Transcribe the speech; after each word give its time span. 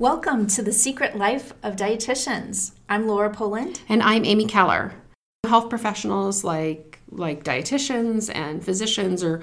Welcome 0.00 0.48
to 0.48 0.62
the 0.62 0.72
Secret 0.72 1.16
Life 1.16 1.52
of 1.62 1.76
Dietitians. 1.76 2.72
I'm 2.88 3.06
Laura 3.06 3.30
Poland. 3.30 3.80
And 3.88 4.02
I'm 4.02 4.24
Amy 4.24 4.44
Keller. 4.44 4.92
Health 5.46 5.70
professionals 5.70 6.42
like 6.42 6.93
like 7.14 7.44
dietitians 7.44 8.34
and 8.34 8.64
physicians 8.64 9.22
are 9.22 9.42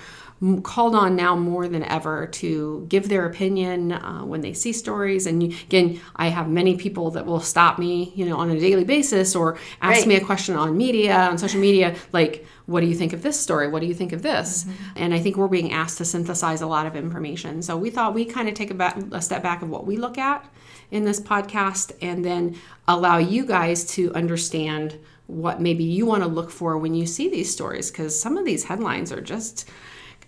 called 0.64 0.96
on 0.96 1.16
now 1.16 1.36
more 1.36 1.68
than 1.68 1.84
ever 1.84 2.26
to 2.26 2.86
give 2.90 3.10
their 3.10 3.28
opinion 3.28 3.92
uh, 3.92 4.22
when 4.22 4.42
they 4.42 4.54
see 4.54 4.74
stories. 4.74 5.28
And 5.28 5.44
again, 5.44 6.02
I 6.16 6.30
have 6.30 6.50
many 6.50 6.76
people 6.78 7.12
that 7.12 7.28
will 7.28 7.42
stop 7.42 7.78
me, 7.78 8.12
you 8.16 8.26
know, 8.26 8.38
on 8.38 8.50
a 8.50 8.60
daily 8.60 8.84
basis 8.84 9.36
or 9.36 9.60
ask 9.82 10.00
right. 10.00 10.08
me 10.08 10.16
a 10.16 10.26
question 10.26 10.56
on 10.56 10.76
media, 10.76 11.16
on 11.16 11.38
social 11.38 11.62
media, 11.62 11.96
like, 12.12 12.46
what 12.66 12.82
do 12.82 12.88
you 12.88 12.96
think 12.96 13.14
of 13.14 13.22
this 13.22 13.40
story? 13.40 13.68
What 13.68 13.82
do 13.82 13.86
you 13.86 13.94
think 13.94 14.14
of 14.14 14.24
this? 14.24 14.64
Mm-hmm. 14.64 14.84
And 14.96 15.14
I 15.14 15.20
think 15.20 15.38
we're 15.38 15.48
being 15.48 15.74
asked 15.74 16.00
to 16.00 16.06
synthesize 16.06 16.62
a 16.62 16.68
lot 16.68 16.88
of 16.88 16.96
information. 16.96 17.62
So 17.62 17.78
we 17.78 17.92
thought 17.92 18.16
we 18.16 18.26
kind 18.26 18.48
of 18.48 18.56
take 18.56 18.72
a, 18.72 18.74
back, 18.74 18.98
a 19.12 19.22
step 19.22 19.44
back 19.44 19.62
of 19.62 19.70
what 19.70 19.86
we 19.86 19.98
look 19.98 20.18
at 20.18 20.44
in 20.90 21.04
this 21.04 21.20
podcast 21.20 21.92
and 22.02 22.26
then 22.26 22.58
allow 22.88 23.18
you 23.18 23.46
guys 23.46 23.86
to 23.86 24.12
understand 24.14 24.98
what 25.32 25.62
maybe 25.62 25.84
you 25.84 26.06
want 26.06 26.24
to 26.24 26.28
look 26.28 26.52
for 26.52 26.78
when 26.78 26.94
you 26.94 27.06
see 27.06 27.30
these 27.30 27.52
stories 27.52 27.90
because 27.90 28.20
some 28.20 28.38
of 28.38 28.46
these 28.46 28.66
headlines 28.66 29.12
are 29.12 29.22
just 29.22 29.70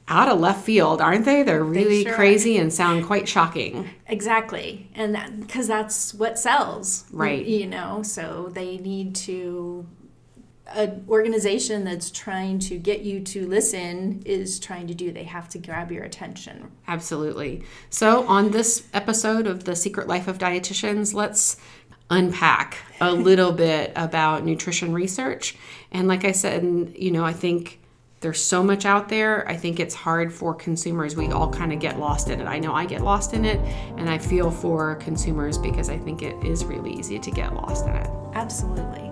out 0.08 0.30
of 0.30 0.40
left 0.40 0.64
field, 0.66 1.02
aren't 1.02 1.26
they? 1.26 1.44
They're 1.44 1.64
really 1.64 2.04
they 2.04 2.10
sure 2.10 2.16
crazy 2.16 2.58
are. 2.58 2.62
and 2.62 2.74
sound 2.74 3.06
quite 3.06 3.28
shocking. 3.28 3.90
Exactly. 4.08 4.90
And 4.96 5.16
that 5.16 5.40
because 5.40 5.68
that's 5.68 6.14
what 6.14 6.40
sells. 6.40 7.06
Right. 7.12 7.46
You 7.46 7.68
know, 7.68 8.02
so 8.04 8.50
they 8.54 8.78
need 8.78 9.16
to 9.16 9.86
an 10.68 11.06
organization 11.08 11.84
that's 11.84 12.10
trying 12.10 12.58
to 12.58 12.78
get 12.78 13.02
you 13.02 13.20
to 13.20 13.48
listen 13.48 14.22
is 14.26 14.60
trying 14.60 14.88
to 14.88 14.94
do. 14.94 15.12
They 15.12 15.24
have 15.24 15.50
to 15.50 15.60
grab 15.60 15.92
your 15.92 16.04
attention. 16.04 16.72
Absolutely. 16.88 17.64
So, 17.90 18.26
on 18.28 18.52
this 18.52 18.88
episode 18.94 19.46
of 19.46 19.66
The 19.66 19.76
Secret 19.76 20.08
Life 20.08 20.28
of 20.28 20.38
Dietitians, 20.38 21.14
let's 21.14 21.58
unpack 22.14 22.78
a 23.02 23.12
little 23.12 23.52
bit 23.52 23.92
about 23.96 24.46
nutrition 24.46 24.94
research. 24.94 25.56
And, 25.92 26.08
like 26.08 26.24
I 26.26 26.32
said, 26.32 26.94
you 26.96 27.12
know, 27.12 27.26
I 27.26 27.34
think 27.34 27.80
there's 28.22 28.42
so 28.42 28.64
much 28.64 28.86
out 28.86 29.10
there. 29.10 29.48
I 29.50 29.58
think 29.58 29.80
it's 29.80 29.94
hard 29.94 30.32
for 30.32 30.54
consumers. 30.54 31.16
We 31.16 31.28
all 31.28 31.52
kind 31.52 31.74
of 31.74 31.80
get 31.80 32.00
lost 32.00 32.30
in 32.30 32.40
it. 32.40 32.46
I 32.46 32.60
know 32.60 32.74
I 32.74 32.86
get 32.86 33.02
lost 33.02 33.34
in 33.34 33.44
it, 33.44 33.60
and 33.98 34.10
I 34.10 34.18
feel 34.18 34.50
for 34.50 34.96
consumers 34.96 35.58
because 35.58 35.90
I 35.90 35.98
think 35.98 36.22
it 36.22 36.42
is 36.44 36.64
really 36.64 36.94
easy 36.94 37.20
to 37.20 37.32
get 37.32 37.54
lost 37.54 37.86
in 37.86 37.96
it. 37.96 38.10
Absolutely. 38.34 39.10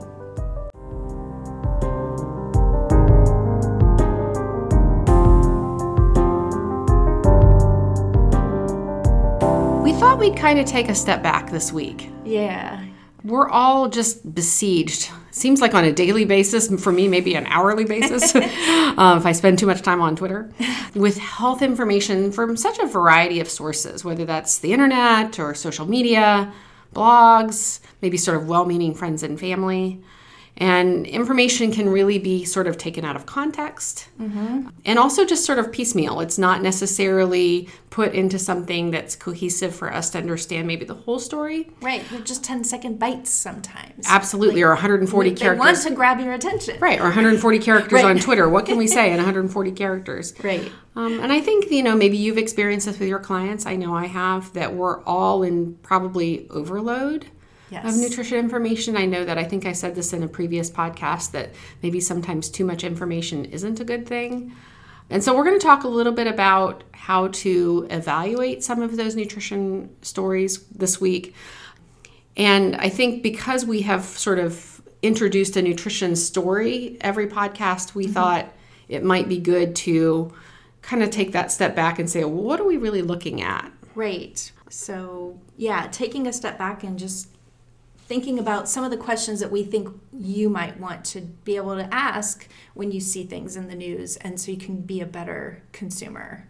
We 9.83 9.91
thought 9.99 10.19
we'd 10.19 10.37
kind 10.37 10.57
of 10.57 10.65
take 10.65 10.87
a 10.87 10.95
step 10.95 11.21
back 11.21 11.51
this 11.51 11.73
week. 11.73 12.09
Yeah. 12.23 12.80
We're 13.23 13.49
all 13.49 13.89
just 13.89 14.33
besieged 14.33 15.11
seems 15.31 15.61
like 15.61 15.73
on 15.73 15.83
a 15.83 15.91
daily 15.91 16.25
basis, 16.25 16.67
for 16.81 16.91
me, 16.91 17.07
maybe 17.07 17.35
an 17.35 17.47
hourly 17.47 17.85
basis, 17.85 18.35
uh, 18.35 19.15
if 19.17 19.25
I 19.25 19.31
spend 19.31 19.59
too 19.59 19.65
much 19.65 19.81
time 19.81 20.01
on 20.01 20.15
Twitter, 20.15 20.49
with 20.93 21.17
health 21.17 21.61
information 21.61 22.31
from 22.31 22.55
such 22.57 22.77
a 22.79 22.85
variety 22.85 23.39
of 23.39 23.49
sources, 23.49 24.05
whether 24.05 24.25
that's 24.25 24.59
the 24.59 24.73
internet 24.73 25.39
or 25.39 25.55
social 25.55 25.85
media, 25.85 26.53
blogs, 26.93 27.79
maybe 28.01 28.17
sort 28.17 28.37
of 28.37 28.47
well 28.47 28.65
meaning 28.65 28.93
friends 28.93 29.23
and 29.23 29.39
family. 29.39 30.01
And 30.57 31.07
information 31.07 31.71
can 31.71 31.89
really 31.89 32.19
be 32.19 32.45
sort 32.45 32.67
of 32.67 32.77
taken 32.77 33.03
out 33.03 33.15
of 33.15 33.25
context 33.25 34.09
mm-hmm. 34.19 34.67
and 34.85 34.99
also 34.99 35.25
just 35.25 35.43
sort 35.43 35.57
of 35.57 35.71
piecemeal. 35.71 36.19
It's 36.19 36.37
not 36.37 36.61
necessarily 36.61 37.67
put 37.89 38.13
into 38.13 38.37
something 38.37 38.91
that's 38.91 39.15
cohesive 39.15 39.75
for 39.75 39.91
us 39.91 40.11
to 40.11 40.17
understand 40.17 40.67
maybe 40.67 40.85
the 40.85 40.93
whole 40.93 41.19
story. 41.19 41.69
Right. 41.81 42.03
They're 42.11 42.21
just 42.21 42.43
10 42.43 42.63
second 42.63 42.99
bites 42.99 43.31
sometimes. 43.31 44.05
Absolutely. 44.07 44.61
Like, 44.61 44.65
or 44.65 44.73
140 44.73 45.29
they 45.29 45.35
characters. 45.35 45.59
They 45.59 45.71
want 45.71 45.81
to 45.83 45.95
grab 45.95 46.19
your 46.19 46.33
attention. 46.33 46.79
Right. 46.79 46.99
Or 46.99 47.05
140 47.05 47.59
characters 47.59 48.03
right. 48.03 48.05
on 48.05 48.19
Twitter. 48.19 48.47
What 48.47 48.65
can 48.65 48.77
we 48.77 48.87
say 48.87 49.07
in 49.11 49.17
140 49.17 49.71
characters? 49.71 50.33
Right. 50.43 50.71
Um, 50.95 51.19
and 51.21 51.31
I 51.31 51.39
think, 51.41 51.71
you 51.71 51.81
know, 51.81 51.95
maybe 51.95 52.17
you've 52.17 52.37
experienced 52.37 52.85
this 52.85 52.99
with 52.99 53.07
your 53.07 53.19
clients. 53.19 53.65
I 53.65 53.77
know 53.77 53.95
I 53.95 54.07
have, 54.07 54.53
that 54.53 54.75
we're 54.75 55.01
all 55.03 55.43
in 55.43 55.75
probably 55.81 56.47
overload 56.49 57.27
yes. 57.71 57.85
of 57.85 57.99
nutrition 57.99 58.37
information. 58.37 58.95
I 58.95 59.05
know 59.05 59.25
that 59.25 59.37
I 59.37 59.43
think 59.43 59.65
I 59.65 59.71
said 59.71 59.95
this 59.95 60.13
in 60.13 60.21
a 60.21 60.27
previous 60.27 60.69
podcast 60.69 61.31
that 61.31 61.51
maybe 61.81 61.99
sometimes 61.99 62.49
too 62.49 62.65
much 62.65 62.83
information 62.83 63.45
isn't 63.45 63.79
a 63.79 63.83
good 63.83 64.05
thing. 64.05 64.53
And 65.09 65.23
so 65.23 65.35
we're 65.35 65.43
going 65.43 65.59
to 65.59 65.65
talk 65.65 65.83
a 65.83 65.89
little 65.89 66.13
bit 66.13 66.27
about 66.27 66.83
how 66.91 67.27
to 67.27 67.87
evaluate 67.89 68.63
some 68.63 68.81
of 68.81 68.95
those 68.95 69.15
nutrition 69.15 69.89
stories 70.01 70.63
this 70.67 71.01
week. 71.01 71.35
And 72.37 72.75
I 72.77 72.89
think 72.89 73.23
because 73.23 73.65
we 73.65 73.81
have 73.81 74.05
sort 74.05 74.39
of 74.39 74.81
introduced 75.01 75.57
a 75.57 75.61
nutrition 75.61 76.15
story 76.15 76.97
every 77.01 77.27
podcast, 77.27 77.95
we 77.95 78.05
mm-hmm. 78.05 78.13
thought 78.13 78.53
it 78.87 79.03
might 79.03 79.27
be 79.27 79.37
good 79.37 79.75
to 79.77 80.33
kind 80.81 81.03
of 81.03 81.09
take 81.09 81.33
that 81.33 81.51
step 81.51 81.75
back 81.75 81.99
and 81.99 82.09
say, 82.09 82.23
well, 82.23 82.43
what 82.43 82.59
are 82.59 82.65
we 82.65 82.77
really 82.77 83.01
looking 83.01 83.41
at? 83.41 83.71
Right. 83.95 84.51
So, 84.69 85.39
yeah, 85.57 85.87
taking 85.91 86.27
a 86.27 86.33
step 86.33 86.57
back 86.57 86.83
and 86.83 86.97
just 86.97 87.27
thinking 88.11 88.39
about 88.39 88.67
some 88.67 88.83
of 88.83 88.91
the 88.91 88.97
questions 88.97 89.39
that 89.39 89.49
we 89.49 89.63
think 89.63 89.87
you 90.11 90.49
might 90.49 90.77
want 90.77 91.05
to 91.05 91.21
be 91.21 91.55
able 91.55 91.77
to 91.77 91.93
ask 91.93 92.45
when 92.73 92.91
you 92.91 92.99
see 92.99 93.23
things 93.23 93.55
in 93.55 93.69
the 93.69 93.73
news, 93.73 94.17
and 94.17 94.37
so 94.37 94.51
you 94.51 94.57
can 94.57 94.81
be 94.81 94.99
a 94.99 95.05
better 95.05 95.63
consumer. 95.71 96.45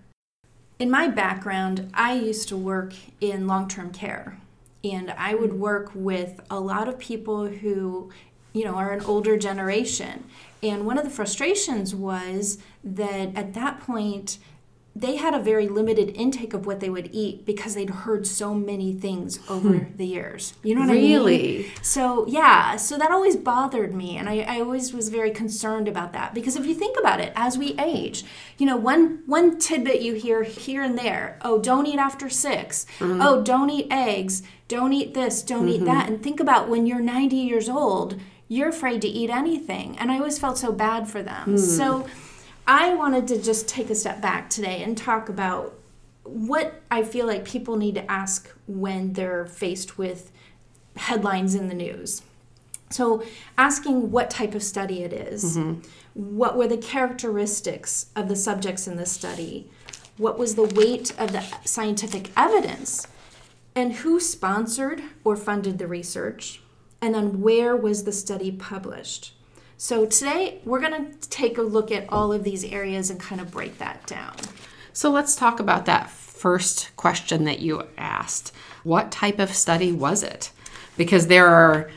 In 0.79 0.89
my 0.89 1.07
background, 1.07 1.91
I 1.93 2.13
used 2.13 2.49
to 2.49 2.57
work 2.57 2.95
in 3.19 3.45
long 3.45 3.67
term 3.67 3.91
care, 3.91 4.39
and 4.83 5.11
I 5.11 5.35
would 5.35 5.53
work 5.53 5.91
with 5.93 6.41
a 6.49 6.59
lot 6.59 6.87
of 6.87 6.97
people 6.97 7.45
who 7.45 8.09
you 8.53 8.65
know 8.65 8.73
are 8.73 8.91
an 8.91 9.05
older 9.05 9.37
generation 9.37 10.23
and 10.63 10.85
one 10.85 10.97
of 10.97 11.03
the 11.03 11.09
frustrations 11.09 11.95
was 11.95 12.59
that 12.83 13.35
at 13.35 13.53
that 13.53 13.79
point 13.79 14.37
they 14.93 15.15
had 15.15 15.33
a 15.33 15.39
very 15.39 15.69
limited 15.69 16.09
intake 16.15 16.53
of 16.53 16.65
what 16.65 16.81
they 16.81 16.89
would 16.89 17.09
eat 17.13 17.45
because 17.45 17.75
they'd 17.75 17.89
heard 17.89 18.27
so 18.27 18.53
many 18.53 18.93
things 18.93 19.39
over 19.49 19.69
hmm. 19.69 19.95
the 19.95 20.05
years. 20.05 20.53
You 20.63 20.75
know 20.75 20.81
what 20.81 20.89
really? 20.89 20.99
I 20.99 21.07
mean? 21.07 21.17
Really? 21.17 21.71
So, 21.81 22.27
yeah, 22.27 22.75
so 22.75 22.97
that 22.97 23.09
always 23.09 23.37
bothered 23.37 23.93
me. 23.93 24.17
And 24.17 24.27
I, 24.27 24.39
I 24.41 24.59
always 24.59 24.93
was 24.93 25.07
very 25.07 25.31
concerned 25.31 25.87
about 25.87 26.11
that 26.11 26.33
because 26.33 26.57
if 26.57 26.65
you 26.65 26.75
think 26.75 26.99
about 26.99 27.21
it, 27.21 27.31
as 27.37 27.57
we 27.57 27.73
age, 27.79 28.25
you 28.57 28.65
know, 28.65 28.75
one, 28.75 29.23
one 29.27 29.57
tidbit 29.57 30.01
you 30.01 30.13
hear 30.13 30.43
here 30.43 30.83
and 30.83 30.97
there 30.97 31.39
oh, 31.41 31.59
don't 31.59 31.87
eat 31.87 31.99
after 31.99 32.29
6 32.29 32.85
mm-hmm. 32.99 33.21
Oh, 33.21 33.41
don't 33.41 33.69
eat 33.69 33.87
eggs. 33.89 34.43
Don't 34.67 34.91
eat 34.91 35.13
this. 35.13 35.41
Don't 35.41 35.67
mm-hmm. 35.67 35.83
eat 35.83 35.85
that. 35.85 36.09
And 36.09 36.21
think 36.21 36.41
about 36.41 36.67
when 36.67 36.85
you're 36.85 36.99
90 36.99 37.35
years 37.37 37.69
old, 37.69 38.19
you're 38.49 38.69
afraid 38.69 39.01
to 39.03 39.07
eat 39.07 39.29
anything. 39.29 39.97
And 39.97 40.11
I 40.11 40.17
always 40.17 40.37
felt 40.37 40.57
so 40.57 40.73
bad 40.73 41.07
for 41.07 41.23
them. 41.23 41.55
Mm. 41.55 41.59
So, 41.59 42.05
I 42.67 42.93
wanted 42.93 43.27
to 43.29 43.41
just 43.41 43.67
take 43.67 43.89
a 43.89 43.95
step 43.95 44.21
back 44.21 44.49
today 44.49 44.83
and 44.83 44.97
talk 44.97 45.29
about 45.29 45.73
what 46.23 46.81
I 46.89 47.03
feel 47.03 47.25
like 47.25 47.45
people 47.45 47.77
need 47.77 47.95
to 47.95 48.11
ask 48.11 48.49
when 48.67 49.13
they're 49.13 49.45
faced 49.45 49.97
with 49.97 50.31
headlines 50.95 51.55
in 51.55 51.67
the 51.67 51.73
news. 51.73 52.21
So, 52.89 53.23
asking 53.57 54.11
what 54.11 54.29
type 54.29 54.53
of 54.53 54.63
study 54.63 55.03
it 55.03 55.13
is, 55.13 55.57
mm-hmm. 55.57 55.81
what 56.13 56.57
were 56.57 56.67
the 56.67 56.77
characteristics 56.77 58.07
of 58.15 58.27
the 58.27 58.35
subjects 58.35 58.87
in 58.87 58.97
the 58.97 59.05
study, 59.05 59.69
what 60.17 60.37
was 60.37 60.55
the 60.55 60.63
weight 60.63 61.17
of 61.17 61.31
the 61.31 61.41
scientific 61.63 62.31
evidence, 62.35 63.07
and 63.75 63.93
who 63.93 64.19
sponsored 64.19 65.01
or 65.23 65.37
funded 65.37 65.77
the 65.77 65.87
research, 65.87 66.61
and 67.01 67.15
then 67.15 67.41
where 67.41 67.75
was 67.75 68.03
the 68.03 68.11
study 68.11 68.51
published. 68.51 69.33
So 69.83 70.05
today 70.05 70.59
we're 70.63 70.79
going 70.79 71.11
to 71.11 71.29
take 71.29 71.57
a 71.57 71.63
look 71.63 71.91
at 71.91 72.05
all 72.09 72.31
of 72.31 72.43
these 72.43 72.63
areas 72.63 73.09
and 73.09 73.19
kind 73.19 73.41
of 73.41 73.49
break 73.49 73.79
that 73.79 74.05
down. 74.05 74.35
So 74.93 75.09
let's 75.09 75.35
talk 75.35 75.59
about 75.59 75.87
that 75.87 76.11
first 76.11 76.95
question 76.97 77.45
that 77.45 77.61
you 77.61 77.87
asked. 77.97 78.53
What 78.83 79.11
type 79.11 79.39
of 79.39 79.49
study 79.55 79.91
was 79.91 80.21
it? 80.21 80.51
Because 80.97 81.25
there 81.25 81.47
are 81.47 81.89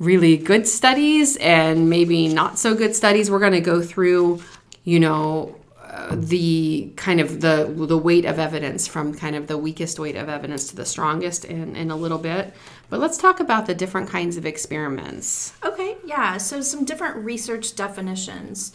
really 0.00 0.38
good 0.38 0.66
studies 0.66 1.36
and 1.36 1.88
maybe 1.88 2.26
not 2.26 2.58
so 2.58 2.74
good 2.74 2.96
studies. 2.96 3.30
We're 3.30 3.38
going 3.38 3.52
to 3.52 3.60
go 3.60 3.80
through, 3.80 4.42
you 4.82 4.98
know, 4.98 5.54
uh, 5.80 6.16
the 6.18 6.92
kind 6.96 7.20
of 7.20 7.40
the 7.40 7.72
the 7.76 7.98
weight 7.98 8.24
of 8.24 8.40
evidence 8.40 8.88
from 8.88 9.14
kind 9.14 9.36
of 9.36 9.46
the 9.46 9.58
weakest 9.58 9.98
weight 10.00 10.16
of 10.16 10.28
evidence 10.28 10.68
to 10.68 10.76
the 10.76 10.86
strongest 10.86 11.44
in, 11.44 11.76
in 11.76 11.92
a 11.92 11.96
little 11.96 12.18
bit. 12.18 12.54
But 12.90 13.00
let's 13.00 13.16
talk 13.16 13.40
about 13.40 13.66
the 13.66 13.74
different 13.74 14.08
kinds 14.10 14.36
of 14.36 14.44
experiments. 14.44 15.54
Okay, 15.64 15.96
yeah. 16.04 16.36
So, 16.36 16.60
some 16.60 16.84
different 16.84 17.24
research 17.24 17.76
definitions. 17.76 18.72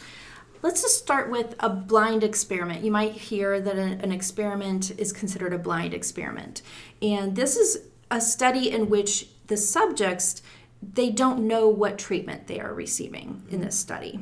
Let's 0.62 0.82
just 0.82 0.98
start 0.98 1.30
with 1.30 1.54
a 1.60 1.70
blind 1.70 2.24
experiment. 2.24 2.84
You 2.84 2.92
might 2.92 3.12
hear 3.12 3.62
that 3.62 3.78
an 3.78 4.12
experiment 4.12 4.98
is 4.98 5.12
considered 5.12 5.54
a 5.54 5.60
blind 5.60 5.94
experiment. 5.94 6.64
And 7.02 7.36
this 7.36 7.56
is 7.56 7.90
a 8.10 8.20
study 8.20 8.72
in 8.72 8.90
which 8.90 9.28
the 9.48 9.58
subjects 9.58 10.42
they 10.82 11.10
don't 11.10 11.48
know 11.48 11.68
what 11.68 11.98
treatment 11.98 12.48
they 12.48 12.60
are 12.60 12.74
receiving 12.74 13.44
in 13.50 13.62
this 13.62 13.78
study. 13.78 14.20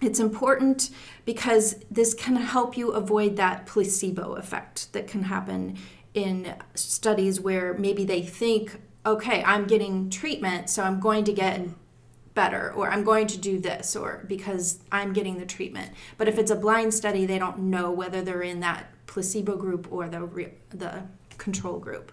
It's 0.00 0.20
important 0.20 0.90
because 1.24 1.76
this 1.90 2.14
can 2.14 2.36
help 2.36 2.76
you 2.76 2.92
avoid 2.92 3.36
that 3.36 3.66
placebo 3.66 4.34
effect 4.34 4.92
that 4.92 5.06
can 5.06 5.24
happen 5.24 5.76
in 6.14 6.54
studies 6.74 7.40
where 7.40 7.74
maybe 7.74 8.04
they 8.04 8.22
think, 8.22 8.80
okay, 9.04 9.42
I'm 9.44 9.66
getting 9.66 10.10
treatment, 10.10 10.70
so 10.70 10.82
I'm 10.82 11.00
going 11.00 11.24
to 11.24 11.32
get 11.32 11.60
better 12.34 12.72
or 12.72 12.90
I'm 12.90 13.04
going 13.04 13.26
to 13.28 13.38
do 13.38 13.58
this 13.58 13.96
or 13.96 14.24
because 14.28 14.78
I'm 14.92 15.12
getting 15.12 15.38
the 15.38 15.46
treatment. 15.46 15.92
But 16.16 16.28
if 16.28 16.38
it's 16.38 16.50
a 16.50 16.56
blind 16.56 16.94
study, 16.94 17.26
they 17.26 17.38
don't 17.38 17.58
know 17.58 17.90
whether 17.90 18.22
they're 18.22 18.42
in 18.42 18.60
that 18.60 18.86
placebo 19.06 19.56
group 19.56 19.88
or 19.90 20.08
the 20.08 20.22
re- 20.22 20.54
the 20.70 21.02
control 21.38 21.78
group. 21.78 22.12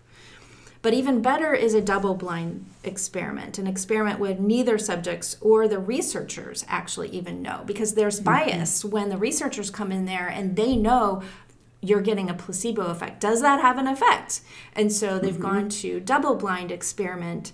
But 0.81 0.93
even 0.93 1.21
better 1.21 1.53
is 1.53 1.73
a 1.73 1.81
double 1.81 2.15
blind 2.15 2.65
experiment, 2.83 3.57
an 3.57 3.67
experiment 3.67 4.19
where 4.19 4.35
neither 4.35 4.77
subjects 4.77 5.35
or 5.41 5.67
the 5.67 5.79
researchers 5.79 6.63
actually 6.67 7.09
even 7.09 7.41
know 7.41 7.63
because 7.65 7.93
there's 7.93 8.19
bias 8.19 8.79
mm-hmm. 8.79 8.91
when 8.91 9.09
the 9.09 9.17
researchers 9.17 9.69
come 9.69 9.91
in 9.91 10.05
there 10.05 10.27
and 10.27 10.55
they 10.55 10.75
know 10.75 11.23
you're 11.81 12.01
getting 12.01 12.29
a 12.29 12.33
placebo 12.33 12.87
effect. 12.87 13.19
Does 13.21 13.41
that 13.41 13.61
have 13.61 13.77
an 13.77 13.87
effect? 13.87 14.41
And 14.73 14.91
so 14.91 15.19
they've 15.19 15.33
mm-hmm. 15.33 15.41
gone 15.41 15.69
to 15.69 15.99
double 15.99 16.35
blind 16.35 16.71
experiment 16.71 17.51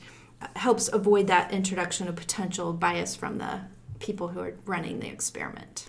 helps 0.55 0.87
avoid 0.91 1.27
that 1.27 1.51
introduction 1.51 2.07
of 2.07 2.15
potential 2.15 2.73
bias 2.73 3.15
from 3.15 3.37
the 3.37 3.61
people 3.99 4.29
who 4.29 4.39
are 4.41 4.53
running 4.65 4.99
the 4.99 5.07
experiment. 5.07 5.87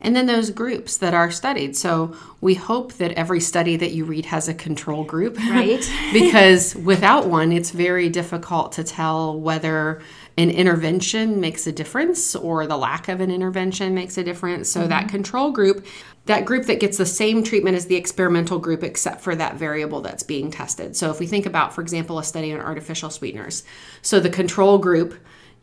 And 0.00 0.14
then 0.14 0.26
those 0.26 0.50
groups 0.50 0.98
that 0.98 1.14
are 1.14 1.30
studied. 1.30 1.74
So 1.76 2.14
we 2.40 2.54
hope 2.54 2.94
that 2.94 3.12
every 3.12 3.40
study 3.40 3.76
that 3.76 3.92
you 3.92 4.04
read 4.04 4.26
has 4.26 4.46
a 4.46 4.54
control 4.54 5.04
group. 5.04 5.38
Right. 5.38 5.90
because 6.12 6.76
without 6.76 7.28
one, 7.28 7.50
it's 7.50 7.70
very 7.70 8.10
difficult 8.10 8.72
to 8.72 8.84
tell 8.84 9.40
whether 9.40 10.02
an 10.38 10.50
intervention 10.50 11.40
makes 11.40 11.66
a 11.66 11.72
difference 11.72 12.36
or 12.36 12.66
the 12.66 12.76
lack 12.76 13.08
of 13.08 13.20
an 13.20 13.30
intervention 13.30 13.94
makes 13.94 14.18
a 14.18 14.24
difference. 14.24 14.68
So 14.68 14.80
mm-hmm. 14.80 14.90
that 14.90 15.08
control 15.08 15.50
group, 15.50 15.86
that 16.26 16.44
group 16.44 16.66
that 16.66 16.80
gets 16.80 16.98
the 16.98 17.06
same 17.06 17.42
treatment 17.42 17.76
as 17.76 17.86
the 17.86 17.96
experimental 17.96 18.58
group 18.58 18.82
except 18.82 19.22
for 19.22 19.34
that 19.36 19.54
variable 19.54 20.02
that's 20.02 20.22
being 20.22 20.50
tested. 20.50 20.94
So 20.94 21.10
if 21.10 21.18
we 21.18 21.26
think 21.26 21.46
about 21.46 21.74
for 21.74 21.80
example 21.80 22.18
a 22.18 22.24
study 22.24 22.52
on 22.52 22.60
artificial 22.60 23.08
sweeteners. 23.08 23.64
So 24.02 24.20
the 24.20 24.28
control 24.28 24.78
group 24.78 25.14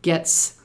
gets 0.02 0.60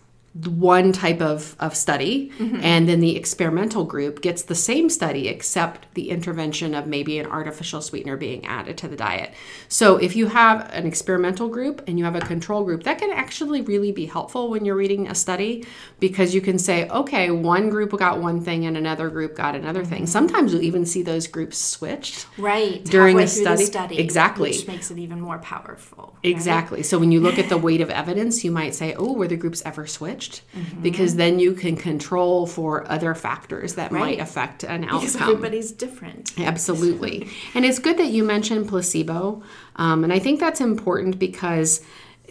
one 0.47 0.91
type 0.93 1.21
of, 1.21 1.55
of 1.59 1.75
study 1.75 2.31
mm-hmm. 2.37 2.59
and 2.61 2.87
then 2.87 2.99
the 2.99 3.15
experimental 3.15 3.83
group 3.83 4.21
gets 4.21 4.43
the 4.43 4.55
same 4.55 4.89
study 4.89 5.27
except 5.27 5.93
the 5.95 6.09
intervention 6.09 6.73
of 6.73 6.87
maybe 6.87 7.19
an 7.19 7.25
artificial 7.25 7.81
sweetener 7.81 8.15
being 8.15 8.45
added 8.45 8.77
to 8.77 8.87
the 8.87 8.95
diet 8.95 9.33
so 9.67 9.97
if 9.97 10.15
you 10.15 10.27
have 10.27 10.69
an 10.71 10.85
experimental 10.85 11.49
group 11.49 11.81
and 11.87 11.99
you 11.99 12.05
have 12.05 12.15
a 12.15 12.21
control 12.21 12.63
group 12.63 12.83
that 12.83 12.99
can 12.99 13.11
actually 13.11 13.61
really 13.61 13.91
be 13.91 14.05
helpful 14.05 14.49
when 14.49 14.63
you're 14.63 14.75
reading 14.75 15.07
a 15.07 15.15
study 15.15 15.65
because 15.99 16.33
you 16.33 16.41
can 16.41 16.57
say 16.57 16.87
okay 16.89 17.31
one 17.31 17.69
group 17.69 17.97
got 17.97 18.21
one 18.21 18.39
thing 18.39 18.65
and 18.65 18.77
another 18.77 19.09
group 19.09 19.35
got 19.35 19.55
another 19.55 19.83
thing 19.83 20.03
mm-hmm. 20.03 20.05
sometimes 20.05 20.53
you'll 20.53 20.61
even 20.61 20.85
see 20.85 21.01
those 21.01 21.27
groups 21.27 21.57
switched 21.57 22.27
right 22.37 22.85
during 22.85 23.17
the 23.17 23.27
study. 23.27 23.65
study 23.65 23.99
exactly 23.99 24.51
which 24.51 24.67
makes 24.67 24.91
it 24.91 24.97
even 24.97 25.19
more 25.19 25.39
powerful 25.39 26.13
right? 26.23 26.31
exactly 26.31 26.83
so 26.83 26.97
when 26.97 27.11
you 27.11 27.19
look 27.19 27.37
at 27.37 27.49
the 27.49 27.57
weight 27.57 27.81
of 27.81 27.89
evidence 27.89 28.43
you 28.43 28.51
might 28.51 28.73
say 28.73 28.93
oh 28.93 29.13
were 29.13 29.27
the 29.27 29.35
groups 29.35 29.61
ever 29.65 29.85
switched 29.85 30.28
mm-hmm. 30.29 30.81
because 30.81 31.15
then 31.15 31.39
you 31.39 31.53
can 31.53 31.75
control 31.75 32.47
for 32.47 32.89
other 32.91 33.13
factors 33.15 33.75
that 33.75 33.91
right. 33.91 33.99
might 33.99 34.19
affect 34.19 34.63
an 34.63 34.83
outcome. 34.83 34.99
Because 34.99 35.15
everybody's 35.15 35.71
different. 35.71 36.33
Absolutely. 36.39 37.27
and 37.53 37.65
it's 37.65 37.79
good 37.79 37.97
that 37.97 38.07
you 38.07 38.23
mentioned 38.23 38.67
placebo. 38.67 39.41
Um, 39.75 40.03
and 40.03 40.13
I 40.13 40.19
think 40.19 40.39
that's 40.39 40.61
important 40.61 41.19
because 41.19 41.81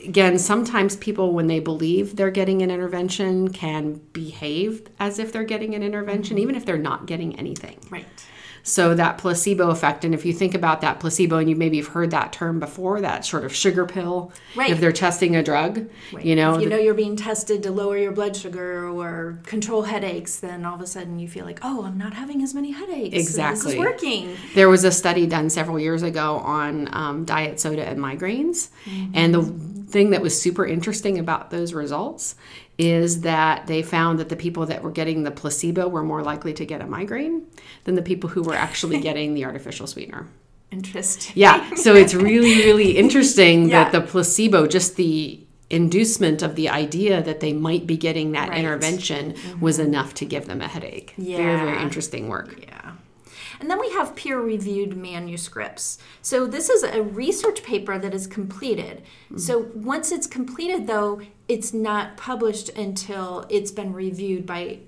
again, 0.05 0.39
sometimes 0.39 0.97
people, 0.97 1.33
when 1.33 1.47
they 1.47 1.61
believe 1.61 2.17
they're 2.17 2.31
getting 2.31 2.63
an 2.63 2.71
intervention, 2.71 3.49
can 3.53 3.95
behave 4.13 4.87
as 5.01 5.19
if 5.19 5.33
they're 5.33 5.45
getting 5.45 5.75
an 5.75 5.83
intervention, 5.83 6.37
mm-hmm. 6.37 6.43
even 6.43 6.55
if 6.55 6.65
they're 6.65 6.79
not 6.79 7.07
getting 7.07 7.39
anything. 7.39 7.79
Right. 7.91 8.07
So 8.63 8.95
that 8.95 9.19
placebo 9.19 9.71
effect, 9.71 10.05
and 10.05 10.15
if 10.15 10.25
you 10.25 10.33
think 10.33 10.55
about 10.55 10.81
that 10.81 11.01
placebo, 11.01 11.39
and 11.39 11.49
you 11.49 11.57
maybe 11.57 11.79
have 11.79 11.89
heard 11.89 12.11
that 12.11 12.33
term 12.33 12.61
before, 12.61 13.01
that 13.01 13.25
sort 13.25 13.45
of 13.45 13.55
sugar 13.55 13.87
pill, 13.87 14.33
right. 14.55 14.71
if 14.71 14.81
they're 14.81 14.93
testing 14.93 15.37
a 15.37 15.43
drug, 15.43 15.89
right. 16.13 16.25
you 16.25 16.37
know, 16.37 16.57
if 16.57 16.63
you 16.63 16.69
know 16.69 16.77
you're 16.77 16.95
being 16.95 17.17
tested 17.17 17.63
to 17.63 17.71
lower 17.71 17.97
your 17.97 18.13
blood 18.13 18.37
sugar 18.37 18.89
or 18.89 19.39
control 19.45 19.83
headaches, 19.83 20.37
then 20.37 20.65
all 20.65 20.75
of 20.75 20.81
a 20.81 20.87
sudden 20.87 21.19
you 21.19 21.29
feel 21.29 21.45
like, 21.45 21.61
oh, 21.63 21.85
I'm 21.85 21.99
not 21.99 22.15
having 22.15 22.43
as 22.43 22.55
many 22.55 22.73
headaches. 22.73 23.17
Exactly, 23.17 23.59
so 23.59 23.65
this 23.65 23.75
is 23.75 23.79
working. 23.79 24.37
There 24.55 24.69
was 24.69 24.85
a 24.85 24.93
study 24.93 25.27
done 25.27 25.51
several 25.51 25.79
years 25.79 26.03
ago 26.03 26.37
on 26.39 26.89
um, 26.95 27.25
diet 27.25 27.61
soda 27.61 27.87
and 27.87 27.99
migraines, 27.99 28.69
mm-hmm. 28.85 29.13
and 29.15 29.35
the 29.35 29.43
thing 29.89 30.11
that 30.11 30.21
was 30.21 30.41
super 30.41 30.67
interesting 30.67 31.19
about 31.19 31.51
those 31.51 31.73
results 31.73 32.35
is 32.79 33.23
that 33.23 33.67
they 33.67 33.83
found 33.83 34.21
that 34.21 34.29
the 34.29 34.37
people 34.37 34.65
that 34.67 34.83
were 34.83 34.93
getting 34.93 35.25
the 35.25 35.31
placebo 35.33 35.89
were 35.89 36.05
more 36.05 36.23
likely 36.23 36.55
to 36.55 36.65
get 36.65 36.81
a 36.81 36.87
migraine 36.87 37.43
than 37.85 37.97
the 37.97 38.03
people 38.03 38.31
who 38.31 38.43
were 38.43 38.55
actually 38.55 39.01
getting 39.09 39.35
the 39.35 39.45
artificial 39.45 39.87
sweetener. 39.87 40.29
Interesting. 40.71 41.33
Yeah. 41.35 41.75
So 41.75 41.95
it's 41.95 42.15
really, 42.15 42.57
really 42.59 42.97
interesting 42.97 43.69
yeah. 43.69 43.85
that 43.85 43.93
the 43.93 44.01
placebo, 44.01 44.67
just 44.67 44.97
the 44.97 45.41
inducement 45.71 46.43
of 46.43 46.55
the 46.55 46.69
idea 46.69 47.23
that 47.23 47.41
they 47.41 47.53
might 47.53 47.87
be 47.87 47.97
getting 47.97 48.33
that 48.33 48.51
right. 48.51 48.59
intervention 48.59 49.33
mm-hmm. 49.33 49.61
was 49.61 49.79
enough 49.79 50.15
to 50.15 50.25
give 50.25 50.47
them 50.47 50.61
a 50.61 50.69
headache. 50.69 51.15
Yeah. 51.19 51.39
Very, 51.39 51.57
very 51.57 51.83
interesting 51.83 52.29
work. 52.29 52.61
Yeah. 52.63 52.93
And 53.61 53.71
then 53.71 53.81
we 53.81 53.91
have 53.91 54.17
peer 54.17 54.41
reviewed 54.41 54.97
manuscripts. 54.97 55.99
So 56.23 56.47
this 56.47 56.69
is 56.69 56.83
a 56.83 57.03
research 57.03 57.63
paper 57.63 57.99
that 57.99 58.15
is 58.15 58.27
completed. 58.27 59.03
Mm-hmm. 59.27 59.39
So 59.39 59.71
once 59.75 60.13
it's 60.13 60.27
completed, 60.27 60.87
though, 60.87 61.21
it's 61.49 61.73
not 61.73 62.17
published 62.17 62.69
until 62.71 63.47
it's 63.49 63.71
been 63.71 63.93
reviewed 63.93 64.47
by 64.47 64.81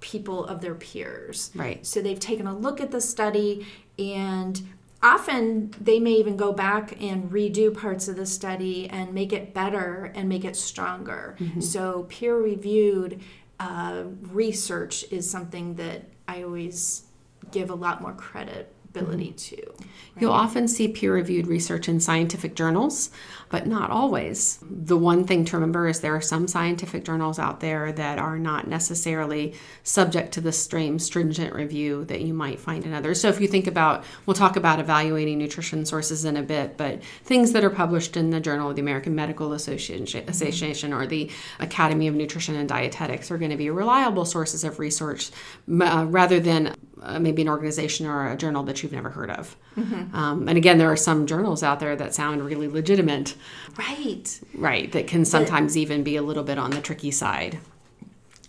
people 0.00 0.44
of 0.46 0.60
their 0.60 0.74
peers. 0.74 1.50
Right. 1.54 1.84
So 1.86 2.00
they've 2.00 2.18
taken 2.18 2.46
a 2.46 2.56
look 2.56 2.80
at 2.80 2.90
the 2.90 3.00
study 3.00 3.66
and 3.98 4.60
often 5.02 5.74
they 5.80 5.98
may 6.00 6.12
even 6.12 6.36
go 6.36 6.52
back 6.52 7.00
and 7.00 7.30
redo 7.30 7.74
parts 7.74 8.08
of 8.08 8.16
the 8.16 8.26
study 8.26 8.88
and 8.88 9.14
make 9.14 9.32
it 9.32 9.54
better 9.54 10.12
and 10.14 10.28
make 10.28 10.44
it 10.44 10.56
stronger. 10.56 11.36
Mm-hmm. 11.38 11.60
So 11.60 12.06
peer 12.08 12.36
reviewed 12.36 13.20
uh, 13.58 14.04
research 14.22 15.04
is 15.10 15.30
something 15.30 15.74
that 15.74 16.04
I 16.26 16.42
always 16.42 17.04
give 17.52 17.70
a 17.70 17.74
lot 17.74 18.00
more 18.00 18.12
credibility 18.12 19.28
mm-hmm. 19.28 19.36
to. 19.36 19.56
Right? 19.56 19.88
You'll 20.18 20.32
often 20.32 20.68
see 20.68 20.88
peer 20.88 21.14
reviewed 21.14 21.46
research 21.46 21.88
in 21.88 22.00
scientific 22.00 22.54
journals 22.54 23.10
but 23.50 23.66
not 23.66 23.90
always. 23.90 24.60
The 24.62 24.96
one 24.96 25.24
thing 25.24 25.44
to 25.46 25.56
remember 25.56 25.88
is 25.88 26.00
there 26.00 26.14
are 26.14 26.20
some 26.20 26.46
scientific 26.46 27.04
journals 27.04 27.38
out 27.38 27.58
there 27.58 27.90
that 27.92 28.18
are 28.18 28.38
not 28.38 28.68
necessarily 28.68 29.54
subject 29.82 30.32
to 30.32 30.40
the 30.40 30.52
same 30.52 31.00
stringent 31.00 31.52
review 31.52 32.04
that 32.04 32.20
you 32.20 32.32
might 32.32 32.60
find 32.60 32.84
in 32.84 32.94
others. 32.94 33.20
So 33.20 33.28
if 33.28 33.40
you 33.40 33.48
think 33.48 33.66
about, 33.66 34.04
we'll 34.24 34.34
talk 34.34 34.54
about 34.54 34.78
evaluating 34.78 35.36
nutrition 35.36 35.84
sources 35.84 36.24
in 36.24 36.36
a 36.36 36.42
bit, 36.42 36.76
but 36.76 37.02
things 37.24 37.50
that 37.52 37.64
are 37.64 37.70
published 37.70 38.16
in 38.16 38.30
the 38.30 38.40
Journal 38.40 38.70
of 38.70 38.76
the 38.76 38.82
American 38.82 39.16
Medical 39.16 39.52
Association 39.52 40.92
or 40.92 41.06
the 41.06 41.28
Academy 41.58 42.06
of 42.06 42.14
Nutrition 42.14 42.54
and 42.54 42.68
Dietetics 42.68 43.32
are 43.32 43.38
going 43.38 43.50
to 43.50 43.56
be 43.56 43.68
reliable 43.68 44.24
sources 44.24 44.62
of 44.62 44.78
research 44.78 45.32
uh, 45.68 46.06
rather 46.08 46.38
than 46.38 46.76
uh, 47.02 47.18
maybe 47.18 47.42
an 47.42 47.48
organization 47.48 48.06
or 48.06 48.30
a 48.30 48.36
journal 48.36 48.62
that 48.64 48.82
you've 48.82 48.92
never 48.92 49.10
heard 49.10 49.30
of. 49.30 49.56
Mm-hmm. 49.76 50.14
Um, 50.14 50.48
and 50.48 50.58
again, 50.58 50.78
there 50.78 50.90
are 50.90 50.96
some 50.96 51.26
journals 51.26 51.62
out 51.62 51.80
there 51.80 51.96
that 51.96 52.14
sound 52.14 52.44
really 52.44 52.68
legitimate. 52.68 53.34
Right. 53.78 54.40
Right. 54.54 54.90
That 54.92 55.06
can 55.06 55.24
sometimes 55.24 55.74
but, 55.74 55.80
even 55.80 56.02
be 56.02 56.16
a 56.16 56.22
little 56.22 56.44
bit 56.44 56.58
on 56.58 56.70
the 56.70 56.80
tricky 56.80 57.10
side. 57.10 57.58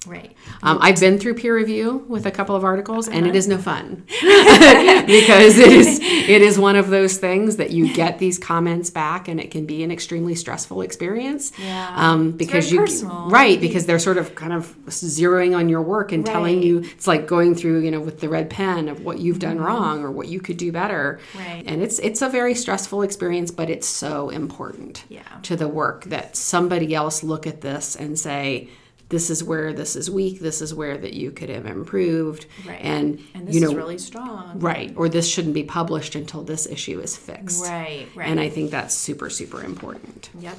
Right. 0.08 0.36
Um, 0.64 0.80
I've 0.82 1.00
been 1.00 1.20
through 1.20 1.36
peer 1.36 1.56
review 1.56 2.04
with 2.08 2.26
a 2.26 2.32
couple 2.32 2.56
of 2.56 2.64
articles, 2.64 3.08
and 3.08 3.28
it 3.28 3.36
is 3.36 3.48
no 3.48 3.60
fun 3.60 4.04
because 4.08 5.60
it 5.60 5.72
is 5.72 6.00
it 6.02 6.42
is 6.42 6.58
one 6.58 6.76
of 6.76 6.90
those 6.90 7.20
things 7.20 7.58
that 7.58 7.70
you 7.70 7.94
get 7.94 8.18
these 8.18 8.40
comments 8.40 8.90
back, 8.90 9.28
and 9.28 9.40
it 9.40 9.52
can 9.52 9.68
be 9.68 9.84
an 9.84 9.92
extremely 9.92 10.34
stressful 10.34 10.82
experience. 10.82 11.52
Yeah. 11.60 11.94
Um, 11.96 12.32
because 12.32 12.72
you 12.72 12.80
personal. 12.80 13.30
right 13.30 13.62
because 13.62 13.86
they're 13.86 14.00
sort 14.00 14.18
of 14.18 14.34
kind 14.34 14.54
of 14.54 14.76
zeroing 14.88 15.56
on 15.56 15.70
your 15.70 15.84
work 15.84 16.12
and 16.12 16.28
right. 16.28 16.34
telling 16.34 16.64
you 16.64 16.80
it's 16.80 17.06
like 17.06 17.28
going 17.28 17.54
through 17.54 17.82
you 17.82 17.92
know 17.92 18.00
with 18.00 18.22
the 18.22 18.30
red 18.30 18.50
pen 18.50 18.90
of 18.90 19.06
what 19.06 19.20
you've 19.20 19.40
done 19.40 19.58
mm-hmm. 19.58 19.66
wrong 19.66 20.04
or 20.04 20.10
what 20.10 20.28
you 20.28 20.40
could 20.40 20.58
do 20.58 20.72
better. 20.72 21.20
Right. 21.38 21.64
And 21.68 21.84
it's 21.84 22.00
it's 22.00 22.24
a 22.24 22.30
very 22.30 22.56
stressful 22.56 23.04
experience, 23.04 23.52
but 23.52 23.70
it's 23.70 23.88
so 23.88 24.30
important 24.30 25.04
yeah. 25.10 25.22
to 25.44 25.56
the 25.56 25.68
work 25.68 26.06
that 26.06 26.36
somebody 26.36 26.96
else 26.96 27.22
look 27.22 27.46
at 27.46 27.62
this 27.62 27.96
and 27.96 28.18
say 28.18 28.68
this 29.12 29.30
is 29.30 29.44
where 29.44 29.72
this 29.72 29.96
is 29.96 30.10
weak 30.10 30.40
this 30.40 30.62
is 30.62 30.74
where 30.74 30.98
that 30.98 31.14
you 31.14 31.30
could 31.32 31.50
have 31.50 31.68
improved. 31.68 32.48
Right. 32.66 32.80
and, 32.82 33.20
and 33.36 33.48
this 33.48 33.56
you 33.56 33.62
know 33.62 33.70
is 33.70 33.76
really 33.76 33.98
strong. 34.00 34.60
right 34.60 34.92
or 34.96 35.08
this 35.08 35.30
shouldn't 35.30 35.54
be 35.54 35.64
published 35.64 36.16
until 36.16 36.44
this 36.44 36.66
issue 36.66 37.00
is 37.00 37.16
fixed. 37.16 37.64
Right 37.64 38.08
right. 38.16 38.28
And 38.28 38.40
i 38.40 38.50
think 38.50 38.72
that's 38.72 38.96
super 38.96 39.30
super 39.30 39.64
important. 39.64 40.30
Yep. 40.40 40.58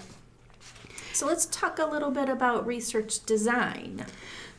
So 1.13 1.27
let's 1.27 1.47
talk 1.47 1.79
a 1.79 1.87
little 1.87 2.11
bit 2.11 2.29
about 2.29 2.67
research 2.67 3.25
design 3.27 4.07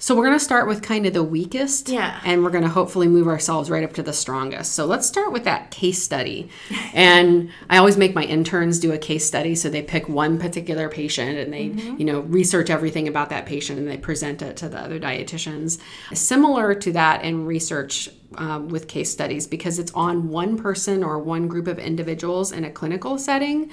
so 0.03 0.13
we're 0.13 0.25
going 0.25 0.37
to 0.37 0.43
start 0.43 0.67
with 0.67 0.81
kind 0.81 1.05
of 1.05 1.13
the 1.13 1.23
weakest. 1.23 1.87
Yeah. 1.87 2.19
And 2.25 2.43
we're 2.43 2.49
going 2.49 2.65
to 2.65 2.69
hopefully 2.69 3.07
move 3.07 3.25
ourselves 3.25 3.69
right 3.69 3.85
up 3.85 3.93
to 3.93 4.03
the 4.03 4.11
strongest. 4.11 4.73
So 4.73 4.85
let's 4.85 5.07
start 5.07 5.31
with 5.31 5.45
that 5.45 5.71
case 5.71 6.03
study. 6.03 6.49
and 6.93 7.49
I 7.69 7.77
always 7.77 7.95
make 7.95 8.13
my 8.13 8.25
interns 8.25 8.79
do 8.79 8.91
a 8.91 8.97
case 8.97 9.25
study. 9.25 9.55
So 9.55 9.69
they 9.69 9.81
pick 9.81 10.09
one 10.09 10.39
particular 10.39 10.89
patient 10.89 11.37
and 11.37 11.53
they, 11.53 11.69
mm-hmm. 11.69 11.95
you 11.97 12.03
know, 12.03 12.19
research 12.19 12.69
everything 12.69 13.07
about 13.07 13.29
that 13.29 13.45
patient 13.45 13.79
and 13.79 13.87
they 13.87 13.95
present 13.95 14.41
it 14.41 14.57
to 14.57 14.67
the 14.67 14.77
other 14.77 14.99
dietitians. 14.99 15.79
Similar 16.13 16.75
to 16.75 16.91
that 16.91 17.23
in 17.23 17.45
research 17.45 18.09
um, 18.37 18.69
with 18.69 18.87
case 18.87 19.11
studies 19.11 19.47
because 19.47 19.79
it's 19.79 19.91
on 19.93 20.29
one 20.29 20.57
person 20.57 21.03
or 21.03 21.19
one 21.19 21.47
group 21.47 21.67
of 21.67 21.79
individuals 21.79 22.51
in 22.51 22.63
a 22.65 22.71
clinical 22.71 23.17
setting. 23.17 23.71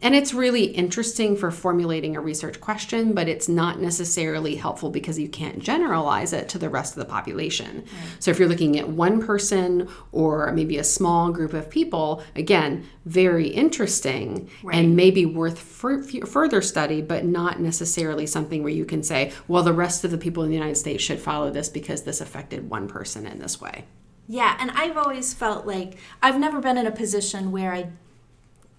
And 0.00 0.14
it's 0.14 0.32
really 0.32 0.64
interesting 0.64 1.36
for 1.36 1.50
formulating 1.50 2.16
a 2.16 2.20
research 2.20 2.60
question, 2.60 3.14
but 3.14 3.28
it's 3.28 3.48
not 3.48 3.80
necessarily 3.80 4.54
helpful 4.54 4.90
because 4.90 5.18
you 5.18 5.28
can't 5.28 5.58
generalize 5.58 6.32
it 6.32 6.48
to 6.50 6.58
the 6.58 6.68
rest 6.68 6.92
of 6.92 7.00
the 7.00 7.10
population. 7.10 7.78
Right. 7.78 8.16
So 8.20 8.30
if 8.30 8.38
you're 8.38 8.48
looking 8.48 8.78
at 8.78 8.88
one 8.88 9.20
person 9.20 9.88
or 10.12 10.52
maybe 10.52 10.78
a 10.78 10.84
small 10.84 11.32
group 11.32 11.52
of 11.52 11.68
people, 11.68 12.22
again, 12.36 12.86
very 13.06 13.48
interesting 13.48 14.48
right. 14.62 14.76
and 14.76 14.94
maybe 14.94 15.26
worth 15.26 15.58
further 15.58 16.62
study, 16.62 17.02
but 17.02 17.24
not 17.24 17.58
necessarily 17.58 18.26
something 18.26 18.62
where 18.62 18.72
you 18.72 18.84
can 18.84 19.02
say, 19.02 19.32
well, 19.48 19.64
the 19.64 19.72
rest 19.72 20.04
of 20.04 20.12
the 20.12 20.18
people 20.18 20.44
in 20.44 20.50
the 20.50 20.56
United 20.56 20.76
States 20.76 21.02
should 21.02 21.18
follow 21.18 21.50
this 21.50 21.68
because 21.68 22.02
this 22.02 22.20
affected 22.20 22.70
one 22.70 22.86
person 22.86 23.26
in 23.26 23.40
this 23.40 23.60
way. 23.60 23.84
Yeah, 24.28 24.56
and 24.60 24.70
I've 24.72 24.98
always 24.98 25.32
felt 25.32 25.66
like 25.66 25.96
I've 26.22 26.38
never 26.38 26.60
been 26.60 26.76
in 26.76 26.86
a 26.86 26.92
position 26.92 27.50
where 27.50 27.72
I 27.72 27.88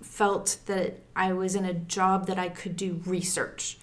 felt 0.01 0.57
that 0.67 0.99
I 1.15 1.33
was 1.33 1.55
in 1.55 1.65
a 1.65 1.73
job 1.73 2.27
that 2.27 2.37
I 2.37 2.49
could 2.49 2.75
do 2.75 3.01
research. 3.05 3.77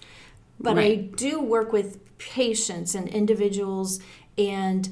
But 0.59 0.77
right. 0.77 0.91
I 0.91 0.95
do 0.95 1.41
work 1.41 1.71
with 1.73 2.17
patients 2.17 2.95
and 2.95 3.07
individuals, 3.07 3.99
and 4.37 4.89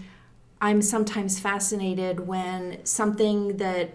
I'm 0.61 0.81
sometimes 0.81 1.39
fascinated 1.39 2.27
when 2.27 2.85
something 2.85 3.57
that 3.57 3.91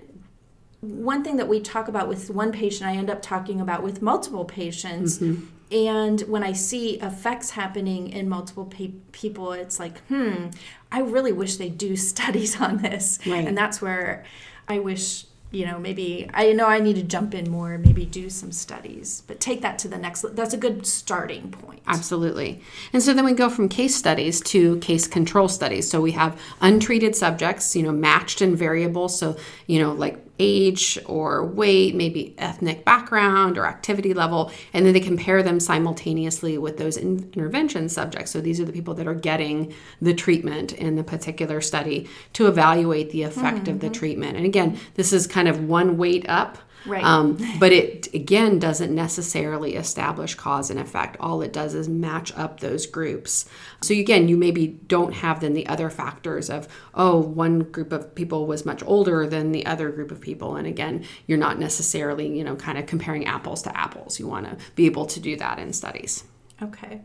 one 0.81 1.23
thing 1.23 1.37
that 1.37 1.49
we 1.49 1.61
talk 1.61 1.89
about 1.89 2.09
with 2.09 2.31
one 2.31 2.51
patient, 2.51 2.89
I 2.89 2.97
end 2.97 3.11
up 3.11 3.21
talking 3.21 3.61
about 3.61 3.83
with 3.83 4.01
multiple 4.01 4.47
patients. 4.47 5.19
Mm-hmm. 5.19 5.47
And 5.71 6.21
when 6.23 6.43
I 6.43 6.53
see 6.53 6.99
effects 7.01 7.51
happening 7.51 8.09
in 8.09 8.29
multiple 8.29 8.65
pe- 8.65 8.93
people, 9.13 9.53
it's 9.53 9.79
like, 9.79 9.99
hmm, 10.07 10.47
I 10.91 11.01
really 11.01 11.33
wish 11.33 11.57
they 11.57 11.69
do 11.69 11.97
studies 12.13 12.61
on 12.61 12.79
this. 12.79 13.19
Right. 13.27 13.47
And 13.47 13.57
that's 13.57 13.81
where 13.81 14.25
I 14.69 14.79
wish 14.79 15.27
you 15.53 15.67
know 15.67 15.79
maybe 15.79 16.29
i 16.33 16.53
know 16.53 16.67
i 16.67 16.79
need 16.79 16.95
to 16.95 17.03
jump 17.03 17.35
in 17.35 17.51
more 17.51 17.77
maybe 17.79 18.05
do 18.05 18.31
some 18.31 18.53
studies 18.53 19.23
but 19.27 19.41
take 19.41 19.63
that 19.63 19.79
to 19.79 19.89
the 19.89 19.99
next 19.99 20.25
that's 20.37 20.55
a 20.55 20.57
good 20.57 20.87
starting 20.87 21.51
point 21.51 21.81
absolutely 21.87 22.61
and 22.93 23.03
so 23.03 23.13
then 23.13 23.25
we 23.25 23.33
go 23.33 23.49
from 23.49 23.69
case 23.69 23.95
studies 23.95 24.41
to 24.41 24.79
case 24.79 25.07
control 25.07 25.49
studies 25.49 25.91
so 25.91 26.01
we 26.01 26.13
have 26.13 26.41
untreated 26.61 27.17
subjects 27.17 27.75
you 27.75 27.83
know 27.83 27.93
matched 27.93 28.41
and 28.41 28.57
variable 28.57 29.09
so 29.09 29.37
you 29.67 29.81
know 29.81 29.93
like 29.93 30.25
age 30.41 30.99
or 31.07 31.45
weight, 31.45 31.95
maybe 31.95 32.35
ethnic 32.39 32.85
background 32.85 33.59
or 33.59 33.67
activity 33.67 34.15
level, 34.15 34.51
and 34.73 34.85
then 34.85 34.93
they 34.95 35.01
compare 35.01 35.43
them 35.43 35.61
simultaneously 35.61 36.59
with 36.59 36.79
those 36.79 36.97
intervention 36.97 37.89
subjects. 37.89 38.31
So 38.31 38.41
these 38.41 38.59
are 38.59 38.65
the 38.65 38.73
people 38.73 38.95
that 38.95 39.07
are 39.07 39.15
getting 39.15 39.73
the 40.01 40.15
treatment 40.15 40.73
in 40.73 40.97
the 40.97 41.05
particular 41.05 41.61
study 41.61 42.09
to 42.33 42.47
evaluate 42.47 43.11
the 43.11 43.23
effect 43.23 43.59
mm-hmm. 43.59 43.71
of 43.71 43.81
the 43.81 43.87
mm-hmm. 43.87 43.93
treatment. 43.93 44.37
And 44.37 44.47
again, 44.47 44.79
this 44.95 45.13
is 45.13 45.27
kind 45.27 45.47
of 45.47 45.69
one 45.69 45.99
weight 45.99 46.29
up 46.29 46.59
Right. 46.87 47.05
Um, 47.05 47.39
but 47.59 47.73
it 47.73 48.13
again 48.15 48.59
doesn't 48.59 48.95
necessarily 48.95 49.77
establish 49.77 50.35
cause 50.35 50.71
and 50.71 50.81
effect. 50.81 51.17
All 51.21 51.43
it 51.43 51.53
does 51.53 51.75
is 51.75 51.89
match 51.89 52.33
up 52.37 52.61
those 52.61 52.87
groups. 52.87 53.49
So 53.83 53.95
again, 53.95 54.29
you 54.29 54.37
maybe 54.37 54.67
don't 54.67 55.13
have 55.13 55.41
then 55.41 55.53
the 55.53 55.67
other 55.67 55.91
factors 55.91 56.49
of 56.49 56.69
oh, 56.95 57.19
one 57.19 57.61
group 57.61 57.93
of 57.93 58.15
people 58.15 58.47
was 58.47 58.65
much 58.65 58.83
older 58.85 59.27
than 59.27 59.53
the 59.53 59.67
other 59.67 59.91
group 59.91 60.11
of 60.11 60.21
people, 60.21 60.57
and 60.57 60.67
again, 60.67 61.05
you're 61.27 61.39
not 61.39 61.59
necessarily 61.59 62.37
you 62.37 62.45
know 62.45 62.57
kind 62.57 62.79
of 62.79 62.87
comparing 62.87 63.27
apples 63.27 63.63
to 63.63 63.77
apples. 63.77 64.19
You 64.19 64.27
want 64.27 64.47
to 64.47 64.57
be 64.75 64.87
able 64.87 65.07
to 65.07 65.21
do 65.21 65.37
that 65.37 65.59
in 65.59 65.73
studies. 65.73 66.25
Okay. 66.63 67.01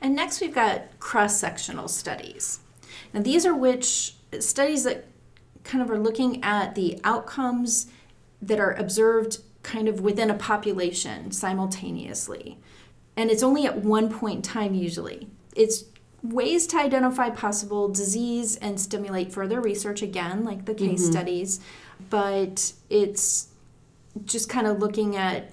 And 0.00 0.14
next 0.14 0.40
we've 0.40 0.54
got 0.54 0.98
cross 1.00 1.38
sectional 1.38 1.88
studies. 1.88 2.60
Now 3.12 3.22
these 3.22 3.46
are 3.46 3.54
which 3.54 4.14
studies 4.38 4.84
that 4.84 5.06
kind 5.64 5.82
of 5.82 5.90
are 5.90 5.98
looking 5.98 6.42
at 6.42 6.74
the 6.74 7.00
outcomes 7.04 7.90
that 8.40 8.60
are 8.60 8.72
observed 8.72 9.38
kind 9.62 9.88
of 9.88 10.00
within 10.00 10.30
a 10.30 10.34
population 10.34 11.30
simultaneously. 11.30 12.58
And 13.16 13.30
it's 13.30 13.42
only 13.42 13.66
at 13.66 13.78
one 13.78 14.10
point 14.10 14.36
in 14.36 14.42
time, 14.42 14.74
usually. 14.74 15.28
It's 15.56 15.84
ways 16.22 16.66
to 16.68 16.78
identify 16.78 17.30
possible 17.30 17.88
disease 17.88 18.56
and 18.56 18.80
stimulate 18.80 19.32
further 19.32 19.60
research, 19.60 20.02
again, 20.02 20.44
like 20.44 20.64
the 20.64 20.74
case 20.74 21.02
mm-hmm. 21.02 21.12
studies. 21.12 21.60
But 22.10 22.72
it's 22.88 23.48
just 24.24 24.48
kind 24.48 24.66
of 24.66 24.78
looking 24.78 25.16
at 25.16 25.52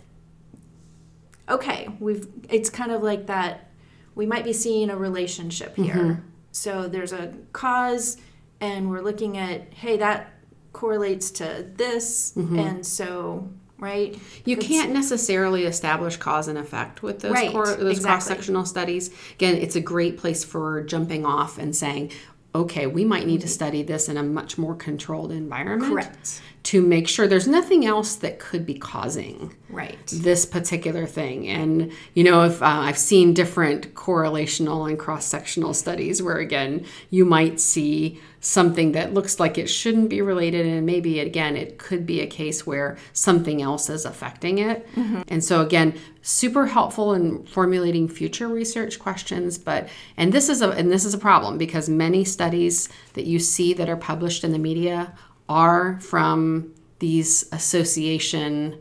okay, 1.48 1.90
we've 2.00 2.28
it's 2.50 2.70
kind 2.70 2.92
of 2.92 3.04
like 3.04 3.28
that 3.28 3.70
we 4.16 4.26
might 4.26 4.44
be 4.44 4.54
seeing 4.54 4.90
a 4.90 4.98
relationship 4.98 5.76
here. 5.76 5.96
Mm-hmm. 5.96 6.22
So 6.52 6.88
there's 6.88 7.14
a 7.14 7.34
cause 7.54 8.18
and 8.62 8.90
we're 8.90 9.02
looking 9.02 9.38
at 9.38 9.74
hey 9.74 9.98
that 9.98 10.32
correlates 10.76 11.32
to 11.32 11.66
this 11.76 12.34
mm-hmm. 12.36 12.60
and 12.60 12.86
so 12.86 13.50
right? 13.78 14.18
You 14.46 14.56
can't 14.56 14.92
necessarily 14.94 15.66
establish 15.66 16.16
cause 16.16 16.48
and 16.48 16.58
effect 16.58 17.04
with 17.04 17.20
those, 17.20 17.34
right, 17.34 17.52
cor- 17.52 17.66
those 17.66 17.98
exactly. 17.98 18.04
cross-sectional 18.04 18.66
studies. 18.66 19.10
Again 19.34 19.56
it's 19.56 19.76
a 19.76 19.82
great 19.82 20.18
place 20.18 20.44
for 20.44 20.84
jumping 20.84 21.26
off 21.26 21.58
and 21.58 21.76
saying 21.76 22.12
okay 22.54 22.88
we 22.88 23.04
might 23.04 23.28
need 23.28 23.42
to 23.42 23.48
study 23.48 23.84
this 23.84 24.08
in 24.08 24.16
a 24.16 24.24
much 24.24 24.58
more 24.58 24.76
controlled 24.76 25.32
environment 25.32 25.92
correct. 25.92 26.42
to 26.64 26.82
make 26.82 27.06
sure 27.06 27.28
there's 27.28 27.48
nothing 27.48 27.86
else 27.86 28.16
that 28.16 28.40
could 28.40 28.66
be 28.66 28.74
causing 28.74 29.54
right. 29.70 30.08
this 30.08 30.46
particular 30.46 31.06
thing. 31.06 31.48
And 31.48 31.92
you 32.14 32.24
know 32.24 32.44
if 32.44 32.62
uh, 32.62 32.66
i've 32.66 32.98
seen 32.98 33.34
different 33.34 33.94
correlational 33.94 34.90
and 34.90 34.98
cross-sectional 34.98 35.74
studies 35.74 36.24
where 36.24 36.38
again 36.38 36.86
you 37.10 37.26
might 37.26 37.60
see 37.60 38.22
something 38.46 38.92
that 38.92 39.14
looks 39.14 39.40
like 39.40 39.58
it 39.58 39.68
shouldn't 39.68 40.08
be 40.08 40.22
related 40.22 40.66
and 40.66 40.86
maybe 40.86 41.20
again 41.20 41.58
it 41.58 41.80
could 41.80 42.06
be 42.06 42.22
a 42.22 42.28
case 42.28 42.66
where 42.66 42.96
something 43.12 43.62
else 43.62 43.90
is 43.90 44.06
affecting 44.06 44.60
it 44.60 44.88
mm-hmm. 44.96 45.22
and 45.28 45.44
so 45.44 45.62
again 45.62 45.98
super 46.22 46.68
helpful 46.68 47.14
in 47.14 47.44
formulating 47.48 48.08
future 48.08 48.48
research 48.48 49.00
questions 49.00 49.58
but 49.58 49.90
and 50.16 50.32
this 50.32 50.48
is 50.48 50.62
a 50.62 50.70
and 50.72 50.92
this 50.92 51.06
is 51.06 51.14
a 51.14 51.18
problem 51.18 51.58
because 51.58 51.90
many 51.90 52.24
studies 52.24 52.88
that 53.14 53.26
you 53.26 53.40
see 53.40 53.74
that 53.74 53.90
are 53.90 53.98
published 53.98 54.44
in 54.44 54.52
the 54.52 54.60
media 54.60 55.12
are 55.50 56.00
from 56.00 56.72
these 57.00 57.46
association 57.52 58.80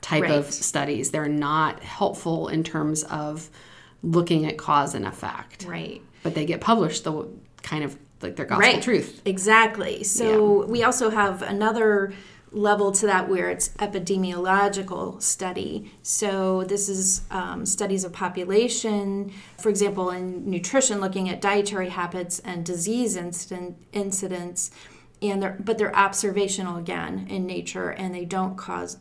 type 0.00 0.22
right. 0.22 0.32
of 0.32 0.52
studies. 0.52 1.10
They're 1.10 1.28
not 1.28 1.82
helpful 1.82 2.48
in 2.48 2.64
terms 2.64 3.04
of 3.04 3.50
looking 4.02 4.46
at 4.46 4.56
cause 4.56 4.94
and 4.94 5.06
effect. 5.06 5.64
Right. 5.64 6.00
But 6.22 6.34
they 6.34 6.46
get 6.46 6.60
published 6.60 7.04
the 7.04 7.28
kind 7.62 7.84
of 7.84 7.98
like 8.22 8.36
their 8.36 8.46
gospel 8.46 8.68
right. 8.68 8.82
truth. 8.82 9.22
Exactly. 9.24 10.04
So 10.04 10.62
yeah. 10.62 10.70
we 10.70 10.82
also 10.82 11.10
have 11.10 11.42
another 11.42 12.12
level 12.52 12.90
to 12.90 13.06
that 13.06 13.28
where 13.28 13.48
it's 13.48 13.68
epidemiological 13.78 15.22
study. 15.22 15.92
So 16.02 16.64
this 16.64 16.88
is 16.88 17.22
um, 17.30 17.64
studies 17.64 18.02
of 18.02 18.12
population, 18.12 19.32
for 19.58 19.68
example, 19.68 20.10
in 20.10 20.50
nutrition, 20.50 21.00
looking 21.00 21.28
at 21.28 21.40
dietary 21.40 21.90
habits 21.90 22.40
and 22.40 22.64
disease 22.64 23.16
incident, 23.16 23.76
incidents 23.92 24.72
and 25.22 25.42
they're 25.42 25.56
but 25.60 25.78
they're 25.78 25.94
observational 25.94 26.76
again 26.76 27.26
in 27.28 27.46
nature 27.46 27.90
and 27.90 28.14
they 28.14 28.24
don't 28.24 28.56
cause 28.56 28.98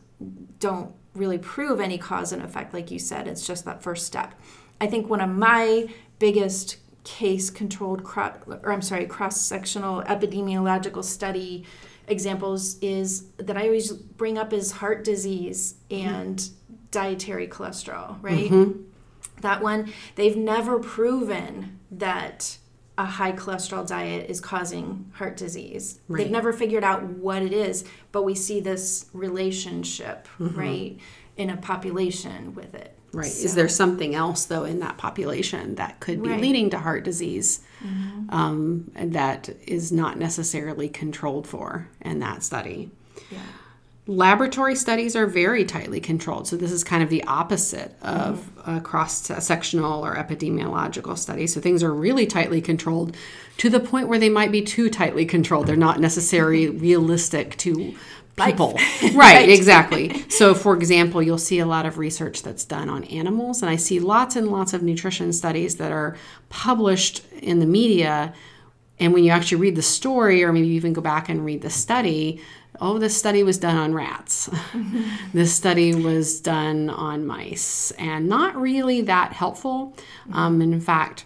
don't 0.59 0.93
really 1.15 1.37
prove 1.37 1.79
any 1.79 1.97
cause 1.97 2.31
and 2.31 2.41
effect 2.41 2.73
like 2.73 2.91
you 2.91 2.99
said 2.99 3.27
it's 3.27 3.45
just 3.45 3.65
that 3.65 3.81
first 3.81 4.05
step 4.05 4.33
i 4.81 4.87
think 4.87 5.09
one 5.09 5.21
of 5.21 5.29
my 5.29 5.87
biggest 6.19 6.77
case 7.09 7.49
controlled 7.49 8.01
or 8.05 8.71
i'm 8.71 8.83
sorry 8.83 9.07
cross 9.07 9.41
sectional 9.41 10.03
epidemiological 10.03 11.03
study 11.03 11.65
examples 12.07 12.77
is 12.81 13.29
that 13.37 13.57
i 13.57 13.63
always 13.63 13.91
bring 13.91 14.37
up 14.37 14.53
is 14.53 14.73
heart 14.73 15.03
disease 15.03 15.73
and 15.89 16.37
mm-hmm. 16.37 16.75
dietary 16.91 17.47
cholesterol 17.47 18.15
right 18.21 18.51
mm-hmm. 18.51 18.79
that 19.41 19.59
one 19.59 19.91
they've 20.15 20.37
never 20.37 20.77
proven 20.77 21.79
that 21.89 22.59
a 22.99 23.05
high 23.05 23.31
cholesterol 23.31 23.87
diet 23.87 24.29
is 24.29 24.41
causing 24.41 25.09
heart 25.13 25.37
disease. 25.37 26.01
Right. 26.09 26.23
They've 26.23 26.31
never 26.31 26.51
figured 26.51 26.83
out 26.83 27.01
what 27.01 27.41
it 27.41 27.53
is, 27.53 27.85
but 28.11 28.23
we 28.23 28.35
see 28.35 28.59
this 28.59 29.05
relationship, 29.13 30.27
mm-hmm. 30.37 30.59
right, 30.59 30.99
in 31.37 31.49
a 31.49 31.55
population 31.55 32.53
with 32.53 32.75
it. 32.75 32.98
Right. 33.11 33.25
So. 33.25 33.45
Is 33.45 33.55
there 33.55 33.67
something 33.67 34.13
else, 34.13 34.45
though, 34.45 34.63
in 34.63 34.79
that 34.79 34.97
population 34.97 35.75
that 35.75 35.99
could 35.99 36.21
be 36.21 36.29
right. 36.29 36.41
leading 36.41 36.69
to 36.71 36.79
heart 36.79 37.03
disease 37.03 37.61
mm-hmm. 37.83 38.29
um, 38.29 38.91
that 38.93 39.49
is 39.65 39.91
not 39.91 40.17
necessarily 40.17 40.89
controlled 40.89 41.47
for 41.47 41.87
in 42.01 42.19
that 42.19 42.43
study? 42.43 42.91
Yeah. 43.31 43.39
Laboratory 44.05 44.75
studies 44.75 45.15
are 45.15 45.27
very 45.27 45.63
tightly 45.63 45.99
controlled. 45.99 46.47
So, 46.47 46.55
this 46.55 46.71
is 46.71 46.83
kind 46.83 47.03
of 47.03 47.09
the 47.09 47.23
opposite 47.25 47.95
of 48.01 48.39
mm-hmm. 48.39 48.77
a 48.77 48.81
cross 48.81 49.21
sectional 49.21 50.05
or 50.05 50.15
epidemiological 50.15 51.17
study. 51.17 51.47
So, 51.47 51.61
things 51.61 51.83
are 51.83 51.93
really 51.93 52.25
tightly 52.27 52.61
controlled 52.61 53.15
to 53.57 53.69
the 53.69 53.79
point 53.79 54.07
where 54.07 54.19
they 54.19 54.29
might 54.29 54.51
be 54.51 54.61
too 54.61 54.89
tightly 54.89 55.25
controlled. 55.25 55.67
They're 55.67 55.75
not 55.75 55.99
necessarily 55.99 56.69
realistic 56.87 57.57
to 57.57 57.95
people. 58.39 58.73
right, 59.03 59.15
right, 59.15 59.49
exactly. 59.49 60.25
So, 60.29 60.53
for 60.53 60.75
example, 60.75 61.21
you'll 61.21 61.37
see 61.37 61.59
a 61.59 61.65
lot 61.65 61.85
of 61.85 61.97
research 61.97 62.43
that's 62.43 62.65
done 62.65 62.89
on 62.89 63.03
animals, 63.05 63.61
and 63.61 63.69
I 63.69 63.75
see 63.77 63.99
lots 63.99 64.35
and 64.35 64.47
lots 64.49 64.73
of 64.73 64.83
nutrition 64.83 65.33
studies 65.33 65.77
that 65.77 65.91
are 65.91 66.17
published 66.49 67.23
in 67.41 67.59
the 67.59 67.65
media 67.65 68.33
And 68.99 69.13
when 69.13 69.23
you 69.23 69.31
actually 69.31 69.61
read 69.61 69.75
the 69.75 69.81
story, 69.81 70.43
or 70.43 70.51
maybe 70.51 70.67
even 70.69 70.93
go 70.93 71.01
back 71.01 71.29
and 71.29 71.45
read 71.45 71.61
the 71.61 71.69
study, 71.69 72.41
oh, 72.81 72.97
this 72.97 73.17
study 73.17 73.43
was 73.43 73.57
done 73.57 73.77
on 73.77 73.93
rats. 73.93 74.49
this 75.33 75.53
study 75.53 75.95
was 75.95 76.41
done 76.41 76.89
on 76.89 77.25
mice, 77.25 77.91
and 77.91 78.27
not 78.27 78.55
really 78.57 79.01
that 79.01 79.33
helpful. 79.33 79.95
Um, 80.33 80.61
in 80.61 80.81
fact, 80.81 81.25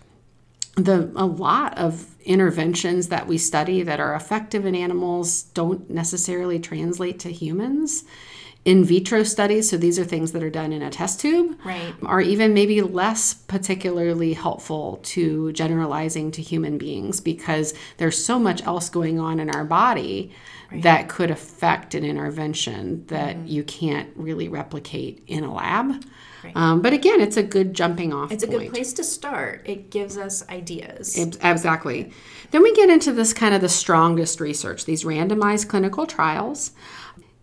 the 0.76 1.12
a 1.16 1.26
lot 1.26 1.78
of 1.78 2.08
interventions 2.26 3.10
that 3.10 3.28
we 3.28 3.38
study 3.38 3.84
that 3.84 4.00
are 4.00 4.16
effective 4.16 4.66
in 4.66 4.76
animals 4.76 5.44
don't 5.54 5.90
necessarily 5.90 6.60
translate 6.60 7.20
to 7.20 7.32
humans 7.32 8.04
in 8.66 8.86
vitro 8.86 9.24
studies, 9.24 9.70
so 9.70 9.76
these 9.76 10.00
are 10.00 10.06
things 10.06 10.32
that 10.32 10.42
are 10.42 10.50
done 10.50 10.72
in 10.72 10.82
a 10.82 10.90
test 10.90 11.20
tube, 11.20 11.58
Right. 11.66 11.94
are 12.06 12.22
even 12.22 12.54
maybe 12.54 12.82
less 12.82 13.34
particularly 13.34 14.32
helpful 14.32 15.02
to 15.04 15.52
generalizing 15.52 16.32
to 16.32 16.42
human 16.42 16.78
beings 16.78 17.20
because 17.20 17.74
there's 17.98 18.24
so 18.24 18.40
much 18.40 18.64
else 18.66 18.90
going 18.90 19.20
on 19.20 19.42
in 19.42 19.50
our 19.50 19.66
body 19.66 20.32
that 20.72 21.10
could 21.10 21.30
affect 21.30 21.94
an 21.94 22.06
intervention 22.06 23.06
that 23.08 23.36
Mm-hmm. 23.36 23.48
you 23.48 23.64
can't 23.66 24.10
really 24.16 24.48
replicate 24.48 25.24
in 25.28 25.44
a 25.44 25.54
lab. 25.54 26.02
Um, 26.56 26.82
but 26.82 26.94
again, 26.94 27.22
it's 27.22 27.38
a 27.38 27.44
good 27.44 27.74
jumping 27.74 28.14
off 28.14 28.32
It's 28.32 28.44
a 28.44 28.48
good 28.48 28.70
place 28.72 28.94
to 28.94 29.04
start. 29.04 29.62
It 29.66 29.90
gives 29.90 30.18
us 30.18 30.48
ideas. 30.50 31.18
Ex- 31.18 31.38
Exactly. 31.42 32.12
Then 32.52 32.64
we 32.64 32.74
get 32.76 32.90
into 32.90 33.12
this 33.12 33.34
kind 33.34 33.54
of 33.56 33.62
the 33.62 33.70
strongest 33.70 34.40
research, 34.40 34.86
these 34.86 35.04
randomized 35.04 35.70
clinical 35.70 36.06
trials. 36.06 36.72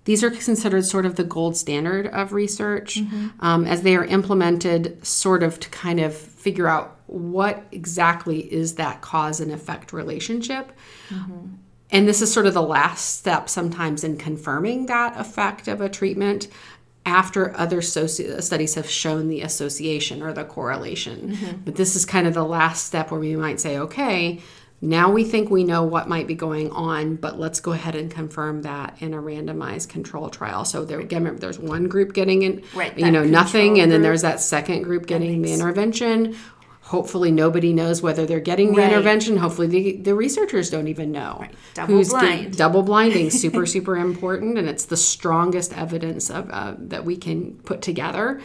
These 0.05 0.25
are 0.25 0.31
considered 0.31 0.85
sort 0.85 1.05
of 1.07 1.17
the 1.17 1.25
gold 1.25 1.57
standard 1.57 2.07
of 2.09 2.33
research 2.33 3.01
um, 3.41 3.65
as 3.67 3.83
they 3.83 3.95
are 3.97 4.05
implemented 4.05 5.05
sort 5.07 5.43
of 5.43 5.61
to 5.61 5.69
kind 5.69 6.01
of 6.01 6.15
figure 6.17 6.67
out 6.69 6.97
what 7.07 7.65
exactly 7.71 8.41
is 8.53 8.77
that 8.77 9.03
cause 9.03 9.41
and 9.41 9.53
effect 9.53 9.93
relationship. 9.93 10.73
And 11.93 12.07
this 12.09 12.23
is 12.23 12.33
sort 12.33 12.47
of 12.47 12.55
the 12.55 12.63
last 12.63 13.17
step 13.19 13.49
sometimes 13.49 14.05
in 14.05 14.17
confirming 14.17 14.87
that 14.87 15.19
effect 15.21 15.69
of 15.69 15.81
a 15.81 15.89
treatment 15.89 16.49
after 17.07 17.57
other 17.57 17.81
soci- 17.81 18.43
studies 18.43 18.75
have 18.75 18.89
shown 18.89 19.29
the 19.29 19.41
association 19.41 20.23
or 20.23 20.33
the 20.33 20.45
correlation. 20.45 21.37
But 21.65 21.77
this 21.77 21.97
is 21.97 22.05
kind 22.05 22.27
of 22.27 22.35
the 22.35 22.45
last 22.45 22.87
step 22.87 23.11
where 23.11 23.21
we 23.21 23.35
might 23.37 23.59
say, 23.61 23.79
okay, 23.79 24.41
now 24.83 25.11
we 25.11 25.25
think 25.25 25.51
we 25.51 25.63
know 25.65 25.83
what 25.83 26.09
might 26.09 26.27
be 26.27 26.35
going 26.35 26.71
on, 26.71 27.17
but 27.17 27.39
let's 27.39 27.61
go 27.61 27.73
ahead 27.73 27.95
and 27.95 28.11
confirm 28.11 28.63
that 28.63 28.97
in 29.01 29.13
a 29.13 29.19
randomized 29.21 29.89
control 29.91 30.31
trial. 30.31 30.65
So 30.65 30.85
there 30.85 31.01
again, 31.01 31.23
remember, 31.23 31.41
there's 31.41 31.59
one 31.59 31.89
group 31.89 32.15
getting 32.15 32.43
in, 32.43 32.63
Right, 32.75 32.99
you 32.99 33.11
know, 33.11 33.25
nothing, 33.25 33.75
control 33.75 33.83
and 33.83 33.93
then 33.93 34.03
there's 34.03 34.23
that 34.23 34.41
second 34.41 34.83
group 34.83 35.07
getting 35.07 35.43
the 35.43 35.53
intervention. 35.53 36.37
Hopefully, 36.91 37.31
nobody 37.31 37.73
knows 37.73 38.03
whether 38.03 38.27
they're 38.27 38.41
getting 38.41 38.73
the 38.75 38.79
Right. 38.83 38.93
intervention. 38.93 39.37
Hopefully, 39.37 39.69
the, 39.69 39.97
the 39.99 40.13
researchers 40.13 40.71
don't 40.71 40.89
even 40.89 41.13
know. 41.13 41.37
Right. 41.41 41.55
Double 41.75 41.99
get- 41.99 42.09
blind. 42.11 42.57
double 42.57 42.83
blinding, 42.83 43.31
super, 43.43 43.65
super 43.65 43.97
important, 43.97 44.59
and 44.59 44.69
it's 44.69 44.87
the 44.87 44.97
strongest 44.97 45.77
evidence 45.79 46.31
of 46.31 46.51
uh, 46.51 46.75
that 46.79 47.05
we 47.05 47.17
can 47.17 47.53
put 47.65 47.81
together. 47.81 48.41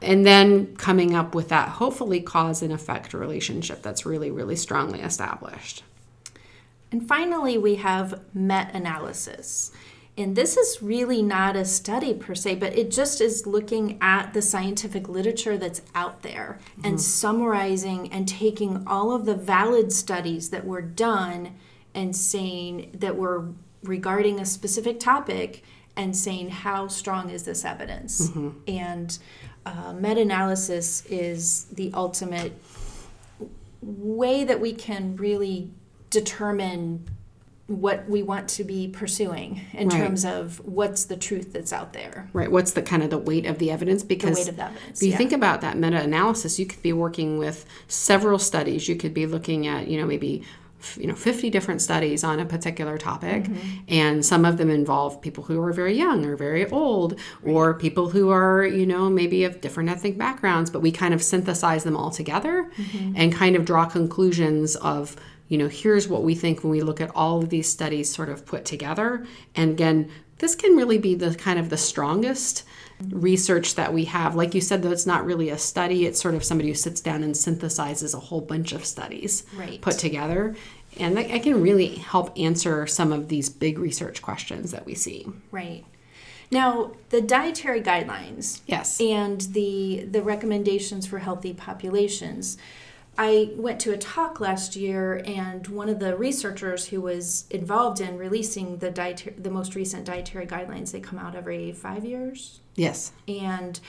And 0.00 0.24
then 0.24 0.74
coming 0.76 1.14
up 1.14 1.34
with 1.34 1.50
that 1.50 1.68
hopefully 1.68 2.22
cause 2.22 2.62
and 2.62 2.72
effect 2.72 3.12
relationship 3.12 3.82
that's 3.82 4.06
really, 4.06 4.30
really 4.30 4.56
strongly 4.56 5.00
established. 5.02 5.84
And 6.90 7.06
finally, 7.06 7.58
we 7.58 7.74
have 7.74 8.18
meta 8.32 8.70
analysis. 8.72 9.72
And 10.20 10.36
this 10.36 10.56
is 10.56 10.82
really 10.82 11.22
not 11.22 11.56
a 11.56 11.64
study 11.64 12.14
per 12.14 12.34
se, 12.34 12.56
but 12.56 12.76
it 12.76 12.90
just 12.90 13.20
is 13.20 13.46
looking 13.46 13.98
at 14.00 14.34
the 14.34 14.42
scientific 14.42 15.08
literature 15.08 15.56
that's 15.56 15.80
out 15.94 16.22
there 16.22 16.58
and 16.84 17.00
summarizing 17.00 18.12
and 18.12 18.28
taking 18.28 18.86
all 18.86 19.12
of 19.12 19.24
the 19.24 19.34
valid 19.34 19.92
studies 19.92 20.50
that 20.50 20.66
were 20.66 20.82
done 20.82 21.54
and 21.94 22.14
saying 22.14 22.90
that 22.94 23.16
were 23.16 23.48
regarding 23.82 24.40
a 24.40 24.46
specific 24.46 25.00
topic 25.00 25.64
and 25.96 26.16
saying 26.16 26.50
how 26.50 26.86
strong 26.86 27.30
is 27.30 27.44
this 27.44 27.64
evidence. 27.64 28.30
And 28.68 29.18
uh, 29.66 29.94
meta 29.94 30.20
analysis 30.20 31.04
is 31.06 31.64
the 31.72 31.90
ultimate 31.94 32.52
way 33.82 34.44
that 34.44 34.60
we 34.60 34.72
can 34.72 35.16
really 35.16 35.70
determine 36.10 37.08
what 37.70 38.08
we 38.08 38.20
want 38.22 38.48
to 38.48 38.64
be 38.64 38.88
pursuing 38.88 39.60
in 39.74 39.88
Right. 39.88 39.96
terms 39.98 40.24
of 40.24 40.60
what's 40.64 41.04
the 41.04 41.16
truth 41.16 41.52
that's 41.52 41.72
out 41.72 41.92
there. 41.92 42.28
Right. 42.32 42.50
What's 42.50 42.72
the 42.72 42.82
kind 42.82 43.02
of 43.04 43.10
the 43.10 43.18
weight 43.18 43.46
of 43.46 43.58
the 43.58 43.70
evidence? 43.70 44.02
Because 44.02 44.36
weight 44.38 44.48
of 44.48 44.56
the 44.56 44.64
evidence, 44.64 45.00
if 45.00 45.06
you 45.06 45.12
yeah. 45.12 45.16
think 45.18 45.32
about 45.32 45.60
that 45.60 45.78
meta-analysis, 45.78 46.58
you 46.58 46.66
could 46.66 46.82
be 46.82 46.92
working 46.92 47.38
with 47.38 47.64
several 47.86 48.40
studies. 48.40 48.88
You 48.88 48.96
could 48.96 49.14
be 49.14 49.24
looking 49.26 49.68
at, 49.68 49.86
you 49.86 49.98
know, 50.00 50.06
maybe 50.06 50.42
you 50.96 51.06
know 51.06 51.14
50 51.14 51.50
different 51.50 51.82
studies 51.82 52.24
on 52.24 52.40
a 52.40 52.46
particular 52.46 52.96
topic 52.96 53.42
Mm-hmm. 53.44 53.78
and 53.88 54.24
some 54.24 54.46
of 54.46 54.56
them 54.56 54.70
involve 54.70 55.20
people 55.20 55.44
who 55.44 55.60
are 55.60 55.74
very 55.74 55.94
young 55.94 56.24
or 56.24 56.36
very 56.36 56.64
old 56.70 57.18
or 57.44 57.74
people 57.74 58.08
who 58.08 58.30
are 58.30 58.64
you 58.64 58.86
know 58.86 59.10
maybe 59.10 59.44
of 59.44 59.60
different 59.60 59.90
ethnic 59.90 60.16
backgrounds 60.16 60.70
but 60.70 60.80
we 60.80 60.90
kind 60.90 61.12
of 61.12 61.22
synthesize 61.22 61.84
them 61.84 61.98
all 61.98 62.10
together 62.10 62.70
Mm-hmm. 62.78 63.12
and 63.14 63.30
kind 63.30 63.56
of 63.56 63.66
draw 63.66 63.84
conclusions 63.84 64.74
of 64.76 65.16
you 65.50 65.58
know 65.58 65.68
here's 65.68 66.08
what 66.08 66.22
we 66.22 66.34
think 66.34 66.62
when 66.62 66.70
we 66.70 66.80
look 66.80 67.00
at 67.02 67.10
all 67.14 67.42
of 67.42 67.50
these 67.50 67.68
studies 67.68 68.14
sort 68.14 68.30
of 68.30 68.46
put 68.46 68.64
together 68.64 69.26
and 69.54 69.72
again 69.72 70.10
this 70.38 70.54
can 70.54 70.74
really 70.74 70.96
be 70.96 71.14
the 71.14 71.34
kind 71.34 71.58
of 71.58 71.68
the 71.68 71.76
strongest 71.76 72.62
research 73.10 73.74
that 73.74 73.92
we 73.92 74.04
have 74.04 74.34
like 74.34 74.54
you 74.54 74.60
said 74.60 74.82
though 74.82 74.90
it's 74.92 75.06
not 75.06 75.26
really 75.26 75.50
a 75.50 75.58
study 75.58 76.06
it's 76.06 76.20
sort 76.20 76.34
of 76.34 76.44
somebody 76.44 76.68
who 76.68 76.74
sits 76.74 77.00
down 77.00 77.22
and 77.22 77.34
synthesizes 77.34 78.14
a 78.14 78.20
whole 78.20 78.40
bunch 78.40 78.72
of 78.72 78.84
studies 78.84 79.44
Right. 79.54 79.80
put 79.80 79.98
together 79.98 80.54
and 80.98 81.16
that, 81.16 81.28
that 81.28 81.42
can 81.42 81.60
really 81.60 81.96
help 81.96 82.32
answer 82.38 82.86
some 82.86 83.12
of 83.12 83.28
these 83.28 83.48
big 83.48 83.78
research 83.78 84.22
questions 84.22 84.70
that 84.70 84.86
we 84.86 84.94
see 84.94 85.26
Right. 85.50 85.84
Now, 86.52 86.92
the 87.10 87.20
dietary 87.20 87.80
guidelines 87.80 88.60
yes 88.66 89.00
and 89.00 89.40
the 89.42 90.04
the 90.10 90.20
recommendations 90.20 91.06
for 91.06 91.18
healthy 91.20 91.54
populations. 91.54 92.58
I 93.22 93.50
went 93.54 93.80
to 93.80 93.92
a 93.92 93.98
talk 93.98 94.40
last 94.40 94.76
year, 94.76 95.22
and 95.26 95.66
one 95.66 95.90
of 95.90 95.98
the 95.98 96.16
researchers 96.16 96.86
who 96.86 97.02
was 97.02 97.44
involved 97.50 98.00
in 98.00 98.16
releasing 98.16 98.78
the 98.78 98.90
dietary, 98.90 99.36
the 99.38 99.50
most 99.50 99.74
recent 99.74 100.06
dietary 100.06 100.46
guidelines, 100.46 100.90
they 100.90 101.00
come 101.00 101.18
out 101.18 101.34
every 101.34 101.72
five 101.72 102.02
years. 102.06 102.60
yes 102.76 103.12
and 103.28 103.80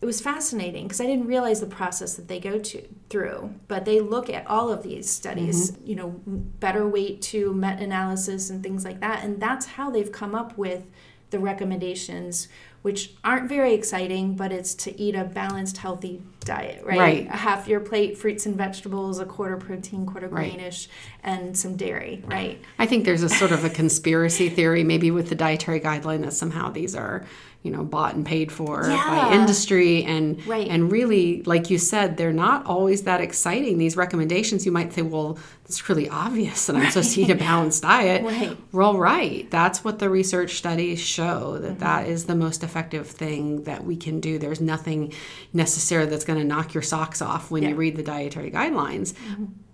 it 0.00 0.06
was 0.06 0.20
fascinating 0.20 0.88
because 0.88 1.00
I 1.00 1.06
didn't 1.06 1.28
realize 1.28 1.60
the 1.60 1.66
process 1.66 2.16
that 2.16 2.26
they 2.26 2.40
go 2.40 2.58
to 2.58 2.82
through. 3.08 3.54
But 3.68 3.84
they 3.84 4.00
look 4.00 4.28
at 4.28 4.44
all 4.48 4.68
of 4.72 4.82
these 4.82 5.08
studies, 5.08 5.70
mm-hmm. 5.70 5.86
you 5.86 5.94
know, 5.94 6.20
better 6.26 6.88
weight 6.88 7.22
to 7.30 7.54
meta-analysis 7.54 8.50
and 8.50 8.60
things 8.64 8.84
like 8.84 8.98
that, 9.00 9.22
and 9.22 9.40
that's 9.40 9.66
how 9.66 9.90
they've 9.90 10.10
come 10.10 10.34
up 10.34 10.58
with 10.58 10.82
the 11.30 11.38
recommendations, 11.38 12.48
which 12.82 13.12
aren't 13.22 13.48
very 13.48 13.74
exciting, 13.74 14.34
but 14.34 14.50
it's 14.52 14.74
to 14.74 15.00
eat 15.00 15.14
a 15.14 15.24
balanced, 15.24 15.76
healthy 15.76 16.20
diet, 16.40 16.84
right? 16.84 16.98
Right. 16.98 17.26
A 17.28 17.36
half 17.36 17.68
your 17.68 17.78
plate 17.80 18.18
fruits 18.18 18.44
and 18.46 18.56
vegetables, 18.56 19.20
a 19.20 19.24
quarter 19.24 19.56
protein, 19.56 20.04
quarter 20.04 20.28
Right. 20.28 20.78
and 21.22 21.56
some 21.56 21.76
dairy, 21.76 22.22
right? 22.26 22.60
I 22.80 22.86
think 22.86 23.04
there's 23.04 23.22
a 23.22 23.28
sort 23.28 23.52
of 23.52 23.64
a 23.64 23.70
conspiracy 23.70 24.48
theory, 24.48 24.82
maybe 24.82 25.12
with 25.12 25.28
the 25.28 25.36
dietary 25.36 25.78
guideline, 25.80 26.22
that 26.22 26.32
somehow 26.32 26.70
these 26.70 26.96
are, 26.96 27.24
you 27.62 27.70
know, 27.70 27.84
bought 27.84 28.14
and 28.14 28.26
paid 28.26 28.50
for 28.50 28.82
by 28.82 29.30
industry, 29.32 30.02
and 30.04 30.44
Right. 30.46 30.66
and 30.68 30.90
really, 30.90 31.42
like 31.44 31.70
you 31.70 31.78
said, 31.78 32.16
they're 32.16 32.32
not 32.32 32.66
always 32.66 33.02
that 33.02 33.20
exciting. 33.20 33.78
These 33.78 33.96
recommendations, 33.96 34.66
you 34.66 34.72
might 34.72 34.92
say, 34.92 35.02
well, 35.02 35.38
it's 35.66 35.88
really 35.88 36.08
obvious 36.08 36.66
that 36.66 36.76
I'm 36.76 36.90
supposed 36.90 37.14
to 37.14 37.22
eat 37.22 37.30
a 37.30 37.34
balanced 37.36 37.82
diet. 37.82 38.22
Right. 38.32 38.56
Well, 38.72 38.96
right. 38.98 39.48
That's 39.50 39.84
what 39.84 39.98
the 40.00 40.10
research 40.10 40.54
studies 40.56 41.00
show 41.00 41.58
that 41.58 41.72
Mm-hmm. 41.72 41.78
that 41.80 42.06
is 42.08 42.24
the 42.26 42.34
most 42.34 42.62
effective 42.64 43.06
thing 43.06 43.62
that 43.64 43.84
we 43.84 43.96
can 43.96 44.18
do. 44.20 44.38
There's 44.38 44.60
nothing 44.60 45.12
necessarily 45.52 46.10
that's 46.10 46.24
going 46.24 46.38
to 46.38 46.44
knock 46.44 46.74
your 46.74 46.82
socks 46.82 47.22
off 47.22 47.50
when 47.50 47.62
you 47.62 47.74
read 47.74 47.96
the 47.96 48.02
dietary 48.02 48.50
guidelines. 48.50 49.14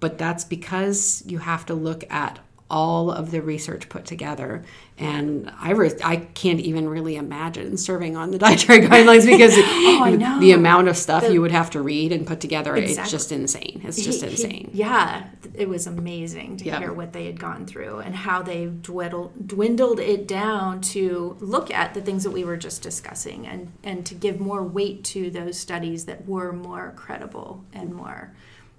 But 0.01 0.19
that's 0.19 0.45
because 0.45 1.23
you 1.27 1.39
have 1.39 1.67
to 1.67 1.75
look 1.75 2.05
at 2.11 2.39
all 2.71 3.11
of 3.11 3.31
the 3.31 3.41
research 3.41 3.89
put 3.89 4.05
together. 4.05 4.63
And 4.99 5.51
I, 5.59 5.71
re- 5.71 5.91
I 6.05 6.17
can't 6.17 6.61
even 6.61 6.87
really 6.89 7.17
imagine 7.17 7.79
serving 7.79 8.15
on 8.17 8.31
the 8.31 8.39
dietary 8.47 8.81
guidelines 8.81 9.25
because 9.31 9.55
Oh, 9.57 10.39
the 10.41 10.53
amount 10.53 10.89
of 10.89 10.97
stuff 10.97 11.31
you 11.33 11.41
would 11.41 11.51
have 11.51 11.71
to 11.71 11.81
read 11.81 12.13
and 12.13 12.27
put 12.27 12.41
together, 12.41 12.77
it's 12.77 13.11
just 13.11 13.33
insane. 13.33 13.81
It's 13.85 14.03
just 14.03 14.21
He- 14.21 14.27
he- 14.27 14.33
insane. 14.33 14.71
yeah, 14.75 15.29
it 15.55 15.67
was 15.69 15.87
amazing 15.87 16.59
to 16.59 16.65
Yeah. 16.67 16.79
hear 16.79 16.93
what 16.93 17.15
they 17.15 17.25
had 17.25 17.41
gone 17.41 17.65
through 17.65 18.01
and 18.01 18.15
how 18.15 18.43
they 18.43 18.67
dwindled 18.67 19.49
dwindled 19.49 19.99
it 20.01 20.29
down 20.29 20.81
to 20.83 21.37
look 21.41 21.71
at 21.71 21.95
the 21.95 22.03
things 22.03 22.23
that 22.25 22.31
we 22.33 22.45
were 22.45 22.57
just 22.59 22.83
discussing 22.83 23.47
and 23.47 23.73
and 23.83 24.05
to 24.05 24.15
give 24.15 24.41
more 24.41 24.63
weight 24.63 25.05
to 25.05 25.31
those 25.31 25.59
studies 25.59 26.05
that 26.05 26.27
were 26.27 26.53
more 26.53 26.93
credible 26.97 27.65
and 27.73 27.95
more 27.95 28.35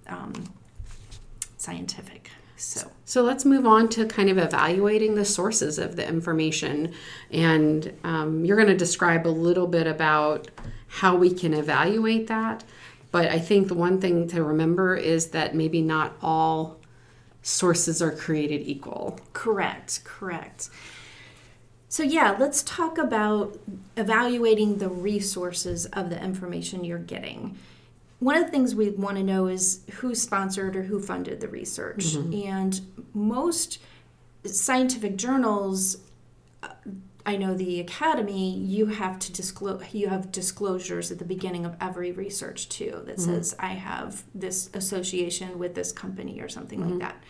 um, 0.08 0.34
scientific. 1.58 2.30
So 2.60 2.92
So 3.06 3.24
let's 3.24 3.46
move 3.46 3.66
on 3.66 3.88
to 3.90 4.06
kind 4.06 4.30
of 4.30 4.38
evaluating 4.38 5.16
the 5.16 5.26
sources 5.26 5.80
of 5.80 5.96
the 5.96 6.08
information. 6.08 6.94
And 7.32 7.94
um, 8.04 8.44
you're 8.44 8.58
going 8.58 8.68
to 8.68 8.78
describe 8.78 9.26
a 9.26 9.30
little 9.30 9.68
bit 9.68 9.88
about 9.88 10.50
how 10.88 11.16
we 11.16 11.34
can 11.34 11.54
evaluate 11.54 12.28
that. 12.28 12.64
But 13.12 13.30
I 13.30 13.40
think 13.40 13.68
the 13.68 13.76
one 13.76 14.00
thing 14.02 14.28
to 14.30 14.44
remember 14.44 14.96
is 14.96 15.28
that 15.30 15.56
maybe 15.56 15.82
not 15.82 16.18
all 16.22 16.80
sources 17.42 18.02
are 18.02 18.12
created 18.12 18.62
equal. 18.62 19.20
Correct, 19.34 20.04
correct. 20.04 20.70
So, 21.88 22.04
yeah, 22.04 22.36
let's 22.38 22.62
talk 22.62 23.00
about 23.00 23.58
evaluating 23.98 24.78
the 24.78 24.90
resources 24.90 25.88
of 25.88 26.12
the 26.12 26.24
information 26.24 26.84
you're 26.84 27.00
getting. 27.00 27.58
One 28.20 28.38
of 28.38 28.46
the 28.46 28.52
things 28.52 28.76
we 28.76 28.90
want 28.90 29.18
to 29.18 29.24
know 29.24 29.48
is 29.48 29.82
who 29.96 30.14
sponsored 30.14 30.76
or 30.76 30.84
who 30.84 31.00
funded 31.00 31.40
the 31.40 31.48
research. 31.48 32.16
Mm-hmm. 32.16 32.48
And 32.48 32.82
most 33.14 33.80
scientific 34.46 35.16
journals, 35.18 35.98
I 37.26 37.38
know 37.38 37.54
the 37.54 37.80
academy, 37.80 38.58
you 38.58 38.88
have 38.88 39.20
to 39.20 39.32
disclose 39.32 39.94
you 39.94 40.10
have 40.10 40.32
disclosures 40.32 41.12
at 41.12 41.20
the 41.20 41.26
beginning 41.26 41.66
of 41.66 41.76
every 41.80 42.12
research 42.12 42.70
too 42.70 43.04
that 43.06 43.18
mm-hmm. 43.18 43.36
says 43.36 43.56
I 43.60 43.74
have 43.74 44.24
this 44.34 44.70
association 44.74 45.60
with 45.60 45.76
this 45.76 45.92
company 45.92 46.42
or 46.42 46.50
something 46.50 46.80
mm-hmm. 46.80 46.92
like 46.92 47.00
that. 47.00 47.24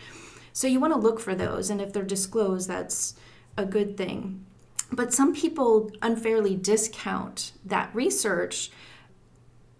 So 0.52 0.66
you 0.66 0.80
want 0.80 0.92
to 0.94 0.98
look 0.98 1.20
for 1.20 1.34
those 1.34 1.70
and 1.70 1.80
if 1.80 1.92
they're 1.92 2.02
disclosed 2.02 2.68
that's 2.68 3.14
a 3.56 3.64
good 3.64 3.96
thing. 3.96 4.44
But 4.92 5.12
some 5.12 5.34
people 5.34 5.90
unfairly 6.02 6.56
discount 6.56 7.52
that 7.64 7.94
research 7.94 8.70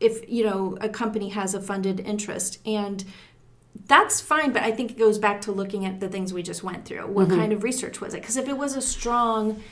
if 0.00 0.28
you 0.28 0.44
know 0.44 0.76
a 0.80 0.88
company 0.88 1.28
has 1.30 1.54
a 1.54 1.60
funded 1.60 2.00
interest. 2.00 2.58
And 2.66 3.04
that's 3.86 4.20
fine 4.20 4.52
but 4.52 4.62
i 4.62 4.72
think 4.72 4.90
it 4.90 4.98
goes 4.98 5.16
back 5.16 5.40
to 5.40 5.52
looking 5.52 5.86
at 5.86 6.00
the 6.00 6.08
things 6.08 6.32
we 6.32 6.42
just 6.42 6.64
went 6.64 6.84
through. 6.84 7.06
What 7.06 7.28
mm-hmm. 7.28 7.38
kind 7.38 7.52
of 7.52 7.62
research 7.62 8.00
was 8.00 8.14
it? 8.14 8.20
Because 8.20 8.36
if 8.36 8.48
it 8.48 8.58
was 8.58 8.74
a 8.76 8.82
strong 8.82 9.62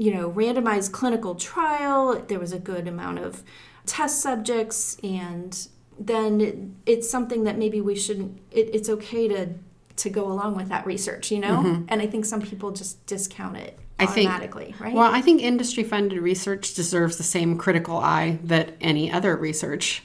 you 0.00 0.14
know 0.14 0.30
randomized 0.30 0.92
clinical 0.92 1.34
trial 1.34 2.24
there 2.28 2.40
was 2.40 2.52
a 2.52 2.58
good 2.58 2.88
amount 2.88 3.18
of 3.18 3.42
test 3.84 4.22
subjects 4.22 4.96
and 5.02 5.68
then 5.98 6.74
it's 6.86 7.08
something 7.10 7.44
that 7.44 7.58
maybe 7.58 7.82
we 7.82 7.94
shouldn't 7.94 8.40
it, 8.50 8.70
it's 8.72 8.88
okay 8.88 9.28
to 9.28 9.48
to 9.96 10.08
go 10.08 10.26
along 10.32 10.56
with 10.56 10.68
that 10.70 10.86
research 10.86 11.30
you 11.30 11.38
know? 11.38 11.62
Mm-hmm. 11.62 11.84
and 11.88 12.00
i 12.00 12.06
think 12.06 12.24
some 12.24 12.40
people 12.40 12.70
just 12.70 13.04
discount 13.04 13.58
it 13.58 13.78
I 14.00 14.04
automatically, 14.04 14.66
think, 14.66 14.80
right? 14.80 14.94
Well, 14.94 15.12
I 15.12 15.20
think 15.20 15.42
industry 15.42 15.84
funded 15.84 16.20
research 16.20 16.74
deserves 16.74 17.16
the 17.16 17.22
same 17.22 17.58
critical 17.58 17.98
eye 17.98 18.38
that 18.44 18.76
any 18.80 19.10
other 19.10 19.36
research 19.36 20.02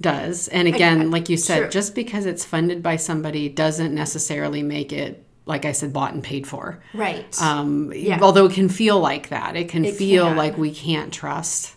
does. 0.00 0.48
And 0.48 0.68
again, 0.68 1.00
I, 1.00 1.04
like 1.04 1.28
you 1.28 1.36
said, 1.36 1.60
true. 1.60 1.70
just 1.70 1.94
because 1.94 2.26
it's 2.26 2.44
funded 2.44 2.82
by 2.82 2.96
somebody 2.96 3.48
doesn't 3.48 3.94
necessarily 3.94 4.62
make 4.62 4.92
it 4.92 5.24
like 5.46 5.66
I 5.66 5.72
said, 5.72 5.92
bought 5.92 6.14
and 6.14 6.22
paid 6.22 6.46
for. 6.46 6.82
Right. 6.94 7.40
Um, 7.40 7.92
yeah. 7.94 8.18
Although 8.22 8.46
it 8.46 8.54
can 8.54 8.68
feel 8.70 8.98
like 8.98 9.28
that, 9.28 9.56
it 9.56 9.68
can 9.68 9.84
it 9.84 9.94
feel 9.94 10.28
can. 10.28 10.36
like 10.36 10.56
we 10.56 10.72
can't 10.72 11.12
trust 11.12 11.73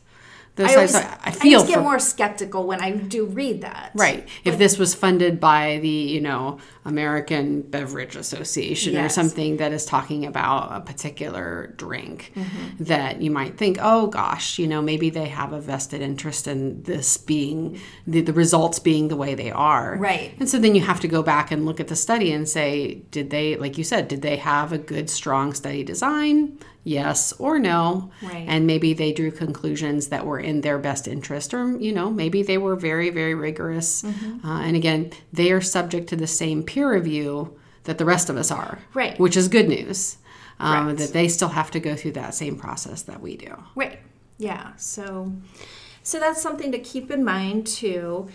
I, 0.58 0.74
always, 0.74 0.96
I 0.96 1.32
feel 1.32 1.60
I 1.60 1.62
just 1.62 1.68
get 1.68 1.78
for, 1.78 1.82
more 1.84 2.00
skeptical 2.00 2.66
when 2.66 2.82
I 2.82 2.92
do 2.92 3.26
read 3.26 3.62
that. 3.62 3.92
Right. 3.94 4.28
if 4.44 4.58
this 4.58 4.78
was 4.78 4.96
funded 4.96 5.40
by 5.40 5.80
the, 5.82 5.88
you 5.88 6.22
know, 6.22 6.60
American 6.86 7.62
Beverage 7.62 8.16
Association 8.16 8.94
yes. 8.94 9.06
or 9.06 9.14
something 9.14 9.58
that 9.58 9.72
is 9.74 9.86
talking 9.86 10.26
about 10.26 10.72
a 10.72 10.82
particular 10.82 11.74
drink, 11.78 12.32
mm-hmm. 12.36 12.84
that 12.84 13.22
you 13.22 13.30
might 13.30 13.58
think, 13.58 13.78
oh 13.82 14.08
gosh, 14.08 14.58
you 14.58 14.68
know, 14.68 14.82
maybe 14.82 15.10
they 15.10 15.28
have 15.28 15.54
a 15.54 15.60
vested 15.60 16.02
interest 16.02 16.48
in 16.48 16.82
this 16.84 17.18
being 17.18 17.80
the, 18.06 18.22
the 18.22 18.34
results 18.34 18.80
being 18.80 19.10
the 19.10 19.18
way 19.18 19.36
they 19.36 19.52
are. 19.52 19.98
Right. 19.98 20.34
And 20.40 20.50
so 20.50 20.60
then 20.60 20.76
you 20.76 20.82
have 20.82 21.00
to 21.02 21.08
go 21.08 21.22
back 21.22 21.52
and 21.52 21.66
look 21.66 21.80
at 21.80 21.88
the 21.88 21.96
study 21.96 22.32
and 22.32 22.48
say, 22.48 22.96
did 23.12 23.30
they, 23.30 23.58
like 23.58 23.78
you 23.78 23.84
said, 23.84 24.08
did 24.08 24.22
they 24.22 24.38
have 24.38 24.72
a 24.72 24.78
good, 24.78 25.10
strong 25.10 25.54
study 25.54 25.84
design? 25.84 26.58
yes 26.88 27.34
or 27.34 27.60
no 27.60 28.10
right. 28.24 28.46
and 28.48 28.66
maybe 28.66 28.94
they 28.94 29.12
drew 29.12 29.30
conclusions 29.30 30.08
that 30.08 30.26
were 30.26 30.40
in 30.48 30.62
their 30.62 30.80
best 30.80 31.08
interest 31.08 31.54
or 31.54 31.78
you 31.78 31.92
know 31.92 32.10
maybe 32.10 32.42
they 32.42 32.58
were 32.58 32.76
very 32.76 33.10
very 33.10 33.36
rigorous. 33.36 34.02
Mm-hmm. 34.02 34.48
uh, 34.48 34.62
and 34.62 34.76
again 34.76 35.12
they 35.34 35.52
are 35.52 35.62
subject 35.62 36.08
to 36.10 36.16
the 36.16 36.28
same 36.28 36.64
peer 36.64 36.92
review 36.92 37.58
that 37.84 37.98
the 37.98 38.06
rest 38.06 38.30
of 38.30 38.38
us 38.38 38.50
are 38.50 38.80
right. 38.94 39.20
which 39.20 39.36
is 39.36 39.48
good 39.48 39.68
news 39.68 40.18
um, 40.60 40.88
right. 40.88 40.98
that 40.98 41.14
they 41.14 41.28
still 41.28 41.50
have 41.50 41.70
to 41.72 41.80
go 41.80 41.96
through 41.96 42.14
that 42.14 42.34
same 42.34 42.58
process 42.58 43.04
that 43.04 43.22
we 43.22 43.38
do. 43.38 43.54
Right. 43.76 44.00
Yeah. 44.38 44.76
So 44.78 45.34
so 46.02 46.20
that's 46.20 46.42
something 46.42 46.72
to 46.72 46.80
keep 46.80 47.12
in 47.12 47.24
mind 47.26 47.68
too. 47.68 48.30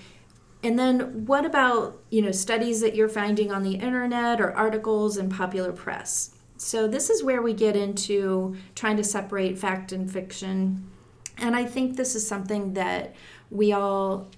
And 0.62 0.78
then 0.78 1.26
what 1.26 1.44
about 1.46 2.00
you 2.10 2.20
know 2.20 2.30
studies 2.30 2.82
that 2.82 2.94
you're 2.94 3.08
finding 3.08 3.50
on 3.50 3.62
the 3.62 3.76
internet 3.76 4.40
or 4.40 4.54
articles 4.54 5.16
in 5.16 5.30
popular 5.30 5.72
press? 5.72 6.36
So, 6.58 6.86
this 6.86 7.10
is 7.10 7.24
where 7.24 7.42
we 7.42 7.54
get 7.54 7.74
into 7.74 8.56
trying 8.76 8.96
to 8.98 9.02
separate 9.02 9.58
fact 9.58 9.90
and 9.90 10.08
fiction. 10.08 10.91
And 11.38 11.56
I 11.56 11.64
think 11.64 11.96
this 11.96 12.14
is 12.14 12.26
something 12.26 12.74
that 12.74 13.14
we 13.50 13.72
all, 13.72 14.28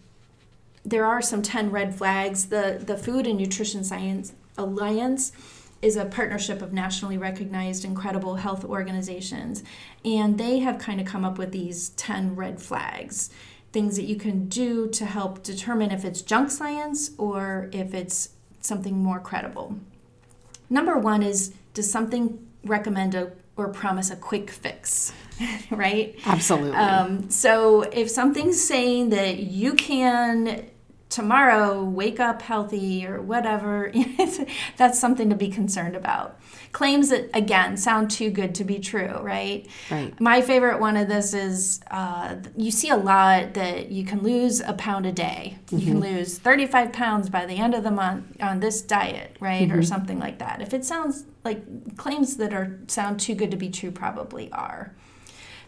there 0.85 1.05
are 1.05 1.23
some 1.23 1.43
10 1.43 1.71
red 1.71 1.95
flags. 1.95 2.47
The, 2.47 2.83
the 2.85 2.97
Food 2.97 3.27
and 3.27 3.39
Nutrition 3.39 3.85
Science 3.85 4.33
Alliance 4.57 5.33
is 5.83 5.97
a 5.97 6.05
partnership 6.05 6.63
of 6.63 6.73
nationally 6.73 7.19
recognized 7.19 7.85
incredible 7.85 8.37
health 8.37 8.65
organizations. 8.65 9.63
And 10.05 10.39
they 10.39 10.61
have 10.61 10.79
kind 10.79 11.01
of 11.01 11.07
come 11.07 11.25
up 11.25 11.37
with 11.37 11.53
these 11.53 11.91
10 11.91 12.37
red 12.37 12.61
flags 12.61 13.31
things 13.75 13.97
that 13.97 14.05
you 14.05 14.15
can 14.15 14.49
do 14.49 14.89
to 14.89 15.05
help 15.05 15.43
determine 15.43 15.91
if 15.91 16.05
it's 16.05 16.23
junk 16.23 16.49
science 16.49 17.11
or 17.19 17.69
if 17.73 17.93
it's 17.93 18.29
something 18.61 18.97
more 18.97 19.19
credible. 19.19 19.77
Number 20.71 20.97
one 20.97 21.25
is 21.25 21.53
does 21.75 21.91
something 21.91 22.47
recommend 22.65 23.17
a, 23.17 23.33
or 23.57 23.69
promise 23.69 24.11
a 24.11 24.17
quick 24.17 24.51
fix? 24.51 25.13
right? 25.71 26.17
Absolutely. 26.27 26.77
Um, 26.77 27.31
so 27.31 27.83
if 27.83 28.11
something's 28.11 28.63
saying 28.63 29.11
that 29.11 29.39
you 29.39 29.75
can 29.75 30.67
tomorrow 31.15 31.85
wake 31.85 32.19
up 32.19 32.43
healthy 32.43 33.07
or 33.07 33.23
whatever, 33.23 33.93
that's 34.77 34.99
something 34.99 35.31
to 35.31 35.37
be 35.37 35.49
concerned 35.49 35.95
about. 35.95 36.41
Claims 36.73 37.11
that, 37.11 37.31
again, 37.33 37.77
sound 37.77 38.11
too 38.11 38.31
good 38.31 38.53
to 38.57 38.65
be 38.65 38.81
true, 38.81 39.21
right? 39.21 39.65
Right. 39.93 40.21
My 40.21 40.43
favorite 40.43 40.81
one 40.81 40.97
of 40.97 41.07
this 41.07 41.33
is 41.33 41.81
uh, 41.93 42.35
you 42.57 42.73
see 42.73 42.89
a 42.89 42.97
lot 42.97 43.55
that 43.55 43.93
you 43.93 44.05
can 44.05 44.25
lose 44.25 44.59
a 44.59 44.73
pound 44.73 45.07
a 45.07 45.13
day. 45.13 45.57
Mm-hmm. 45.67 45.79
You 45.79 45.85
can 45.87 46.03
mm-hmm. 46.03 46.17
lose 46.17 46.37
35 46.37 46.93
pounds 46.93 47.31
by 47.31 47.47
the 47.47 47.59
end 47.59 47.75
of 47.75 47.85
the 47.85 47.93
month 47.93 48.37
on 48.41 48.59
this 48.59 48.83
diet, 48.83 49.37
right? 49.39 49.69
Mm-hmm. 49.69 49.79
Or 49.79 49.83
something 49.85 50.19
like 50.19 50.41
that. 50.41 50.61
If 50.63 50.75
it 50.75 50.85
sounds 50.85 51.27
like 51.45 51.97
claims 51.97 52.39
that 52.39 52.53
are 52.53 52.81
sound 52.89 53.21
too 53.21 53.37
good 53.37 53.53
to 53.53 53.57
be 53.57 53.71
true, 53.71 53.93
probably 53.93 54.51
are. 54.51 54.93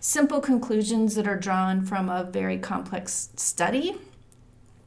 Simple 0.00 0.40
conclusions 0.40 1.14
that 1.14 1.28
are 1.28 1.38
drawn 1.38 1.84
from 1.84 2.08
a 2.08 2.24
very 2.24 2.58
complex 2.58 3.28
study 3.36 3.96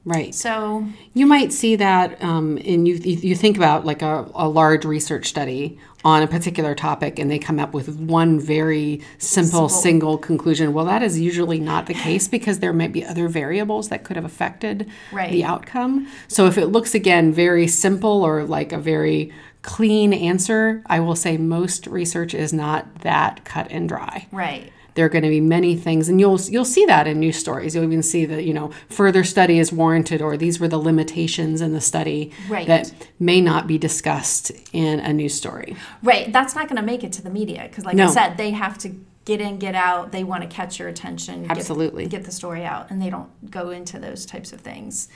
Right. 0.06 0.34
So 0.34 0.88
you 1.14 1.26
might 1.26 1.52
see 1.52 1.76
that, 1.76 2.24
um, 2.24 2.58
and 2.66 2.88
you 2.88 2.96
you 2.96 3.36
think 3.36 3.58
about 3.58 3.86
like 3.86 4.02
a, 4.02 4.30
a 4.34 4.48
large 4.48 4.86
research 4.86 5.28
study 5.28 5.78
on 6.06 6.24
a 6.24 6.28
particular 6.28 6.74
topic, 6.74 7.20
and 7.20 7.30
they 7.30 7.38
come 7.38 7.60
up 7.60 7.74
with 7.74 7.90
one 8.00 8.40
very 8.40 9.02
simple, 9.18 9.68
simple, 9.68 9.70
single 9.70 10.18
conclusion. 10.18 10.74
Well, 10.74 10.86
that 10.86 11.04
is 11.04 11.20
usually 11.20 11.60
not 11.60 11.88
the 11.88 11.94
case 12.06 12.30
because 12.30 12.60
there 12.60 12.72
might 12.72 12.94
be 12.94 13.06
other 13.06 13.28
variables 13.28 13.90
that 13.90 14.06
could 14.06 14.16
have 14.16 14.26
affected 14.26 14.90
right. 15.12 15.32
the 15.32 15.44
outcome. 15.44 16.08
So 16.30 16.46
if 16.46 16.58
it 16.58 16.68
looks 16.68 16.96
again 16.96 17.34
very 17.34 17.68
simple 17.68 18.24
or 18.24 18.46
like 18.46 18.72
a 18.72 18.80
very 18.80 19.34
clean 19.64 20.14
answer, 20.14 20.82
I 20.86 21.02
will 21.02 21.16
say 21.16 21.36
most 21.36 21.88
research 21.88 22.34
is 22.34 22.54
not 22.54 23.02
that 23.02 23.44
cut 23.44 23.68
and 23.70 23.90
dry. 23.90 24.28
Right 24.32 24.72
there 25.00 25.06
are 25.06 25.10
going 25.10 25.24
to 25.24 25.30
be 25.30 25.40
many 25.40 25.78
things 25.78 26.10
and 26.10 26.20
you'll 26.20 26.38
you'll 26.42 26.66
see 26.66 26.84
that 26.84 27.08
in 27.08 27.22
news 27.22 27.38
stories. 27.38 27.74
You'll 27.74 27.86
even 27.86 28.04
see 28.04 28.26
that 28.26 28.44
you 28.44 28.54
know 28.54 28.70
further 28.90 29.24
study 29.24 29.58
is 29.58 29.72
warranted 29.72 30.22
or 30.22 30.36
these 30.36 30.60
were 30.60 30.68
the 30.68 30.78
limitations 30.78 31.62
in 31.62 31.72
the 31.72 31.80
study 31.80 32.34
right. 32.50 32.68
that 32.68 32.94
may 33.18 33.40
not 33.40 33.66
be 33.66 33.78
discussed 33.78 34.52
in 34.74 35.00
a 35.00 35.14
news 35.14 35.34
story. 35.34 35.78
Right 36.04 36.34
that's 36.34 36.54
not 36.54 36.68
going 36.68 36.76
to 36.76 36.82
make 36.82 37.06
it 37.06 37.14
to 37.14 37.22
the 37.22 37.30
media 37.30 37.68
because 37.70 37.86
like 37.86 37.96
no. 37.96 38.08
i 38.08 38.12
said 38.12 38.36
they 38.36 38.52
have 38.52 38.78
to 38.80 38.90
get 39.24 39.40
in 39.40 39.58
get 39.58 39.74
out 39.74 40.12
they 40.12 40.26
want 40.26 40.44
to 40.44 40.50
catch 40.50 40.80
your 40.80 40.90
attention 40.90 41.50
absolutely. 41.50 42.04
get, 42.04 42.18
get 42.18 42.24
the 42.26 42.32
story 42.34 42.66
out 42.66 42.92
and 42.92 43.02
they 43.02 43.10
don't 43.10 43.50
go 43.50 43.70
into 43.70 44.00
those 44.00 44.26
types 44.26 44.52
of 44.52 44.60
things. 44.60 45.08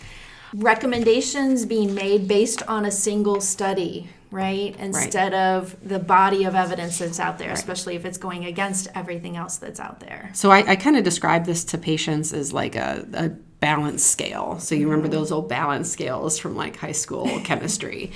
Recommendations 0.53 1.65
being 1.65 1.93
made 1.93 2.25
based 2.25 2.63
on 2.69 2.85
a 2.85 2.91
single 2.91 3.41
study 3.41 4.07
right? 4.33 4.75
Instead 4.79 5.33
right. 5.33 5.57
of 5.57 5.77
the 5.87 5.99
body 5.99 6.43
of 6.45 6.55
evidence 6.55 6.97
that's 6.97 7.19
out 7.19 7.37
there, 7.37 7.49
right. 7.49 7.57
especially 7.57 7.95
if 7.95 8.03
it's 8.03 8.17
going 8.17 8.45
against 8.45 8.87
everything 8.95 9.37
else 9.37 9.57
that's 9.57 9.79
out 9.79 9.99
there. 9.99 10.31
So 10.33 10.49
I, 10.49 10.71
I 10.71 10.75
kind 10.75 10.97
of 10.97 11.03
describe 11.03 11.45
this 11.45 11.63
to 11.65 11.77
patients 11.77 12.33
as 12.33 12.51
like 12.51 12.75
a, 12.75 13.05
a 13.13 13.29
balance 13.29 14.03
scale. 14.03 14.57
So 14.59 14.73
you 14.73 14.85
remember 14.87 15.07
mm-hmm. 15.07 15.19
those 15.19 15.31
old 15.31 15.49
balance 15.49 15.91
scales 15.91 16.39
from 16.39 16.55
like 16.55 16.77
high 16.77 16.93
school 16.93 17.39
chemistry, 17.43 18.11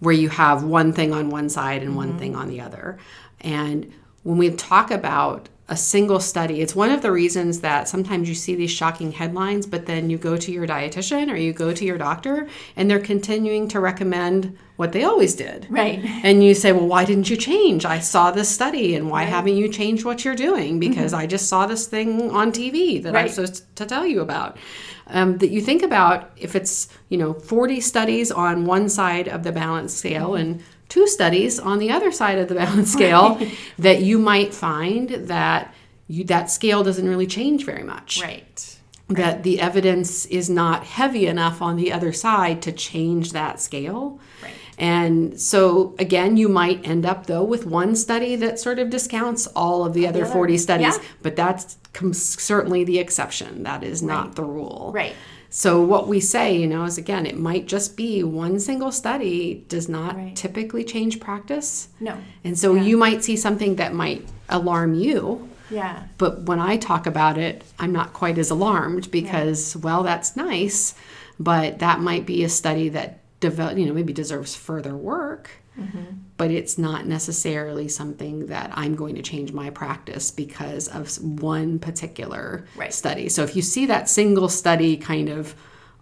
where 0.00 0.12
you 0.12 0.28
have 0.28 0.64
one 0.64 0.92
thing 0.92 1.12
on 1.12 1.30
one 1.30 1.48
side 1.48 1.84
and 1.84 1.94
one 1.94 2.10
mm-hmm. 2.10 2.18
thing 2.18 2.36
on 2.36 2.48
the 2.48 2.60
other. 2.60 2.98
And 3.40 3.92
when 4.24 4.38
we 4.38 4.50
talk 4.50 4.90
about 4.90 5.48
a 5.68 5.76
single 5.76 6.20
study. 6.20 6.60
It's 6.60 6.74
one 6.74 6.90
of 6.90 7.00
the 7.00 7.10
reasons 7.10 7.60
that 7.60 7.88
sometimes 7.88 8.28
you 8.28 8.34
see 8.34 8.54
these 8.54 8.70
shocking 8.70 9.12
headlines, 9.12 9.66
but 9.66 9.86
then 9.86 10.10
you 10.10 10.18
go 10.18 10.36
to 10.36 10.52
your 10.52 10.66
dietitian 10.66 11.32
or 11.32 11.36
you 11.36 11.54
go 11.54 11.72
to 11.72 11.84
your 11.86 11.96
doctor 11.96 12.48
and 12.76 12.90
they're 12.90 13.00
continuing 13.00 13.68
to 13.68 13.80
recommend 13.80 14.58
what 14.76 14.92
they 14.92 15.04
always 15.04 15.34
did. 15.34 15.66
Right. 15.70 16.04
And 16.24 16.42
you 16.44 16.54
say, 16.54 16.72
well, 16.72 16.86
why 16.86 17.04
didn't 17.04 17.30
you 17.30 17.36
change? 17.36 17.84
I 17.84 17.98
saw 17.98 18.30
this 18.30 18.48
study 18.48 18.94
and 18.94 19.10
why 19.10 19.24
haven't 19.24 19.56
you 19.56 19.68
changed 19.68 20.04
what 20.04 20.24
you're 20.24 20.34
doing? 20.34 20.78
Because 20.80 21.12
I 21.12 21.26
just 21.26 21.48
saw 21.48 21.66
this 21.66 21.86
thing 21.86 22.30
on 22.30 22.50
TV 22.52 23.02
that 23.02 23.14
I'm 23.14 23.28
supposed 23.28 23.76
to 23.76 23.86
tell 23.86 24.06
you 24.06 24.20
about. 24.20 24.58
Um, 25.06 25.36
that 25.38 25.50
you 25.50 25.60
think 25.60 25.82
about 25.82 26.30
if 26.36 26.56
it's, 26.56 26.88
you 27.10 27.18
know, 27.18 27.34
40 27.34 27.80
studies 27.80 28.32
on 28.32 28.64
one 28.64 28.88
side 28.88 29.28
of 29.28 29.42
the 29.42 29.52
balance 29.52 29.94
scale 29.94 30.34
and 30.34 30.62
two 30.94 31.06
studies 31.08 31.58
on 31.58 31.78
the 31.78 31.90
other 31.90 32.12
side 32.12 32.38
of 32.38 32.46
the 32.48 32.54
balance 32.54 32.92
scale, 32.92 33.40
that 33.78 33.98
you 34.02 34.16
might 34.18 34.54
find 34.54 35.08
that 35.34 35.74
you, 36.06 36.22
that 36.24 36.50
scale 36.50 36.84
doesn't 36.84 37.08
really 37.08 37.26
change 37.26 37.64
very 37.64 37.82
much 37.82 38.20
Right. 38.22 38.78
that 39.08 39.42
the 39.42 39.58
evidence 39.60 40.26
is 40.26 40.48
not 40.48 40.84
heavy 40.84 41.26
enough 41.26 41.60
on 41.60 41.76
the 41.76 41.92
other 41.92 42.12
side 42.12 42.62
to 42.62 42.72
change 42.72 43.32
that 43.32 43.60
scale. 43.60 44.20
Right. 44.42 44.52
And 44.78 45.40
so 45.40 45.94
again, 45.98 46.36
you 46.36 46.48
might 46.48 46.86
end 46.86 47.04
up 47.06 47.26
though 47.26 47.44
with 47.44 47.64
one 47.66 47.96
study 47.96 48.36
that 48.36 48.58
sort 48.58 48.78
of 48.78 48.90
discounts 48.90 49.46
all 49.48 49.84
of 49.84 49.94
the 49.94 50.06
other 50.06 50.24
other- 50.24 50.32
40 50.32 50.58
studies, 50.58 50.96
yeah. 50.96 51.04
but 51.22 51.34
that's 51.36 51.76
com- 51.92 52.12
certainly 52.14 52.84
the 52.84 52.98
exception. 52.98 53.62
That 53.64 53.82
is 53.82 54.02
not 54.02 54.34
the 54.36 54.44
rule. 54.44 54.92
Right. 54.94 55.14
So 55.56 55.80
what 55.80 56.08
we 56.08 56.18
say, 56.18 56.56
you 56.58 56.66
know, 56.66 56.82
is 56.82 56.98
again, 56.98 57.26
it 57.26 57.38
might 57.38 57.66
just 57.66 57.96
be 57.96 58.24
one 58.24 58.58
single 58.58 58.90
study 58.90 59.64
does 59.68 59.88
not 59.88 60.16
Right. 60.16 60.34
typically 60.34 60.82
change 60.82 61.20
practice. 61.20 61.86
No. 62.00 62.16
And 62.42 62.58
so 62.58 62.74
you 62.74 62.96
might 62.96 63.22
see 63.22 63.36
something 63.36 63.76
that 63.76 63.94
might 63.94 64.26
alarm 64.48 64.94
you, 64.94 65.48
Yeah. 65.70 66.02
but 66.18 66.42
when 66.42 66.58
I 66.58 66.76
talk 66.76 67.06
about 67.06 67.38
it, 67.38 67.62
I'm 67.78 67.92
not 67.92 68.12
quite 68.12 68.36
as 68.36 68.50
alarmed 68.50 69.12
because, 69.12 69.76
well, 69.76 70.02
that's 70.02 70.34
nice, 70.34 70.96
but 71.38 71.78
that 71.78 72.00
might 72.00 72.26
be 72.26 72.42
a 72.42 72.48
study 72.48 72.88
that 72.88 73.20
develop, 73.38 73.78
you 73.78 73.86
know, 73.86 73.94
maybe 73.94 74.12
deserves 74.12 74.56
further 74.56 74.96
work. 74.96 75.50
Mm-hmm. 75.78 76.04
But 76.36 76.50
it's 76.50 76.78
not 76.78 77.06
necessarily 77.06 77.88
something 77.88 78.46
that 78.46 78.70
I'm 78.74 78.94
going 78.96 79.14
to 79.16 79.22
change 79.22 79.52
my 79.52 79.70
practice 79.70 80.30
because 80.30 80.88
of 80.88 81.16
one 81.22 81.78
particular 81.78 82.66
Right. 82.76 82.92
study. 82.92 83.28
So 83.28 83.42
if 83.42 83.54
you 83.56 83.62
see 83.62 83.86
that 83.86 84.08
single 84.08 84.48
study 84.48 84.96
kind 84.96 85.28
of 85.28 85.54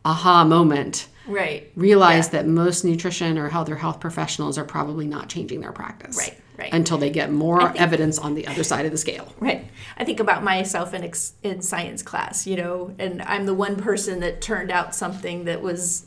aha 0.05 0.45
moment, 0.45 1.09
Right. 1.27 1.71
realize 1.77 2.31
that 2.31 2.47
most 2.47 2.85
nutrition 2.85 3.39
or 3.39 3.49
health 3.49 3.69
or 3.71 3.77
health 3.77 4.01
professionals 4.01 4.59
are 4.59 4.65
probably 4.65 5.07
not 5.07 5.29
changing 5.29 5.61
their 5.61 5.71
practice. 5.73 6.17
Right, 6.19 6.37
right. 6.59 6.73
Until 6.73 6.99
they 6.99 7.11
get 7.11 7.31
more 7.31 7.73
evidence 7.77 8.19
on 8.19 8.35
the 8.35 8.47
other 8.49 8.65
side 8.65 8.85
of 8.87 8.91
the 8.91 8.99
scale. 8.99 9.33
Right. 9.39 9.67
I 9.97 10.05
think 10.05 10.19
about 10.19 10.43
myself 10.43 10.93
in 10.95 11.05
ex- 11.05 11.35
in 11.43 11.63
science 11.63 12.03
class, 12.03 12.47
you 12.47 12.57
know, 12.57 12.95
and 12.99 13.23
I'm 13.23 13.47
the 13.47 13.55
one 13.55 13.77
person 13.77 14.21
that 14.21 14.41
turned 14.41 14.71
out 14.73 14.95
something 14.95 15.45
that 15.45 15.63
was 15.63 16.07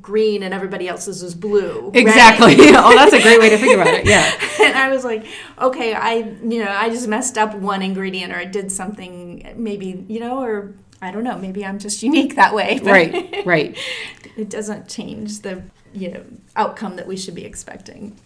green 0.00 0.42
and 0.42 0.52
everybody 0.54 0.88
else's 0.88 1.22
was 1.22 1.34
blue. 1.34 1.86
right? 1.86 1.96
Exactly. 1.96 2.54
oh, 2.58 2.94
that's 2.94 3.12
a 3.12 3.22
great 3.22 3.40
way 3.40 3.50
to 3.50 3.58
think 3.58 3.74
about 3.74 3.88
it. 3.88 4.06
Yeah. 4.06 4.30
and 4.62 4.76
I 4.76 4.90
was 4.90 5.04
like, 5.04 5.26
okay, 5.60 5.94
I 5.94 6.14
you 6.16 6.64
know, 6.64 6.70
I 6.70 6.90
just 6.90 7.08
messed 7.08 7.38
up 7.38 7.54
one 7.54 7.82
ingredient 7.82 8.32
or 8.32 8.36
I 8.36 8.44
did 8.44 8.70
something 8.70 9.54
maybe, 9.56 10.04
you 10.08 10.20
know, 10.20 10.42
or 10.42 10.74
I 11.00 11.10
don't 11.10 11.24
know, 11.24 11.38
maybe 11.38 11.64
I'm 11.64 11.78
just 11.78 12.02
unique 12.02 12.36
that 12.36 12.54
way. 12.54 12.80
Right. 12.82 13.44
Right. 13.44 13.78
it 14.36 14.50
doesn't 14.50 14.88
change 14.88 15.40
the 15.40 15.62
you 15.92 16.10
know 16.10 16.24
outcome 16.56 16.96
that 16.96 17.06
we 17.06 17.16
should 17.16 17.34
be 17.34 17.44
expecting. 17.44 18.18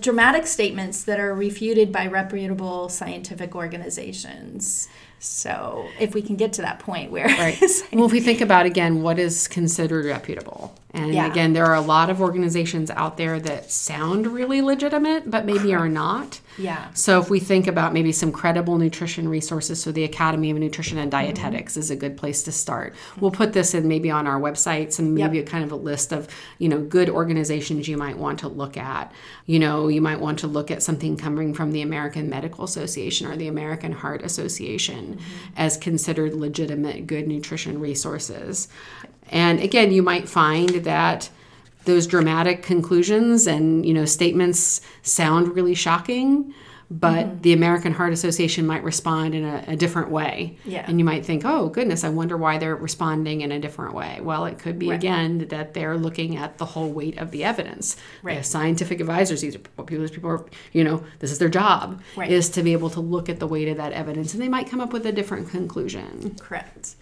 Dramatic 0.00 0.46
statements 0.46 1.04
that 1.04 1.20
are 1.20 1.34
refuted 1.34 1.92
by 1.92 2.06
reputable 2.08 2.88
scientific 2.88 3.54
organizations. 3.54 4.88
So, 5.24 5.88
if 5.98 6.14
we 6.14 6.22
can 6.22 6.36
get 6.36 6.52
to 6.54 6.62
that 6.62 6.78
point 6.78 7.10
where 7.10 7.26
Right. 7.26 7.58
Well, 7.92 8.06
if 8.06 8.12
we 8.12 8.20
think 8.20 8.40
about 8.40 8.66
again 8.66 9.02
what 9.02 9.18
is 9.18 9.48
considered 9.48 10.04
reputable, 10.04 10.74
and 10.94 11.12
Yeah. 11.12 11.26
again, 11.26 11.52
there 11.52 11.66
are 11.66 11.74
a 11.74 11.80
lot 11.80 12.08
of 12.08 12.20
organizations 12.20 12.90
out 12.92 13.16
there 13.16 13.40
that 13.40 13.70
sound 13.70 14.28
really 14.28 14.62
legitimate, 14.62 15.28
but 15.30 15.44
maybe 15.44 15.74
uh-huh. 15.74 15.84
are 15.84 15.88
not. 15.88 16.40
yeah, 16.56 16.86
So, 16.94 17.18
if 17.18 17.28
we 17.28 17.40
think 17.40 17.66
about 17.66 17.92
maybe 17.92 18.12
some 18.12 18.30
credible 18.30 18.78
nutrition 18.78 19.28
resources, 19.28 19.82
so 19.82 19.90
the 19.90 20.04
Academy 20.04 20.52
of 20.52 20.56
Nutrition 20.56 20.98
and 20.98 21.10
mm-hmm. 21.10 21.26
Dietetics 21.26 21.76
is 21.76 21.90
a 21.90 21.96
good 21.96 22.16
place 22.16 22.44
to 22.44 22.52
start. 22.52 22.94
We'll 23.18 23.32
put 23.32 23.52
this 23.54 23.74
in 23.74 23.88
maybe 23.88 24.08
on 24.08 24.28
our 24.28 24.40
websites 24.40 25.00
and 25.00 25.16
maybe 25.16 25.38
Yep. 25.38 25.48
a 25.48 25.50
kind 25.50 25.64
of 25.64 25.72
a 25.72 25.76
list 25.76 26.12
of 26.12 26.28
you 26.58 26.68
know 26.68 26.80
good 26.80 27.10
organizations 27.10 27.88
you 27.88 27.96
might 27.96 28.16
want 28.18 28.38
to 28.40 28.48
look 28.48 28.76
at. 28.76 29.10
You 29.46 29.58
know, 29.58 29.88
you 29.88 30.00
might 30.00 30.20
want 30.20 30.38
to 30.40 30.46
look 30.46 30.70
at 30.70 30.82
something 30.82 31.16
coming 31.16 31.54
from 31.54 31.72
the 31.72 31.82
American 31.82 32.30
Medical 32.30 32.62
Association 32.64 33.26
or 33.26 33.36
the 33.36 33.48
American 33.48 33.90
Heart 33.90 34.22
Association 34.22 35.14
mm-hmm. 35.14 35.52
as 35.56 35.76
considered 35.76 36.34
legitimate 36.34 37.08
good 37.08 37.26
nutrition 37.26 37.80
resources. 37.80 38.68
And 39.30 39.58
again, 39.60 39.90
you 39.90 40.02
might 40.02 40.28
find 40.28 40.68
that 40.84 41.28
those 41.84 42.06
dramatic 42.06 42.62
conclusions 42.62 43.46
and 43.46 43.84
you 43.84 43.92
know 43.92 44.04
statements 44.04 44.80
sound 45.02 45.54
really 45.54 45.74
shocking 45.74 46.54
but 46.90 47.26
mm-hmm. 47.26 47.40
the 47.40 47.52
american 47.52 47.92
heart 47.92 48.12
association 48.12 48.66
might 48.66 48.82
respond 48.84 49.34
in 49.34 49.44
a, 49.44 49.64
a 49.68 49.76
different 49.76 50.10
way 50.10 50.56
Yeah. 50.64 50.84
and 50.86 50.98
you 50.98 51.04
might 51.04 51.24
think 51.24 51.42
oh 51.44 51.68
goodness 51.68 52.04
i 52.04 52.08
wonder 52.10 52.36
why 52.36 52.58
they're 52.58 52.76
responding 52.76 53.40
in 53.40 53.50
a 53.52 53.58
different 53.58 53.94
way 53.94 54.20
well 54.22 54.44
it 54.44 54.58
could 54.58 54.78
be 54.78 54.90
Right. 54.90 54.96
again 54.96 55.48
that 55.48 55.72
they're 55.74 55.96
looking 55.96 56.36
at 56.36 56.58
the 56.58 56.66
whole 56.66 56.90
weight 56.90 57.18
of 57.18 57.30
the 57.30 57.42
evidence 57.44 57.96
Right. 58.22 58.44
scientific 58.44 59.00
advisors 59.00 59.40
these 59.40 59.56
are 59.56 59.60
what 59.76 59.86
people, 59.86 60.06
people 60.08 60.30
are 60.30 60.44
you 60.72 60.84
know 60.84 61.02
this 61.20 61.30
is 61.32 61.38
their 61.38 61.48
job 61.48 62.00
Right. 62.16 62.30
is 62.30 62.48
to 62.50 62.62
be 62.62 62.72
able 62.72 62.90
to 62.90 63.00
look 63.00 63.28
at 63.28 63.40
the 63.40 63.46
weight 63.46 63.68
of 63.68 63.76
that 63.78 63.92
evidence 63.92 64.34
and 64.34 64.42
they 64.42 64.48
might 64.48 64.68
come 64.70 64.80
up 64.80 64.92
with 64.92 65.04
a 65.06 65.12
different 65.12 65.48
conclusion 65.50 66.36
correct. 66.38 66.96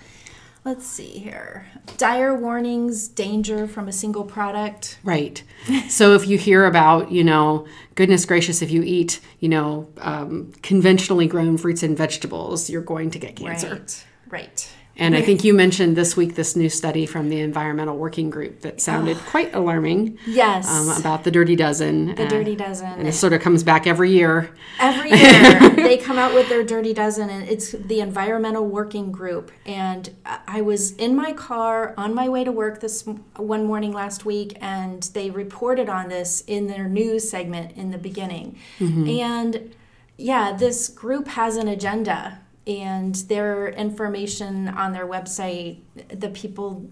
Let's 0.65 0.87
see 0.87 1.19
here. 1.19 1.67
Dire 1.97 2.35
warnings, 2.35 3.09
danger 3.09 3.67
from 3.67 3.89
a 3.89 3.93
single 3.93 4.25
product. 4.25 4.99
Right. 5.03 5.43
so 5.89 6.15
if 6.15 6.29
you 6.29 6.39
hear 6.39 6.67
about, 6.67 7.11
you 7.11 7.25
know, 7.25 7.67
goodness 7.97 8.25
gracious, 8.25 8.63
if 8.63 8.71
you 8.71 8.83
eat, 8.85 9.21
you 9.41 9.49
know, 9.49 9.89
um, 9.99 10.53
conventionally 10.63 11.27
grown 11.27 11.59
fruits 11.59 11.83
and 11.83 11.97
vegetables, 11.97 12.71
you're 12.71 12.81
going 12.81 13.11
to 13.11 13.19
get 13.19 13.37
cancer. 13.37 13.71
Right. 13.71 14.05
Right. 14.29 14.69
And 14.97 15.17
I 15.17 15.23
think 15.23 15.43
you 15.43 15.55
mentioned 15.55 15.97
this 15.97 16.17
week 16.17 16.35
this 16.35 16.55
new 16.55 16.69
study 16.69 17.07
from 17.07 17.29
the 17.31 17.41
Environmental 17.41 17.97
Working 17.97 18.29
Group 18.29 18.61
that 18.61 18.81
sounded 18.81 19.17
quite 19.19 19.55
alarming 19.55 20.19
Yes. 20.27 20.69
um, 20.69 20.91
about 20.91 21.25
the 21.25 21.31
Dirty 21.31 21.57
Dozen. 21.57 22.15
the 22.15 22.27
Dirty 22.27 22.55
Dozen. 22.55 22.87
And 22.89 23.09
it 23.09 23.13
sort 23.15 23.33
of 23.33 23.41
comes 23.41 23.63
back 23.65 23.87
every 23.87 24.11
year. 24.11 24.51
Every 24.79 25.11
year 25.19 25.71
they 25.71 25.97
come 25.97 26.19
out 26.19 26.35
with 26.35 26.49
their 26.51 26.63
Dirty 26.63 26.93
Dozen, 26.93 27.31
and 27.31 27.49
it's 27.49 27.73
the 27.73 28.01
Environmental 28.01 28.67
Working 28.67 29.11
Group. 29.13 29.51
And 29.67 30.11
I 30.27 30.39
I 30.47 30.61
was 30.61 30.93
in 30.97 31.17
my 31.17 31.33
car 31.33 31.95
on 31.97 32.15
my 32.15 32.29
way 32.29 32.45
to 32.45 32.53
work 32.53 32.81
this 32.81 33.07
one 33.37 33.65
morning 33.67 33.91
last 33.93 34.27
week, 34.27 34.57
and 34.61 35.03
they 35.15 35.31
reported 35.31 35.89
on 35.89 36.09
this 36.11 36.43
in 36.47 36.67
their 36.67 36.87
news 36.89 37.29
segment 37.31 37.73
in 37.77 37.91
the 37.91 37.97
beginning. 37.99 38.59
And 38.79 39.75
yeah, 40.19 40.53
this 40.53 40.89
group 40.89 41.27
has 41.29 41.57
an 41.57 41.69
agenda, 41.69 42.41
and 42.67 43.15
their 43.15 43.69
information 43.69 44.69
on 44.69 44.93
their 44.93 45.07
website, 45.07 45.81
the 46.09 46.29
people 46.29 46.89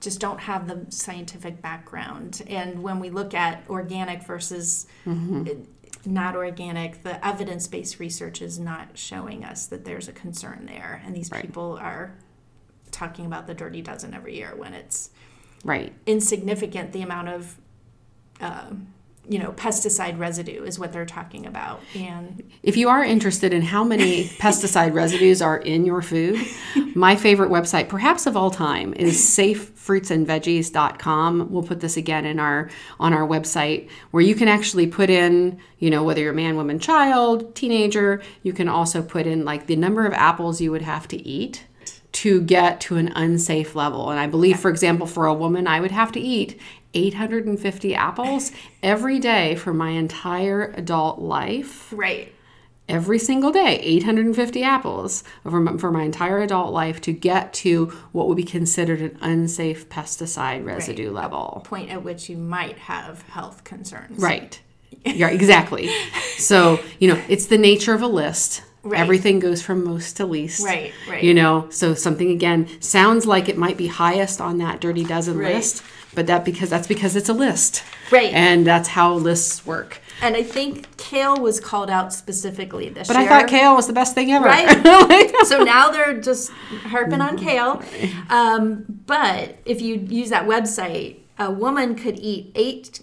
just 0.00 0.20
don't 0.20 0.40
have 0.40 0.66
the 0.66 0.86
scientific 0.90 1.60
background. 1.60 2.42
And 2.48 2.82
when 2.82 3.00
we 3.00 3.10
look 3.10 3.34
at 3.34 3.64
organic 3.68 4.22
versus 4.26 4.86
not 6.06 6.34
organic, 6.34 7.02
the 7.02 7.24
evidence 7.26 7.66
based 7.68 7.98
research 7.98 8.40
is 8.40 8.58
not 8.58 8.96
showing 8.96 9.44
us 9.44 9.66
that 9.66 9.84
there's 9.84 10.08
a 10.08 10.12
concern 10.12 10.64
there. 10.66 11.02
And 11.04 11.14
these 11.14 11.28
people 11.28 11.78
are 11.80 12.14
talking 12.90 13.26
about 13.26 13.46
the 13.46 13.54
dirty 13.54 13.82
dozen 13.82 14.14
every 14.14 14.34
year 14.36 14.54
when 14.56 14.72
it's 14.74 15.10
Right. 15.62 15.92
insignificant 16.06 16.92
the 16.92 17.02
amount 17.02 17.28
of. 17.28 17.56
um 18.40 18.86
you 19.30 19.38
know, 19.38 19.52
pesticide 19.52 20.18
residue 20.18 20.64
is 20.64 20.76
what 20.76 20.92
they're 20.92 21.06
talking 21.06 21.46
about, 21.46 21.80
and 21.94 22.42
If 22.64 22.76
you 22.76 22.88
are 22.88 23.04
interested 23.04 23.52
in 23.52 23.62
how 23.62 23.84
many 23.84 24.24
pesticide 24.40 24.92
residues 24.92 25.40
are 25.40 25.58
in 25.58 25.86
your 25.86 26.02
food, 26.02 26.44
my 26.96 27.14
favorite 27.14 27.48
website, 27.48 27.88
perhaps 27.88 28.26
of 28.26 28.36
all 28.36 28.50
time, 28.50 28.92
is 28.94 29.20
safefruitsandveggies.com. 29.20 31.48
We'll 31.48 31.62
put 31.62 31.78
this 31.78 31.96
again 31.96 32.26
in 32.26 32.40
our 32.40 32.70
on 32.98 33.12
our 33.12 33.26
website 33.26 33.88
where 34.10 34.22
you 34.22 34.34
can 34.34 34.48
actually 34.48 34.88
put 34.88 35.08
in, 35.08 35.60
you 35.78 35.90
know, 35.90 36.02
whether 36.02 36.20
you're 36.20 36.32
a 36.32 36.34
man, 36.34 36.56
woman, 36.56 36.80
child, 36.80 37.54
teenager, 37.54 38.20
you 38.42 38.52
can 38.52 38.68
also 38.68 39.00
put 39.00 39.28
in 39.28 39.44
like 39.44 39.68
the 39.68 39.76
number 39.76 40.06
of 40.06 40.12
apples 40.12 40.60
you 40.60 40.72
would 40.72 40.82
have 40.82 41.06
to 41.06 41.16
eat 41.16 41.66
to 42.12 42.40
get 42.40 42.80
to 42.80 42.96
an 42.96 43.12
unsafe 43.14 43.76
level. 43.76 44.10
And 44.10 44.18
I 44.18 44.26
believe, 44.26 44.58
for 44.58 44.70
example, 44.70 45.06
for 45.06 45.26
a 45.26 45.34
woman, 45.34 45.68
I 45.68 45.80
would 45.80 45.92
have 45.92 46.10
to 46.12 46.20
eat 46.20 46.58
850 46.94 47.94
apples 47.94 48.52
every 48.82 49.18
day 49.18 49.54
for 49.56 49.72
my 49.72 49.90
entire 49.90 50.72
adult 50.76 51.18
life 51.20 51.92
right, 51.96 52.32
every 52.88 53.18
single 53.18 53.52
day 53.52 53.78
850 53.80 54.62
apples 54.64 55.22
over 55.46 55.78
for 55.78 55.92
my 55.92 56.02
entire 56.02 56.38
adult 56.38 56.72
life 56.72 57.00
to 57.02 57.12
get 57.12 57.52
to 57.54 57.86
what 58.12 58.26
would 58.26 58.36
be 58.36 58.42
considered 58.42 59.00
an 59.00 59.18
unsafe 59.20 59.88
pesticide 59.88 60.64
residue 60.64 61.10
level 61.12 61.62
point 61.64 61.90
at 61.90 62.02
which 62.02 62.28
you 62.28 62.36
might 62.36 62.78
have 62.78 63.22
health 63.28 63.62
concerns. 63.64 64.18
right 64.18 64.60
Yeah, 65.04 65.28
exactly. 65.28 65.88
so, 66.36 66.80
you 66.98 67.08
know, 67.08 67.22
it's 67.28 67.46
the 67.46 67.56
nature 67.58 67.94
of 67.94 68.02
a 68.02 68.06
list. 68.08 68.62
Right. 68.82 68.98
Everything 69.00 69.38
goes 69.40 69.60
from 69.62 69.84
most 69.84 70.16
to 70.16 70.26
least. 70.26 70.64
Right, 70.64 70.92
right. 71.08 71.22
You 71.22 71.34
know, 71.34 71.68
so 71.70 71.92
something 71.94 72.30
again 72.30 72.66
sounds 72.80 73.26
like 73.26 73.48
it 73.48 73.56
might 73.58 73.76
be 73.76 73.86
highest 73.88 74.40
on 74.40 74.56
that 74.58 74.80
dirty 74.80 75.04
dozen 75.04 75.36
Right. 75.38 75.54
list, 75.56 75.82
but 76.14 76.26
that 76.26 76.44
because 76.44 76.70
that's 76.70 76.86
because 76.88 77.16
it's 77.16 77.28
a 77.28 77.32
list. 77.32 77.82
Right. 78.10 78.32
And 78.32 78.66
that's 78.66 78.88
how 78.88 79.14
lists 79.14 79.64
work. 79.64 80.00
And 80.22 80.36
I 80.36 80.42
think 80.42 80.96
kale 80.96 81.36
was 81.40 81.60
called 81.60 81.88
out 81.88 82.12
specifically 82.12 82.88
this 82.88 83.08
But 83.08 83.16
year. 83.16 83.28
But 83.28 83.32
I 83.32 83.40
thought 83.40 83.48
kale 83.48 83.74
was 83.74 83.86
the 83.86 83.92
best 83.92 84.14
thing 84.14 84.32
ever. 84.32 84.46
Right. 84.46 85.34
so 85.46 85.62
now 85.62 85.90
they're 85.90 86.20
just 86.20 86.50
harping 86.84 87.20
on 87.20 87.38
kale. 87.46 87.82
Um, 88.28 88.84
but 89.06 89.56
if 89.64 89.80
you 89.80 89.96
use 89.96 90.30
that 90.30 90.46
website, 90.46 91.20
a 91.38 91.50
woman 91.50 91.94
could 91.94 92.18
eat 92.18 92.52
eight. 92.54 93.00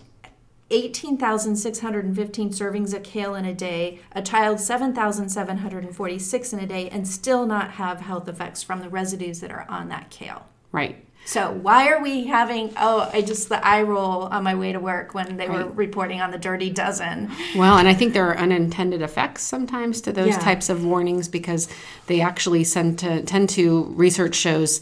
18,615 0.70 2.50
servings 2.50 2.94
of 2.94 3.02
kale 3.02 3.36
in 3.36 3.46
a 3.46 3.54
day, 3.54 4.02
a 4.12 4.22
child 4.22 4.60
7,746 4.60 6.52
in 6.54 6.60
a 6.60 6.68
day, 6.68 6.90
and 6.90 7.08
still 7.08 7.46
not 7.46 7.72
have 7.72 8.02
health 8.02 8.28
effects 8.28 8.64
from 8.64 8.82
the 8.82 8.90
residues 8.90 9.40
that 9.40 9.50
are 9.50 9.66
on 9.70 9.88
that 9.88 10.10
kale. 10.10 10.46
right. 10.74 11.07
So 11.28 11.52
why 11.52 11.90
are 11.90 12.02
we 12.02 12.24
having? 12.24 12.74
Oh, 12.78 13.10
I 13.12 13.22
just 13.22 13.50
the 13.50 13.64
eye 13.68 13.82
roll 13.82 14.24
on 14.24 14.46
my 14.46 14.56
way 14.56 14.72
to 14.72 14.80
work 14.80 15.14
when 15.14 15.36
they 15.36 15.50
were 15.50 15.66
reporting 15.66 16.22
on 16.22 16.32
the 16.32 16.38
dirty 16.38 16.70
dozen. 16.70 17.30
Well, 17.54 17.78
and 17.78 17.86
I 17.86 17.94
think 17.94 18.14
there 18.14 18.26
are 18.30 18.38
unintended 18.38 19.02
effects 19.02 19.44
sometimes 19.44 20.00
to 20.02 20.14
those 20.14 20.30
Yeah. 20.30 20.40
types 20.40 20.70
of 20.70 20.86
warnings 20.86 21.28
because 21.28 21.68
they 22.06 22.22
actually 22.22 22.64
tend 22.64 23.00
to 23.00 23.24
tend 23.24 23.50
to 23.50 23.92
research 23.98 24.36
shows 24.36 24.80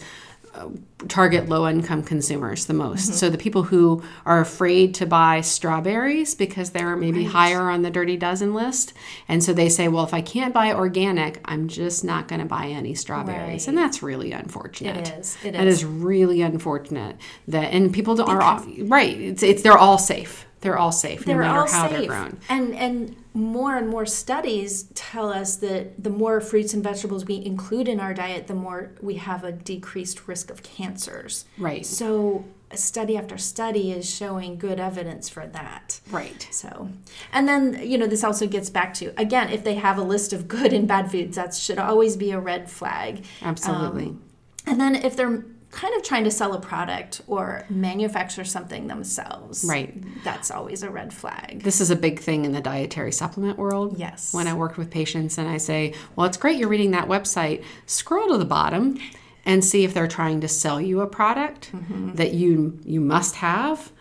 target 1.08 1.50
low 1.50 1.68
income 1.68 2.04
consumers 2.04 2.66
the 2.66 2.74
most. 2.74 3.06
Mm-hmm. 3.06 3.14
So 3.14 3.30
the 3.30 3.38
people 3.38 3.64
who 3.64 4.04
are 4.26 4.40
afraid 4.40 4.96
to 4.96 5.06
buy 5.06 5.42
strawberries 5.42 6.36
because 6.36 6.72
they're 6.72 6.96
maybe 6.96 7.26
higher 7.26 7.70
on 7.70 7.82
the 7.82 7.92
dirty 7.92 8.18
dozen 8.18 8.54
list, 8.54 8.94
and 9.28 9.44
so 9.44 9.54
they 9.54 9.70
say, 9.70 9.88
well, 9.88 10.04
if 10.04 10.14
I 10.14 10.22
can't 10.22 10.54
buy 10.54 10.74
organic, 10.74 11.42
I'm 11.46 11.68
just 11.68 12.04
not 12.04 12.28
going 12.28 12.42
to 12.42 12.48
buy 12.48 12.68
any 12.68 12.94
strawberries, 12.96 13.68
and 13.68 13.78
that's 13.78 14.02
really 14.02 14.32
unfortunate. 14.32 15.08
It 15.08 15.20
is. 15.20 15.38
It 15.44 15.52
That 15.52 15.68
is. 15.68 15.80
is 15.80 15.86
really 15.86 16.42
unfortunate. 16.42 17.18
That 17.48 17.74
and 17.74 17.94
people 17.94 18.16
don't, 18.16 18.30
are 18.30 18.64
right. 18.86 19.20
It's, 19.20 19.44
it's 19.44 19.62
they're 19.62 19.78
all 19.78 19.98
safe. 19.98 20.46
They're 20.62 20.78
all 20.78 20.92
safe 20.92 21.26
they're 21.26 21.36
no 21.36 21.42
matter 21.42 21.72
how 21.72 21.88
safe. 21.88 21.98
they're 21.98 22.08
grown. 22.08 22.40
And 22.50 22.74
and 22.74 23.16
more 23.36 23.76
and 23.76 23.90
more 23.90 24.06
studies 24.06 24.84
tell 24.96 25.30
us 25.30 25.58
that 25.58 26.02
the 26.02 26.10
more 26.10 26.40
fruits 26.40 26.74
and 26.74 26.82
vegetables 26.82 27.26
we 27.26 27.44
include 27.44 27.90
in 27.90 28.00
our 28.00 28.14
diet, 28.14 28.48
the 28.48 28.56
more 28.56 28.92
we 29.02 29.16
have 29.16 29.44
a 29.44 29.52
decreased 29.52 30.26
risk 30.28 30.50
of 30.50 30.64
cancers. 30.64 31.44
Right. 31.58 31.86
So 31.86 32.46
study 32.74 33.18
after 33.18 33.38
study 33.38 33.92
is 33.92 34.10
showing 34.10 34.58
good 34.58 34.80
evidence 34.80 35.28
for 35.28 35.48
that. 35.48 36.00
Right. 36.10 36.48
So, 36.50 36.90
and 37.34 37.48
then, 37.48 37.82
you 37.84 37.98
know, 37.98 38.08
this 38.08 38.24
also 38.24 38.48
gets 38.48 38.70
back 38.70 38.94
to 38.96 39.14
again, 39.20 39.50
if 39.50 39.66
they 39.66 39.76
have 39.76 39.98
a 39.98 40.04
list 40.04 40.32
of 40.32 40.48
good 40.48 40.72
and 40.72 40.88
bad 40.88 41.12
foods, 41.12 41.36
that 41.36 41.54
should 41.54 41.78
always 41.78 42.16
be 42.16 42.32
a 42.32 42.40
red 42.40 42.72
flag. 42.72 43.26
Absolutely. 43.42 44.06
Um, 44.06 44.22
and 44.66 44.80
then 44.80 44.96
if 44.96 45.18
they're 45.18 45.44
kind 45.76 45.94
of 45.96 46.04
trying 46.04 46.24
to 46.24 46.32
sell 46.32 46.54
a 46.54 46.60
product 46.60 47.22
or 47.28 47.66
manufacture 47.70 48.46
something 48.46 48.88
themselves, 48.88 49.66
Right. 49.68 49.94
That's 50.24 50.50
always 50.50 50.84
a 50.84 50.90
red 50.90 51.14
flag. 51.14 51.64
this 51.64 51.82
is 51.82 51.92
a 51.92 51.96
big 51.98 52.20
thing 52.20 52.46
in 52.46 52.54
the 52.54 52.62
dietary 52.62 53.12
supplement 53.12 53.58
world. 53.58 53.98
Yes. 54.00 54.34
When 54.34 54.48
I 54.48 54.54
worked 54.54 54.78
with 54.78 54.90
patients 54.90 55.38
and 55.38 55.48
I 55.50 55.58
say, 55.58 55.94
well, 56.16 56.26
it's 56.28 56.38
great 56.38 56.58
you're 56.58 56.70
reading 56.70 56.92
that 56.92 57.08
website, 57.10 57.64
scroll 57.86 58.30
to 58.30 58.38
the 58.38 58.46
bottom 58.46 58.98
and 59.46 59.64
see 59.64 59.84
if 59.84 59.94
they're 59.94 60.08
trying 60.08 60.42
to 60.42 60.48
sell 60.48 60.82
you 60.82 61.02
a 61.02 61.08
product 61.08 61.72
Mm-hmm. 61.72 62.14
that 62.16 62.34
you 62.34 62.80
you 62.86 63.02
must 63.02 63.36
have 63.36 63.92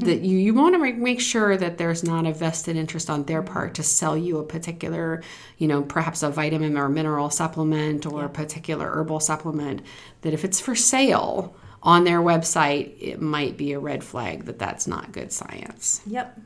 that 0.00 0.20
you, 0.20 0.36
you 0.38 0.52
want 0.54 0.74
to 0.74 0.92
make, 0.94 1.20
sure 1.20 1.56
that 1.56 1.78
there's 1.78 2.02
not 2.04 2.26
a 2.26 2.32
vested 2.32 2.76
interest 2.76 3.08
on 3.08 3.24
their 3.24 3.42
part 3.42 3.74
to 3.74 3.82
sell 3.82 4.16
you 4.16 4.38
a 4.38 4.44
particular 4.44 5.22
you 5.58 5.68
know 5.68 5.82
perhaps 5.82 6.22
a 6.22 6.30
vitamin 6.30 6.76
or 6.76 6.88
mineral 6.88 7.30
supplement 7.30 8.04
or 8.06 8.24
a 8.24 8.28
particular 8.28 8.90
herbal 8.90 9.20
supplement 9.20 9.80
that 10.22 10.32
if 10.34 10.44
it's 10.44 10.60
for 10.60 10.74
sale 10.74 11.54
on 11.82 12.04
their 12.04 12.20
website 12.20 12.94
it 13.00 13.20
might 13.20 13.56
be 13.56 13.72
a 13.72 13.78
red 13.78 14.02
flag 14.02 14.44
that 14.46 14.58
that's 14.58 14.86
not 14.86 15.12
good 15.12 15.32
science 15.32 16.00
Yep. 16.06 16.40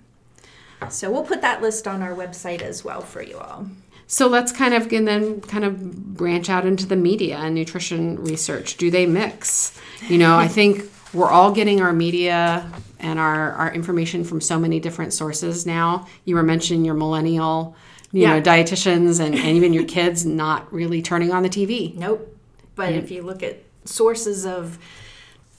So 0.91 1.11
we'll 1.11 1.25
put 1.25 1.41
that 1.41 1.61
list 1.61 1.89
on 1.89 2.03
our 2.03 2.15
website 2.15 2.63
as 2.63 2.85
well 2.85 3.01
for 3.01 3.21
you 3.21 3.39
all. 3.39 3.67
So 4.11 4.27
let's 4.27 4.53
kind 4.53 4.73
of 4.73 4.91
and 4.91 5.07
then 5.07 5.43
kind 5.43 5.65
of 5.65 6.15
branch 6.17 6.49
out 6.49 6.65
into 6.65 6.87
the 6.87 6.97
media 6.97 7.37
and 7.37 7.55
nutrition 7.55 8.17
research. 8.25 8.79
Do 8.79 8.91
they 8.91 9.05
mix? 9.05 9.79
You 10.09 10.17
know, 10.17 10.37
I 10.37 10.49
think 10.49 10.91
we're 11.13 11.29
all 11.31 11.53
getting 11.53 11.83
our 11.83 11.93
media 11.93 12.71
and 12.99 13.19
our, 13.19 13.53
our 13.53 13.73
information 13.73 14.25
from 14.25 14.41
so 14.41 14.59
many 14.59 14.81
different 14.81 15.13
sources 15.13 15.67
now. 15.67 16.07
You 16.25 16.37
were 16.37 16.43
mentioning 16.43 16.87
your 16.87 16.95
millennial, 16.95 17.77
you 18.11 18.23
Yeah. 18.23 18.35
know, 18.37 18.43
dietitians 18.43 19.21
and, 19.21 19.35
and 19.35 19.57
even 19.57 19.75
your 19.75 19.85
kids 19.85 20.25
not 20.25 20.73
really 20.73 21.03
turning 21.03 21.31
on 21.31 21.43
the 21.43 21.51
TV. 21.51 21.95
Nope. 21.95 22.35
But 22.77 22.95
if 22.95 23.11
you 23.11 23.23
look 23.23 23.43
at 23.43 23.63
sources 23.85 24.47
of 24.47 24.79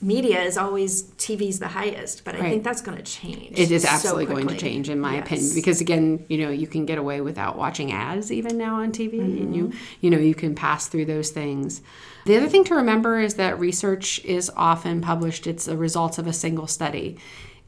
media 0.02 0.42
is 0.42 0.56
always 0.56 1.02
TV's 1.18 1.58
the 1.58 1.68
highest, 1.68 2.24
but 2.24 2.34
I 2.34 2.40
Right. 2.40 2.50
think 2.50 2.64
that's 2.64 2.80
going 2.80 2.96
to 2.96 3.02
change. 3.04 3.58
It 3.58 3.70
is 3.70 3.82
so 3.82 3.88
absolutely 3.88 4.26
going 4.26 4.48
to 4.48 4.56
change, 4.56 4.88
in 4.88 4.98
my 5.00 5.14
Yes. 5.16 5.26
opinion, 5.26 5.54
because 5.54 5.80
again, 5.80 6.24
you 6.28 6.38
know, 6.38 6.50
you 6.50 6.66
can 6.66 6.86
get 6.86 6.98
away 6.98 7.20
without 7.20 7.58
watching 7.58 7.92
ads 7.92 8.32
even 8.32 8.56
now 8.56 8.76
on 8.76 8.92
TV, 8.92 9.18
and 9.18 9.30
Mm-hmm. 9.38 9.54
you, 9.54 9.72
you 10.00 10.10
know, 10.10 10.18
you 10.18 10.34
can 10.34 10.54
pass 10.54 10.88
through 10.88 11.04
those 11.04 11.30
things. 11.30 11.82
The 12.26 12.36
other 12.36 12.48
thing 12.48 12.64
to 12.64 12.74
remember 12.74 13.18
is 13.20 13.34
that 13.34 13.58
research 13.58 14.24
is 14.24 14.50
often 14.56 15.00
published; 15.00 15.46
it's 15.46 15.66
the 15.66 15.76
results 15.76 16.18
of 16.18 16.26
a 16.26 16.32
single 16.32 16.66
study. 16.66 17.18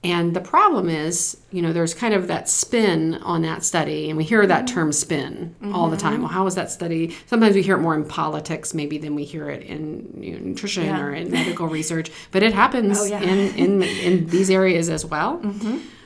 And 0.04 0.34
the 0.34 0.40
problem 0.40 0.88
is, 0.88 1.36
you 1.52 1.62
know, 1.62 1.72
there's 1.72 1.94
kind 1.94 2.12
of 2.12 2.26
that 2.26 2.48
spin 2.48 3.14
on 3.22 3.42
that 3.42 3.62
study, 3.64 4.08
and 4.08 4.16
we 4.16 4.24
hear 4.24 4.44
that 4.46 4.64
Mm-hmm. 4.66 4.74
term 4.74 4.92
spin 4.92 5.54
all 5.72 5.88
the 5.90 5.96
time. 5.96 6.20
Well, 6.22 6.28
how 6.30 6.44
was 6.44 6.56
that 6.56 6.70
study? 6.72 7.16
Sometimes 7.26 7.54
we 7.54 7.62
hear 7.62 7.76
it 7.76 7.80
more 7.82 7.94
in 7.94 8.04
politics, 8.04 8.74
maybe, 8.74 8.98
than 8.98 9.14
we 9.14 9.22
hear 9.24 9.48
it 9.48 9.62
in 9.62 10.12
you 10.20 10.32
know, 10.32 10.38
nutrition 10.46 10.86
Yeah. 10.86 11.00
or 11.00 11.12
in 11.12 11.30
medical 11.30 11.68
research. 11.68 12.10
But 12.32 12.42
it 12.42 12.52
happens 12.52 12.98
Oh, 13.00 13.04
yeah. 13.04 13.20
in, 13.20 13.54
in 13.54 13.82
in 13.82 14.26
these 14.26 14.50
areas 14.50 14.88
as 14.90 15.04
well. 15.06 15.40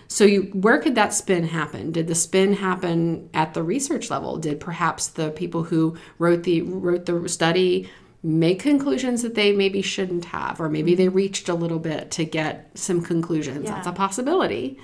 So 0.09 0.24
you 0.24 0.42
where 0.52 0.78
could 0.78 0.94
that 0.94 1.12
spin 1.14 1.44
happen? 1.48 1.90
Did 1.90 2.06
the 2.06 2.14
spin 2.14 2.52
happen 2.52 3.28
at 3.35 3.54
the 3.54 3.62
research 3.62 4.11
level? 4.11 4.37
Did 4.37 4.61
perhaps 4.61 5.09
the 5.09 5.30
people 5.30 5.64
who 5.64 5.96
wrote 6.18 6.42
the 6.44 6.62
wrote 6.62 7.06
the 7.06 7.28
study 7.28 7.88
make 8.27 8.59
conclusions 8.59 9.23
that 9.23 9.37
they 9.37 9.53
maybe 9.53 9.81
shouldn't 9.81 10.27
have 10.27 10.61
or 10.61 10.69
maybe 10.69 10.97
they 10.97 11.09
reached 11.09 11.49
a 11.49 11.55
little 11.55 11.79
bit 11.79 12.11
to 12.11 12.25
get 12.25 12.69
some 12.75 13.01
conclusions. 13.01 13.67
That's 13.67 13.87
a 13.87 13.93
possibility. 13.93 14.79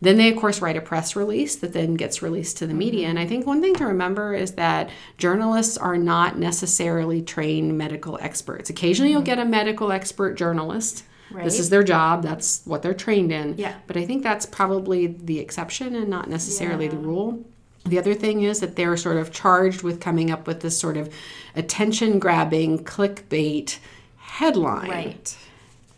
Then 0.00 0.16
they, 0.16 0.32
of 0.32 0.36
course, 0.36 0.60
write 0.60 0.76
a 0.76 0.80
press 0.80 1.14
release 1.14 1.54
that 1.56 1.72
then 1.72 1.94
gets 1.94 2.20
released 2.20 2.56
to 2.58 2.66
the 2.66 2.72
mm-hmm. 2.72 2.78
media. 2.78 3.08
And 3.08 3.18
I 3.18 3.26
think 3.26 3.46
one 3.46 3.60
thing 3.60 3.74
to 3.76 3.86
remember 3.86 4.34
is 4.34 4.52
that 4.52 4.90
journalists 5.18 5.76
are 5.76 5.98
not 5.98 6.38
necessarily 6.38 7.22
trained 7.22 7.78
medical 7.78 8.18
experts. 8.20 8.70
Occasionally, 8.70 9.12
you'll 9.12 9.20
mm-hmm. 9.20 9.26
get 9.26 9.38
a 9.38 9.44
medical 9.44 9.92
expert 9.92 10.34
journalist. 10.34 11.04
Right. 11.30 11.44
This 11.44 11.60
is 11.60 11.70
their 11.70 11.84
job, 11.84 12.24
that's 12.24 12.62
what 12.64 12.82
they're 12.82 12.92
trained 12.92 13.30
in. 13.30 13.56
Yeah. 13.56 13.76
But 13.86 13.96
I 13.96 14.04
think 14.04 14.24
that's 14.24 14.46
probably 14.46 15.06
the 15.06 15.38
exception 15.38 15.94
and 15.94 16.08
not 16.08 16.28
necessarily 16.28 16.88
the 16.88 16.96
rule. 16.96 17.44
The 17.90 17.98
other 17.98 18.14
thing 18.14 18.42
is 18.42 18.60
that 18.60 18.76
they're 18.76 18.96
sort 18.96 19.16
of 19.16 19.32
charged 19.32 19.82
with 19.82 20.00
coming 20.00 20.30
up 20.30 20.46
with 20.46 20.60
this 20.60 20.78
sort 20.78 20.96
of 20.96 21.12
attention 21.54 22.18
grabbing 22.18 22.84
clickbait 22.84 23.78
headline. 24.16 24.90
Right. 24.90 25.36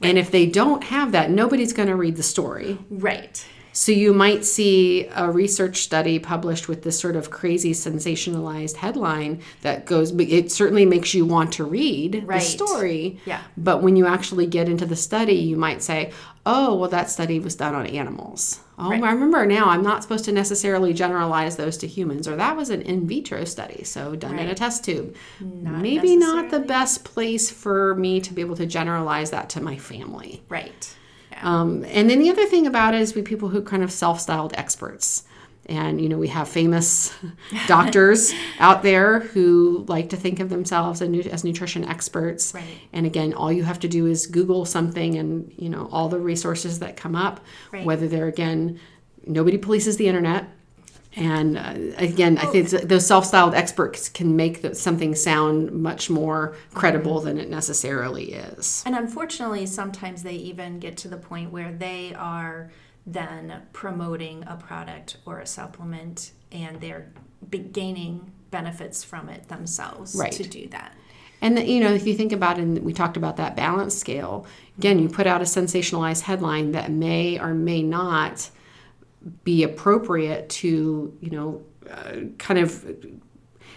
And 0.01 0.19
if 0.19 0.31
they 0.31 0.47
don't 0.47 0.83
have 0.85 1.13
that, 1.13 1.31
nobody's 1.31 1.73
going 1.73 1.89
to 1.89 1.95
read 1.95 2.17
the 2.17 2.23
story. 2.25 2.79
Right. 2.91 3.47
So 3.73 3.91
you 3.91 4.13
might 4.13 4.45
see 4.45 5.07
a 5.15 5.31
research 5.31 5.79
study 5.79 6.19
published 6.19 6.69
with 6.69 6.83
this 6.83 7.01
sort 7.01 7.17
of 7.17 7.31
crazy 7.31 7.73
sensationalized 7.73 8.77
headline 8.77 9.41
that 9.63 9.87
goes 9.87 10.13
it 10.13 10.53
certainly 10.53 10.85
makes 10.85 11.15
you 11.15 11.25
want 11.25 11.53
to 11.53 11.65
read 11.65 12.27
the 12.29 12.41
story. 12.41 13.19
Yeah. 13.25 13.43
But 13.57 13.83
when 13.83 13.97
you 13.97 14.07
actually 14.07 14.47
get 14.47 14.69
into 14.69 14.85
the 14.85 14.97
study, 14.97 15.35
you 15.35 15.57
might 15.57 15.83
say, 15.83 16.13
"Oh, 16.45 16.75
well 16.75 16.91
that 16.91 17.11
study 17.11 17.39
was 17.39 17.55
done 17.55 17.75
on 17.75 17.87
animals." 17.87 18.61
Oh, 18.79 18.91
Right. 18.91 19.03
I 19.03 19.13
remember 19.13 19.47
now 19.47 19.67
I'm 19.67 19.83
not 19.83 20.03
supposed 20.03 20.25
to 20.25 20.33
necessarily 20.33 20.93
generalize 20.93 21.57
those 21.57 21.77
to 21.79 21.87
humans 21.87 22.27
or 22.27 22.35
that 22.37 22.57
was 22.57 22.71
an 22.71 22.83
in 22.83 23.07
vitro 23.07 23.45
study, 23.45 23.85
so 23.85 24.17
done 24.17 24.39
in 24.39 24.49
a 24.49 24.55
test 24.55 24.85
tube. 24.85 25.15
Not 25.41 25.83
Maybe 25.83 26.17
not 26.17 26.51
the 26.51 26.61
best 26.61 27.05
place 27.05 27.51
for 27.51 27.95
me 27.95 28.21
to 28.21 28.33
be 28.35 28.41
able 28.41 28.57
to 28.57 28.67
generalize 28.67 29.31
that 29.31 29.49
to 29.51 29.61
my 29.61 29.77
family. 29.77 30.43
Right. 30.49 30.95
Yeah. 31.31 31.41
Um, 31.43 31.85
and 31.85 32.11
then 32.11 32.19
the 32.19 32.31
other 32.31 32.47
thing 32.47 32.67
about 32.67 32.95
it 32.95 33.01
is 33.01 33.15
we 33.15 33.23
people 33.23 33.51
who 33.51 33.63
kind 33.63 33.83
of 33.83 33.93
self-styled 33.93 34.55
experts. 34.57 35.25
And 35.67 36.01
you 36.01 36.09
know 36.09 36.19
we 36.19 36.29
have 36.29 36.49
famous 36.49 37.15
doctors 37.69 38.33
out 38.59 38.83
there 38.83 39.21
who 39.21 39.85
like 39.89 40.11
to 40.11 40.17
think 40.17 40.41
of 40.41 40.49
themselves 40.49 41.01
as, 41.01 41.45
nutrition 41.45 41.85
experts. 41.85 42.53
Right. 42.53 42.65
And 42.93 43.07
again, 43.07 43.33
all 43.33 43.53
you 43.53 43.63
have 43.63 43.79
to 43.81 43.89
do 43.89 44.07
is 44.07 44.27
Google 44.27 44.65
something, 44.65 45.17
and 45.17 45.53
you 45.57 45.69
know 45.69 45.89
all 45.93 46.09
the 46.09 46.19
resources 46.19 46.81
that 46.81 46.97
come 46.97 47.15
up. 47.15 47.41
Right. 47.71 47.87
Whether 47.87 48.09
they're 48.09 48.27
again, 48.27 48.81
nobody 49.27 49.59
polices 49.59 49.97
the 49.99 50.09
internet. 50.09 50.49
And 51.15 51.59
uh, 51.59 51.75
again, 51.99 52.39
I 52.39 52.47
think 52.47 52.71
those 52.71 53.07
self-styled 53.07 53.55
experts 53.55 54.09
can 54.09 54.35
make 54.35 54.63
the, 54.63 54.75
something 54.75 55.15
sound 55.15 55.71
much 55.71 56.09
more 56.09 56.57
credible 56.73 57.21
than 57.21 57.39
it 57.39 57.51
necessarily 57.51 58.33
is. 58.33 58.83
And 58.87 58.95
unfortunately, 58.95 59.67
sometimes 59.67 60.23
they 60.23 60.35
even 60.35 60.79
get 60.79 60.97
to 60.99 61.09
the 61.09 61.19
point 61.19 61.51
where 61.51 61.71
they 61.71 62.15
are 62.15 62.71
than 63.07 63.63
promoting 63.73 64.45
a 64.47 64.57
product 64.57 65.17
or 65.27 65.41
a 65.41 65.47
supplement 65.47 66.33
and 66.53 66.81
they're 66.81 67.13
gaining 67.73 68.31
benefits 68.51 69.03
from 69.03 69.29
it 69.29 69.49
themselves 69.49 70.15
Right. 70.15 70.33
to 70.33 70.45
do 70.45 70.69
that. 70.69 70.95
And 71.41 71.57
the, 71.57 71.67
you 71.69 71.81
know, 71.81 71.93
if 71.93 72.07
you 72.07 72.15
think 72.15 72.31
about 72.31 72.59
it, 72.59 72.63
and 72.63 72.79
we 72.85 72.93
talked 72.93 73.17
about 73.17 73.37
that 73.39 73.57
balance 73.57 73.97
scale. 73.99 74.47
Again, 74.79 75.01
you 75.01 75.09
put 75.09 75.27
out 75.27 75.41
a 75.41 75.45
sensationalized 75.45 76.23
headline 76.23 76.71
that 76.73 76.93
may 76.93 77.41
or 77.41 77.53
may 77.53 77.83
not 77.83 78.49
be 79.43 79.65
appropriate 79.65 80.49
to, 80.51 81.17
you 81.21 81.31
know, 81.31 81.63
uh, 81.91 82.29
kind 82.39 82.61
of 82.61 82.87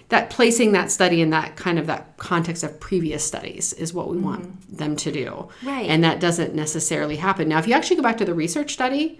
that 0.10 0.30
placing 0.30 0.72
that 0.74 0.92
study 0.92 1.22
in 1.22 1.32
that 1.32 1.56
kind 1.56 1.80
of 1.80 1.88
that 1.88 2.18
context 2.18 2.64
of 2.64 2.80
previous 2.80 3.26
studies 3.26 3.74
is 3.74 3.94
what 3.94 4.08
we 4.08 4.18
want 4.18 4.44
mm-hmm. 4.44 4.76
them 4.76 4.96
to 4.98 5.12
do. 5.12 5.50
Right. 5.64 5.90
And 5.90 6.04
that 6.04 6.20
doesn't 6.20 6.54
necessarily 6.54 7.16
happen. 7.16 7.50
Now, 7.50 7.58
if 7.58 7.68
you 7.68 7.74
actually 7.74 7.96
go 7.96 8.04
back 8.04 8.18
to 8.18 8.26
the 8.26 8.34
research 8.34 8.74
study, 8.74 9.20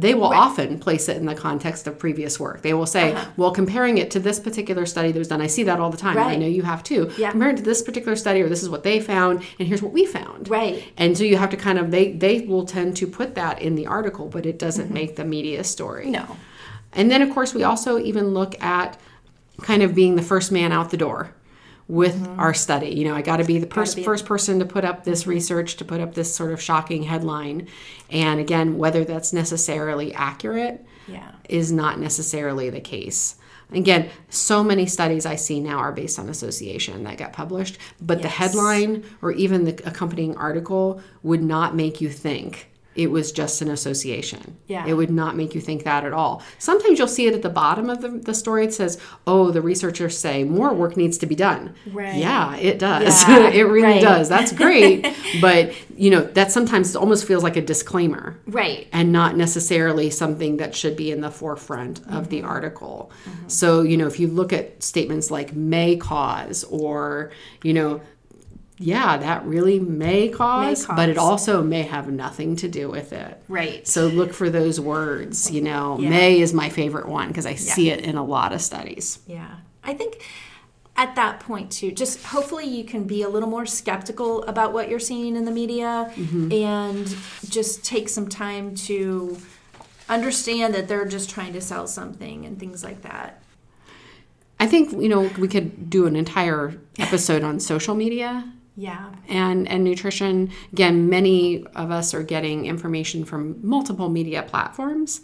they 0.00 0.14
will 0.14 0.26
often 0.26 0.78
place 0.78 1.08
it 1.08 1.16
in 1.16 1.26
the 1.26 1.34
context 1.34 1.88
of 1.88 1.98
previous 1.98 2.38
work. 2.38 2.62
They 2.62 2.72
will 2.72 2.86
say, 2.86 3.14
uh-huh. 3.14 3.30
well, 3.36 3.50
comparing 3.50 3.98
it 3.98 4.12
to 4.12 4.20
this 4.20 4.38
particular 4.38 4.86
study 4.86 5.10
that 5.10 5.18
was 5.18 5.26
done, 5.26 5.40
I 5.40 5.48
see 5.48 5.64
that 5.64 5.80
all 5.80 5.90
the 5.90 5.96
time. 5.96 6.16
and 6.16 6.28
I 6.28 6.36
know 6.36 6.46
you 6.46 6.62
have 6.62 6.84
too. 6.84 7.10
Yeah. 7.18 7.32
Comparing 7.32 7.56
it 7.56 7.58
to 7.58 7.64
this 7.64 7.82
particular 7.82 8.14
study, 8.14 8.40
or 8.40 8.48
this 8.48 8.62
is 8.62 8.68
what 8.68 8.84
they 8.84 9.00
found, 9.00 9.42
and 9.58 9.66
here's 9.66 9.82
what 9.82 9.92
we 9.92 10.06
found. 10.06 10.48
Right. 10.48 10.84
And 10.96 11.18
so 11.18 11.24
you 11.24 11.36
have 11.36 11.50
to 11.50 11.56
kind 11.56 11.78
of 11.78 11.90
they 11.90 12.12
they 12.12 12.42
will 12.42 12.64
tend 12.64 12.96
to 12.98 13.08
put 13.08 13.34
that 13.34 13.60
in 13.60 13.74
the 13.74 13.88
article, 13.88 14.28
but 14.28 14.46
it 14.46 14.58
doesn't 14.58 14.86
mm-hmm. 14.86 14.94
make 14.94 15.16
the 15.16 15.24
media 15.24 15.64
story. 15.64 16.10
No. 16.10 16.36
And 16.92 17.10
then, 17.10 17.20
of 17.20 17.30
course, 17.30 17.52
we 17.52 17.64
also 17.64 17.98
even 17.98 18.28
look 18.28 18.60
at 18.62 18.98
kind 19.62 19.82
of 19.82 19.94
being 19.94 20.16
the 20.16 20.22
first 20.22 20.52
man 20.52 20.72
out 20.72 20.90
the 20.90 20.96
door 20.96 21.34
with 21.88 22.22
mm-hmm. 22.22 22.38
our 22.38 22.52
study. 22.52 22.90
You 22.90 23.04
know, 23.04 23.14
I 23.14 23.22
got 23.22 23.38
to 23.38 23.44
be 23.44 23.58
the 23.58 23.66
pers- 23.66 23.94
be- 23.94 24.04
first 24.04 24.26
person 24.26 24.58
to 24.58 24.66
put 24.66 24.84
up 24.84 25.04
this 25.04 25.26
research, 25.26 25.76
to 25.76 25.84
put 25.84 26.00
up 26.00 26.14
this 26.14 26.34
sort 26.34 26.52
of 26.52 26.60
shocking 26.60 27.04
headline. 27.04 27.66
And 28.10 28.38
again, 28.40 28.78
whether 28.78 29.04
that's 29.04 29.32
necessarily 29.32 30.14
accurate 30.14 30.84
Yeah. 31.06 31.32
is 31.48 31.72
not 31.72 31.98
necessarily 31.98 32.68
the 32.70 32.80
case. 32.80 33.36
Again, 33.72 34.08
so 34.30 34.64
many 34.64 34.86
studies 34.86 35.26
I 35.26 35.36
see 35.36 35.60
now 35.60 35.76
are 35.78 35.92
based 35.92 36.18
on 36.18 36.28
association 36.28 37.04
that 37.04 37.18
get 37.18 37.34
published, 37.34 37.76
but 38.00 38.22
the 38.22 38.28
headline 38.28 39.04
or 39.20 39.32
even 39.32 39.64
the 39.64 39.78
accompanying 39.84 40.36
article 40.36 41.02
would 41.22 41.42
not 41.42 41.76
make 41.76 42.00
you 42.00 42.08
think 42.08 42.70
it 42.98 43.10
was 43.12 43.30
just 43.32 43.62
an 43.62 43.70
association. 43.70 44.56
Yeah. 44.66 44.84
It 44.86 44.94
would 44.94 45.10
not 45.10 45.36
make 45.36 45.54
you 45.54 45.60
think 45.60 45.84
that 45.84 46.04
at 46.04 46.12
all. 46.12 46.42
Sometimes 46.58 46.98
you'll 46.98 47.06
see 47.08 47.26
it 47.28 47.34
at 47.34 47.42
the 47.42 47.48
bottom 47.48 47.88
of 47.88 48.00
the, 48.02 48.08
the 48.08 48.34
story. 48.34 48.64
It 48.64 48.74
says, 48.74 49.00
oh, 49.26 49.52
the 49.52 49.62
researchers 49.62 50.18
say 50.18 50.42
more 50.42 50.74
work 50.74 50.96
needs 50.96 51.16
to 51.18 51.26
be 51.26 51.36
done. 51.36 51.74
Right. 51.86 52.16
Yeah, 52.16 52.56
it 52.56 52.78
does. 52.78 53.22
Yeah, 53.28 53.50
it 53.50 53.62
really 53.62 53.82
right. 53.82 54.02
does. 54.12 54.28
That's 54.28 54.52
great. 54.52 55.06
but, 55.40 55.72
you 55.96 56.10
know, 56.10 56.22
that 56.22 56.50
sometimes 56.50 56.96
almost 56.96 57.24
feels 57.26 57.42
like 57.44 57.56
a 57.56 57.62
disclaimer 57.62 58.38
Right. 58.46 58.88
and 58.92 59.12
not 59.12 59.36
necessarily 59.36 60.10
something 60.10 60.56
that 60.56 60.74
should 60.74 60.96
be 60.96 61.12
in 61.12 61.20
the 61.20 61.30
forefront 61.30 62.00
of 62.10 62.28
the 62.30 62.38
Mm-hmm. 62.38 62.46
article. 62.48 63.10
So, 63.46 63.82
you 63.82 63.96
know, 63.96 64.06
if 64.08 64.18
you 64.20 64.26
look 64.26 64.52
at 64.52 64.82
statements 64.82 65.30
like 65.30 65.54
may 65.54 65.96
cause 65.96 66.64
or, 66.64 67.30
you 67.62 67.72
know, 67.74 68.00
yeah, 68.78 69.16
that 69.16 69.44
really 69.44 69.80
may 69.80 70.28
cause, 70.28 70.86
but 70.86 71.08
it 71.08 71.18
also 71.18 71.62
may 71.62 71.82
have 71.82 72.08
nothing 72.08 72.54
to 72.56 72.68
do 72.68 72.88
with 72.88 73.12
it. 73.12 73.42
Right. 73.48 73.86
So 73.86 74.06
look 74.06 74.32
for 74.32 74.50
those 74.50 74.80
words, 74.80 75.50
you 75.50 75.60
know. 75.60 75.98
Yeah. 75.98 76.10
May 76.10 76.40
is 76.40 76.54
my 76.54 76.68
favorite 76.68 77.08
one 77.08 77.28
because 77.28 77.46
I 77.46 77.56
see 77.56 77.90
it 77.90 78.00
in 78.00 78.16
a 78.16 78.24
lot 78.24 78.52
of 78.52 78.62
studies. 78.62 79.18
Yeah. 79.26 79.56
I 79.82 79.94
think 79.94 80.24
at 80.96 81.16
that 81.16 81.40
point 81.40 81.72
too, 81.72 81.90
just 81.90 82.22
hopefully 82.22 82.66
you 82.66 82.84
can 82.84 83.04
be 83.04 83.22
a 83.22 83.28
little 83.28 83.48
more 83.48 83.66
skeptical 83.66 84.44
about 84.44 84.72
what 84.72 84.88
you're 84.88 85.00
seeing 85.00 85.34
in 85.34 85.44
the 85.44 85.50
media 85.50 86.12
mm-hmm. 86.14 86.52
and 86.52 87.16
just 87.48 87.84
take 87.84 88.08
some 88.08 88.28
time 88.28 88.74
to 88.74 89.38
understand 90.08 90.74
that 90.74 90.86
they're 90.86 91.04
just 91.04 91.30
trying 91.30 91.52
to 91.52 91.60
sell 91.60 91.86
something 91.86 92.46
and 92.46 92.60
things 92.60 92.84
like 92.84 93.02
that. 93.02 93.42
I 94.60 94.66
think, 94.66 94.92
you 94.92 95.08
know, 95.08 95.30
we 95.38 95.48
could 95.48 95.90
do 95.90 96.06
an 96.06 96.16
entire 96.16 96.80
episode 96.98 97.42
on 97.44 97.60
social 97.60 97.94
media 97.94 98.52
Yeah. 98.80 99.10
and 99.28 99.66
and 99.66 99.82
nutrition 99.82 100.52
again 100.72 101.08
many 101.10 101.66
of 101.74 101.90
us 101.90 102.14
are 102.14 102.22
getting 102.22 102.66
information 102.66 103.24
from 103.24 103.58
multiple 103.60 104.08
media 104.08 104.44
platforms 104.44 105.20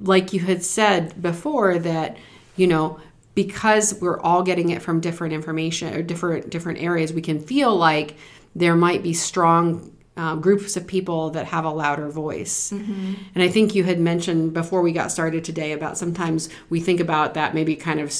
like 0.00 0.32
you 0.32 0.40
had 0.40 0.64
said 0.64 1.22
before 1.22 1.78
that 1.78 2.16
you 2.56 2.66
know 2.66 2.98
because 3.36 4.00
we're 4.00 4.18
all 4.20 4.42
getting 4.42 4.70
it 4.70 4.82
from 4.82 4.98
different 4.98 5.32
information 5.32 5.94
or 5.94 6.02
different 6.02 6.50
different 6.50 6.80
areas 6.80 7.12
we 7.12 7.22
can 7.22 7.38
feel 7.38 7.76
like 7.76 8.16
there 8.56 8.74
might 8.74 9.04
be 9.04 9.12
strong 9.12 9.92
uh, 10.16 10.36
groups 10.36 10.76
of 10.76 10.86
people 10.86 11.30
that 11.30 11.46
have 11.46 11.64
a 11.64 11.70
louder 11.70 12.08
voice 12.08 12.70
and 12.70 13.16
i 13.42 13.48
think 13.48 13.74
you 13.74 13.82
had 13.82 13.98
mentioned 13.98 14.52
before 14.52 14.80
we 14.80 14.92
got 14.92 15.10
started 15.10 15.42
today 15.44 15.72
about 15.72 15.98
sometimes 15.98 16.48
we 16.70 16.78
think 16.80 17.00
about 17.00 17.34
that 17.34 17.52
maybe 17.54 17.74
kind 17.74 17.98
of 17.98 18.12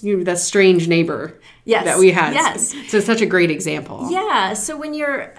you 0.00 0.16
know, 0.16 0.24
that 0.24 0.38
strange 0.38 0.88
neighbor 0.88 1.38
Yes. 1.64 1.84
that 1.84 1.98
we 1.98 2.10
had 2.10 2.32
Yes. 2.34 2.72
so 2.90 2.96
it's 2.96 3.06
such 3.06 3.20
a 3.20 3.26
great 3.26 3.50
example 3.50 4.08
Yeah. 4.10 4.54
So 4.54 4.76
when 4.76 4.94
you're, 4.94 5.32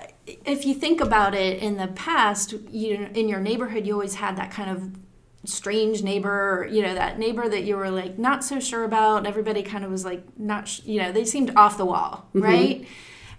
if 0.46 0.66
you 0.66 0.74
think 0.74 1.02
about 1.02 1.34
it 1.36 1.62
in 1.62 1.78
the 1.78 1.88
past, 1.88 2.54
you 2.72 3.10
in 3.14 3.28
your 3.28 3.42
neighborhood, 3.42 3.86
you 3.86 3.94
always 3.94 4.16
had 4.16 4.38
that 4.38 4.50
kind 4.52 4.70
of 4.70 4.92
strange 5.46 6.02
neighbor, 6.04 6.68
you 6.72 6.82
know, 6.82 6.94
that 6.94 7.20
neighbor 7.20 7.50
that 7.50 7.64
you 7.64 7.76
were 7.76 7.90
like 7.90 8.18
not 8.18 8.44
so 8.44 8.60
sure 8.60 8.84
about. 8.86 9.26
Everybody 9.28 9.62
kind 9.64 9.84
of 9.84 9.92
was 9.92 10.06
like 10.06 10.24
not, 10.38 10.68
sh- 10.70 10.82
you 10.86 11.02
know, 11.02 11.12
they 11.12 11.26
seemed 11.26 11.52
off 11.58 11.78
the 11.78 11.86
wall, 11.86 12.30
right? 12.34 12.88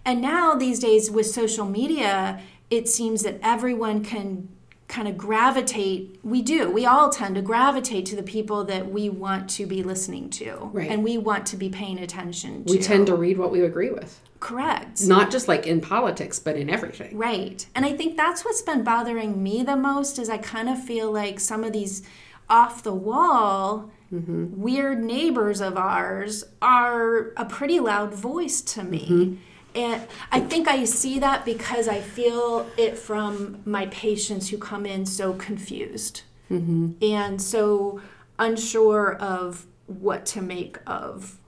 And 0.04 0.20
now 0.20 0.54
these 0.54 0.78
days 0.78 1.10
with 1.10 1.24
social 1.26 1.64
media, 1.64 2.42
it 2.76 2.88
seems 2.88 3.22
that 3.22 3.38
everyone 3.42 4.04
can 4.04 4.48
kind 4.86 5.08
of 5.08 5.16
gravitate 5.16 6.20
we 6.22 6.42
do 6.42 6.70
we 6.70 6.84
all 6.84 7.08
tend 7.08 7.34
to 7.34 7.42
gravitate 7.42 8.04
to 8.04 8.14
the 8.14 8.22
people 8.22 8.64
that 8.64 8.90
we 8.90 9.08
want 9.08 9.48
to 9.48 9.66
be 9.66 9.82
listening 9.82 10.28
to 10.28 10.70
Right. 10.72 10.90
and 10.90 11.02
we 11.02 11.16
want 11.16 11.46
to 11.46 11.56
be 11.56 11.70
paying 11.70 11.98
attention 11.98 12.64
to 12.64 12.72
we 12.72 12.78
tend 12.78 13.06
to 13.06 13.14
read 13.14 13.38
what 13.38 13.50
we 13.50 13.62
agree 13.62 13.90
with 13.90 14.20
correct 14.40 15.02
not 15.06 15.30
just 15.30 15.48
like 15.48 15.66
in 15.66 15.80
politics 15.80 16.38
but 16.38 16.56
in 16.56 16.68
everything 16.68 17.16
Right. 17.16 17.66
And 17.74 17.86
I 17.86 17.92
think 17.94 18.16
that's 18.16 18.44
what's 18.44 18.60
been 18.60 18.84
bothering 18.84 19.42
me 19.42 19.62
the 19.62 19.74
most 19.76 20.18
is 20.18 20.28
I 20.28 20.36
kind 20.36 20.68
of 20.68 20.82
feel 20.84 21.10
like 21.10 21.40
some 21.40 21.64
of 21.64 21.72
these 21.72 22.02
off 22.50 22.82
the 22.82 22.94
wall 22.94 23.90
mm-hmm. 24.12 24.60
weird 24.60 25.02
neighbors 25.02 25.60
of 25.60 25.76
ours 25.76 26.44
are 26.60 27.32
a 27.36 27.44
pretty 27.44 27.80
loud 27.80 28.14
voice 28.14 28.60
to 28.60 28.84
me. 28.84 29.08
Mm-hmm. 29.08 29.34
And 29.74 30.06
I 30.30 30.40
think 30.40 30.68
I 30.68 30.84
see 30.84 31.18
that 31.18 31.44
because 31.44 31.88
I 31.88 32.00
feel 32.00 32.70
it 32.76 32.96
from 32.96 33.60
my 33.64 33.86
patients 33.86 34.50
who 34.50 34.58
come 34.58 34.86
in 34.86 35.04
so 35.04 35.32
confused. 35.32 36.22
Mm-hmm. 36.50 36.92
And 37.02 37.42
so 37.42 38.00
unsure 38.38 39.14
of 39.14 39.66
what 39.86 40.26
to 40.26 40.42
make 40.42 40.78
of 40.86 41.38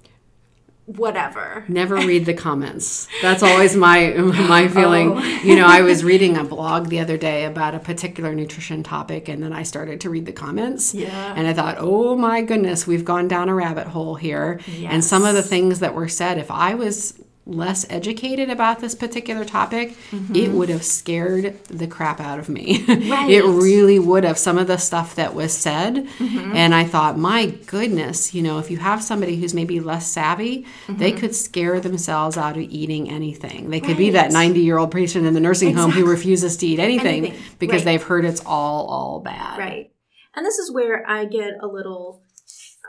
whatever. 0.86 1.64
never 1.66 1.96
read 1.96 2.26
the 2.26 2.34
comments. 2.34 3.08
That's 3.22 3.42
always 3.42 3.74
my 3.76 4.10
my 4.10 4.64
oh. 4.64 4.68
feeling. 4.68 5.12
Oh. 5.16 5.20
you 5.42 5.56
know 5.56 5.66
i 5.66 5.80
was 5.82 6.04
reading 6.04 6.36
a 6.36 6.44
blog 6.44 6.90
the 6.90 7.00
other 7.00 7.16
day 7.16 7.44
about 7.44 7.74
a 7.74 7.80
particular 7.80 8.36
nutrition 8.36 8.84
topic 8.84 9.28
and 9.28 9.42
then 9.42 9.52
i 9.52 9.64
started 9.64 10.00
to 10.02 10.10
read 10.10 10.26
the 10.26 10.32
comments. 10.32 10.94
Yeah. 10.94 11.34
and 11.36 11.48
i 11.48 11.52
thought 11.52 11.76
oh 11.80 12.16
my 12.16 12.40
goodness 12.40 12.86
we've 12.86 13.04
gone 13.04 13.26
down 13.26 13.48
a 13.48 13.54
rabbit 13.54 13.88
hole 13.88 14.14
here. 14.14 14.60
And 14.84 15.04
some 15.04 15.24
of 15.24 15.34
the 15.34 15.42
things 15.42 15.80
that 15.80 15.92
were 15.92 16.08
said 16.08 16.38
if 16.38 16.52
i 16.52 16.74
was 16.74 17.20
less 17.49 17.86
educated 17.88 18.51
about 18.51 18.80
this 18.80 18.94
particular 18.94 19.44
topic 19.44 19.97
it 20.34 20.51
would 20.51 20.68
have 20.68 20.82
scared 20.82 21.57
the 21.68 21.86
crap 21.86 22.18
out 22.20 22.40
of 22.40 22.49
me 22.49 22.82
Right. 22.88 23.30
it 23.30 23.44
Mm-hmm. 23.44 23.61
Really 23.61 23.99
would 24.01 24.24
have 24.24 24.36
some 24.36 24.59
of 24.59 24.66
the 24.66 24.78
stuff 24.78 25.14
that 25.14 25.32
was 25.34 25.57
said 25.57 25.94
Mm-hmm. 26.18 26.57
and 26.57 26.74
i 26.74 26.82
thought 26.84 27.16
my 27.16 27.47
goodness 27.66 28.34
you 28.34 28.42
know 28.42 28.59
if 28.59 28.68
you 28.70 28.78
have 28.78 29.03
somebody 29.03 29.36
who's 29.36 29.55
maybe 29.55 29.78
less 29.80 30.07
savvy 30.09 30.66
they 30.88 31.11
Mm-hmm. 31.12 31.20
could 31.20 31.34
scare 31.36 31.78
themselves 31.80 32.36
out 32.36 32.57
of 32.57 32.62
eating 32.62 33.09
anything 33.11 33.70
they 33.70 33.80
could 33.80 33.97
be 33.97 34.11
that 34.11 34.32
90 34.32 34.61
year 34.61 34.78
old 34.78 34.90
patient 34.90 35.24
in 35.24 35.32
the 35.34 35.40
nursing 35.40 35.74
home 35.74 35.92
who 35.92 36.05
refuses 36.05 36.57
to 36.59 36.66
eat 36.66 36.78
anything, 36.80 37.26
Anything. 37.26 37.42
because 37.61 37.80
Right. 37.84 37.92
they've 37.92 38.03
heard 38.03 38.24
it's 38.24 38.42
all 38.44 38.86
all 38.86 39.20
bad 39.20 39.59
Right. 39.59 39.92
And 40.34 40.44
this 40.44 40.59
is 40.59 40.70
where 40.72 41.09
I 41.09 41.24
get 41.24 41.53
a 41.62 41.66
little 41.66 42.22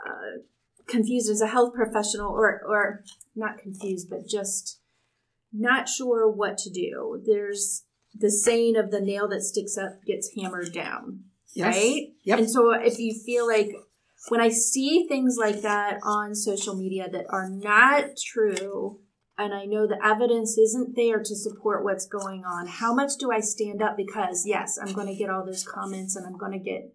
uh, 0.06 0.42
confused 0.88 1.30
as 1.30 1.40
a 1.40 1.46
health 1.48 1.74
professional, 1.74 2.32
or, 2.32 2.62
or 2.66 3.04
not 3.36 3.58
confused, 3.58 4.08
but 4.10 4.26
just 4.26 4.80
not 5.52 5.88
sure 5.88 6.30
what 6.30 6.58
to 6.58 6.70
do. 6.70 7.22
There's 7.24 7.84
the 8.14 8.30
saying 8.30 8.76
of 8.76 8.90
the 8.90 9.00
nail 9.00 9.28
that 9.28 9.42
sticks 9.42 9.76
up 9.78 10.04
gets 10.04 10.32
hammered 10.34 10.72
down, 10.72 11.24
Yes. 11.54 11.76
right? 11.76 12.08
Yep. 12.24 12.38
And 12.38 12.50
so 12.50 12.70
if 12.72 12.98
you 12.98 13.14
feel 13.14 13.46
like 13.46 13.72
when 14.28 14.40
I 14.40 14.48
see 14.48 15.06
things 15.08 15.36
like 15.38 15.62
that 15.62 16.00
on 16.02 16.34
social 16.34 16.74
media 16.74 17.08
that 17.10 17.26
are 17.30 17.48
not 17.48 18.16
true, 18.16 19.00
and 19.38 19.54
I 19.54 19.64
know 19.66 19.86
the 19.86 20.04
evidence 20.04 20.58
isn't 20.58 20.96
there 20.96 21.20
to 21.20 21.36
support 21.36 21.84
what's 21.84 22.06
going 22.06 22.44
on, 22.44 22.66
how 22.66 22.92
much 22.92 23.12
do 23.18 23.30
I 23.30 23.38
stand 23.40 23.80
up? 23.80 23.96
Because, 23.96 24.44
yes, 24.44 24.78
I'm 24.82 24.92
going 24.92 25.06
to 25.06 25.14
get 25.14 25.30
all 25.30 25.44
those 25.46 25.64
comments 25.64 26.16
and 26.16 26.26
I'm 26.26 26.36
going 26.36 26.52
to 26.52 26.58
get 26.58 26.92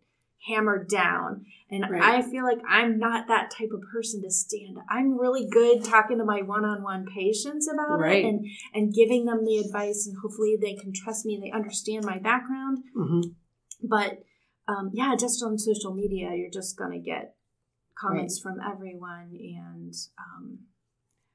hammered 0.48 0.88
down. 0.90 1.46
And 1.72 1.86
Right. 1.90 2.02
I 2.04 2.22
feel 2.22 2.44
like 2.44 2.60
I'm 2.68 3.00
not 3.00 3.28
that 3.28 3.50
type 3.52 3.72
of 3.74 3.82
person 3.92 4.22
to 4.24 4.30
stand. 4.32 4.78
I'm 4.90 5.18
really 5.18 5.48
good 5.50 5.84
talking 5.84 6.18
to 6.18 6.26
my 6.26 6.42
one-on-one 6.42 7.06
patients 7.16 7.68
about 7.72 8.00
Right. 8.00 8.24
it 8.24 8.28
and 8.28 8.46
and 8.74 8.94
giving 8.94 9.26
them 9.26 9.46
the 9.46 9.58
advice 9.58 10.06
and 10.08 10.18
hopefully 10.22 10.58
they 10.60 10.76
can 10.76 10.92
trust 10.94 11.26
me 11.26 11.36
and 11.36 11.44
they 11.44 11.52
understand 11.52 12.06
my 12.06 12.20
background 12.20 12.84
Mhm. 12.96 13.36
but 13.82 14.24
um, 14.66 14.92
yeah, 14.94 15.14
just 15.20 15.44
on 15.44 15.58
social 15.58 15.94
media, 15.94 16.32
you're 16.36 16.50
just 16.50 16.78
going 16.78 16.92
to 16.92 17.00
get 17.00 17.36
comments 17.98 18.42
right. 18.46 18.54
from 18.56 18.62
everyone. 18.72 19.38
And 19.38 19.94
um, 20.18 20.60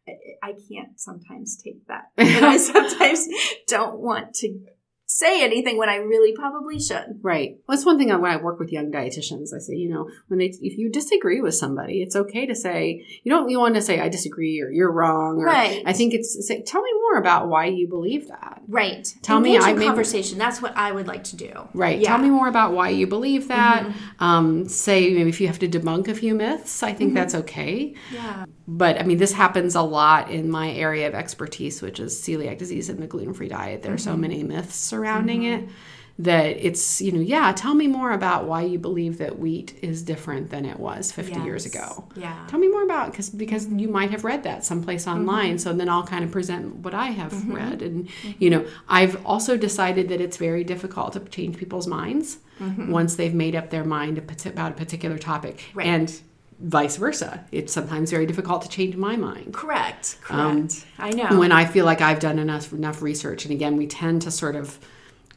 I, 0.09 0.13
I 0.43 0.53
can't 0.53 0.99
sometimes 0.99 1.57
take 1.63 1.87
that. 1.89 2.11
And 2.17 2.45
I 2.47 2.57
sometimes 2.57 3.29
don't 3.67 3.99
want 4.01 4.33
to 4.37 4.61
say 5.09 5.43
anything 5.43 5.79
when 5.79 5.89
I 5.89 5.97
really 5.97 6.33
probably 6.35 6.79
should. 6.79 7.19
Right. 7.23 7.57
Well, 7.67 7.77
that's 7.77 7.87
one 7.87 7.99
thing 7.99 8.09
when 8.09 8.31
I 8.31 8.37
work 8.37 8.61
with 8.61 8.71
young 8.71 8.93
dietitians. 8.93 9.55
I 9.55 9.59
say, 9.59 9.75
you 9.75 9.89
know, 9.89 10.09
when 10.29 10.39
they 10.39 10.53
if 10.61 10.77
you 10.77 10.91
disagree 10.91 11.41
with 11.41 11.55
somebody, 11.55 12.03
it's 12.03 12.15
okay 12.15 12.47
to 12.47 12.55
say 12.55 13.05
you 13.25 13.33
don't 13.33 13.49
you 13.49 13.59
want 13.59 13.75
to 13.75 13.83
say 13.83 14.01
I 14.01 14.11
disagree 14.11 14.61
or 14.61 14.71
you're 14.71 14.93
wrong. 14.93 15.39
Or, 15.39 15.47
right. 15.47 15.83
I 15.87 15.95
think 15.95 16.13
it's 16.13 16.47
say 16.47 16.63
tell 16.63 16.83
me 16.83 16.91
more 16.95 17.19
about 17.19 17.49
why 17.49 17.67
you 17.67 17.89
believe 17.89 18.29
that. 18.29 18.61
Right. 18.69 19.13
Tell 19.23 19.39
Engage 19.39 19.63
me. 19.63 19.67
I 19.67 19.75
conversation. 19.75 20.39
That's 20.39 20.61
what 20.61 20.77
I 20.77 20.93
would 20.93 21.07
like 21.07 21.25
to 21.25 21.37
do. 21.37 21.69
Right. 21.73 21.99
Yeah. 21.99 22.09
Tell 22.09 22.19
me 22.19 22.29
more 22.29 22.49
about 22.49 22.75
why 22.75 22.91
you 22.91 23.07
believe 23.07 23.49
that. 23.49 23.87
Mm-hmm. 23.87 24.25
Um, 24.25 24.69
say 24.69 25.15
maybe 25.15 25.31
if 25.31 25.41
you 25.41 25.47
have 25.47 25.59
to 25.61 25.69
debunk 25.69 26.09
a 26.09 26.15
few 26.15 26.35
myths, 26.35 26.83
I 26.83 26.93
think 26.93 27.09
mm-hmm. 27.09 27.17
that's 27.17 27.35
okay. 27.35 27.95
Yeah. 28.13 28.45
But 28.71 29.01
I 29.01 29.05
mean, 29.05 29.17
this 29.17 29.33
happens 29.33 29.75
a 29.75 29.81
lot 29.81 30.31
in 30.31 30.51
my 30.51 30.71
area 30.71 31.09
of 31.09 31.15
expertise, 31.15 31.81
which 31.81 31.99
is 31.99 32.21
celiac 32.21 32.59
disease 32.59 32.91
and 32.91 33.03
the 33.03 33.07
gluten 33.07 33.33
free 33.33 33.49
diet. 33.49 33.83
There 33.83 33.93
are 33.93 33.97
mm-hmm. 33.97 34.11
so 34.11 34.17
many 34.17 34.43
myths 34.43 34.77
surrounding 34.77 35.41
mm-hmm. 35.41 35.65
it 35.65 35.71
that 36.19 36.45
it's, 36.45 37.01
you 37.01 37.13
know, 37.13 37.21
yeah, 37.21 37.51
tell 37.53 37.73
me 37.73 37.87
more 37.87 38.13
about 38.13 38.45
why 38.45 38.63
you 38.63 38.79
believe 38.79 39.19
that 39.19 39.39
wheat 39.39 39.79
is 39.81 40.03
different 40.03 40.51
than 40.51 40.67
it 40.67 40.79
was 40.79 41.11
50 41.13 41.33
yes. 41.33 41.45
years 41.45 41.65
ago. 41.65 42.09
Yeah. 42.15 42.45
Tell 42.49 42.59
me 42.59 42.69
more 42.69 42.83
about 42.83 43.13
because 43.13 43.31
because 43.31 43.69
you 43.69 43.89
might 43.89 44.11
have 44.11 44.25
read 44.25 44.43
that 44.43 44.67
someplace 44.67 45.07
mm-hmm. 45.07 45.21
online. 45.21 45.51
Mm-hmm. 45.53 45.59
So 45.59 45.73
then 45.73 45.89
I'll 45.89 46.07
kind 46.07 46.23
of 46.23 46.31
present 46.31 46.77
what 46.77 46.93
I 46.93 47.07
have 47.07 47.33
mm-hmm. 47.33 47.55
read. 47.55 47.81
And, 47.81 48.07
mm-hmm. 48.07 48.33
you 48.39 48.51
know, 48.51 48.67
I've 48.87 49.25
also 49.25 49.57
decided 49.57 50.11
that 50.11 50.21
it's 50.21 50.37
very 50.37 50.63
difficult 50.63 51.15
to 51.15 51.21
change 51.21 51.57
people's 51.57 51.87
minds 51.87 52.39
mm-hmm. 52.61 52.91
once 52.91 53.15
they've 53.15 53.35
made 53.35 53.57
up 53.57 53.71
their 53.71 53.85
mind 53.85 54.19
about 54.19 54.73
a 54.73 54.75
particular 54.75 55.17
topic. 55.17 55.65
Right. 55.73 55.87
And 55.87 56.21
vice 56.61 56.97
versa. 56.97 57.45
It's 57.53 57.73
sometimes 57.73 58.11
very 58.11 58.27
difficult 58.27 58.63
to 58.63 58.69
change 58.69 58.97
my 58.97 59.17
mind. 59.17 59.55
Correct. 59.55 60.19
Um, 60.29 60.69
Correct. 60.69 60.87
Um, 60.99 61.07
I 61.07 61.11
know. 61.11 61.39
When 61.39 61.53
I 61.53 61.65
feel 61.65 61.85
like 61.85 62.01
I've 62.01 62.21
done 62.21 62.39
enough 62.39 62.73
enough 62.73 63.03
research, 63.03 63.45
and 63.45 63.53
again, 63.53 63.77
we 63.77 63.87
tend 63.87 64.23
to 64.23 64.31
sort 64.31 64.57
of 64.57 64.79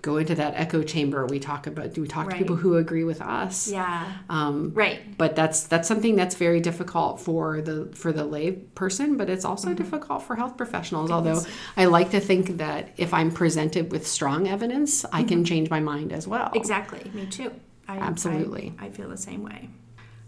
go 0.01 0.17
into 0.17 0.33
that 0.33 0.53
echo 0.55 0.81
chamber 0.81 1.25
we 1.27 1.39
talk 1.39 1.67
about 1.67 1.93
do 1.93 2.01
we 2.01 2.07
talk 2.07 2.27
right. 2.27 2.33
to 2.33 2.37
people 2.39 2.55
who 2.55 2.75
agree 2.77 3.03
with 3.03 3.21
us 3.21 3.71
yeah 3.71 4.11
um, 4.29 4.73
right 4.73 5.17
but 5.17 5.35
that's 5.35 5.67
that's 5.67 5.87
something 5.87 6.15
that's 6.15 6.35
very 6.35 6.59
difficult 6.59 7.19
for 7.19 7.61
the 7.61 7.85
for 7.93 8.11
the 8.11 8.25
lay 8.25 8.51
person 8.51 9.17
but 9.17 9.29
it's 9.29 9.45
also 9.45 9.67
mm-hmm. 9.67 9.77
difficult 9.77 10.23
for 10.23 10.35
health 10.35 10.57
professionals 10.57 11.11
although 11.11 11.41
i 11.77 11.85
like 11.85 12.09
to 12.09 12.19
think 12.19 12.57
that 12.57 12.89
if 12.97 13.13
i'm 13.13 13.31
presented 13.31 13.91
with 13.91 14.07
strong 14.07 14.47
evidence 14.47 15.03
mm-hmm. 15.03 15.15
i 15.15 15.23
can 15.23 15.39
mm-hmm. 15.39 15.43
change 15.43 15.69
my 15.69 15.79
mind 15.79 16.11
as 16.11 16.27
well 16.27 16.51
exactly 16.55 17.09
me 17.13 17.25
too 17.27 17.51
I, 17.87 17.97
absolutely 17.97 18.73
I, 18.79 18.87
I 18.87 18.89
feel 18.89 19.09
the 19.09 19.17
same 19.17 19.43
way 19.43 19.69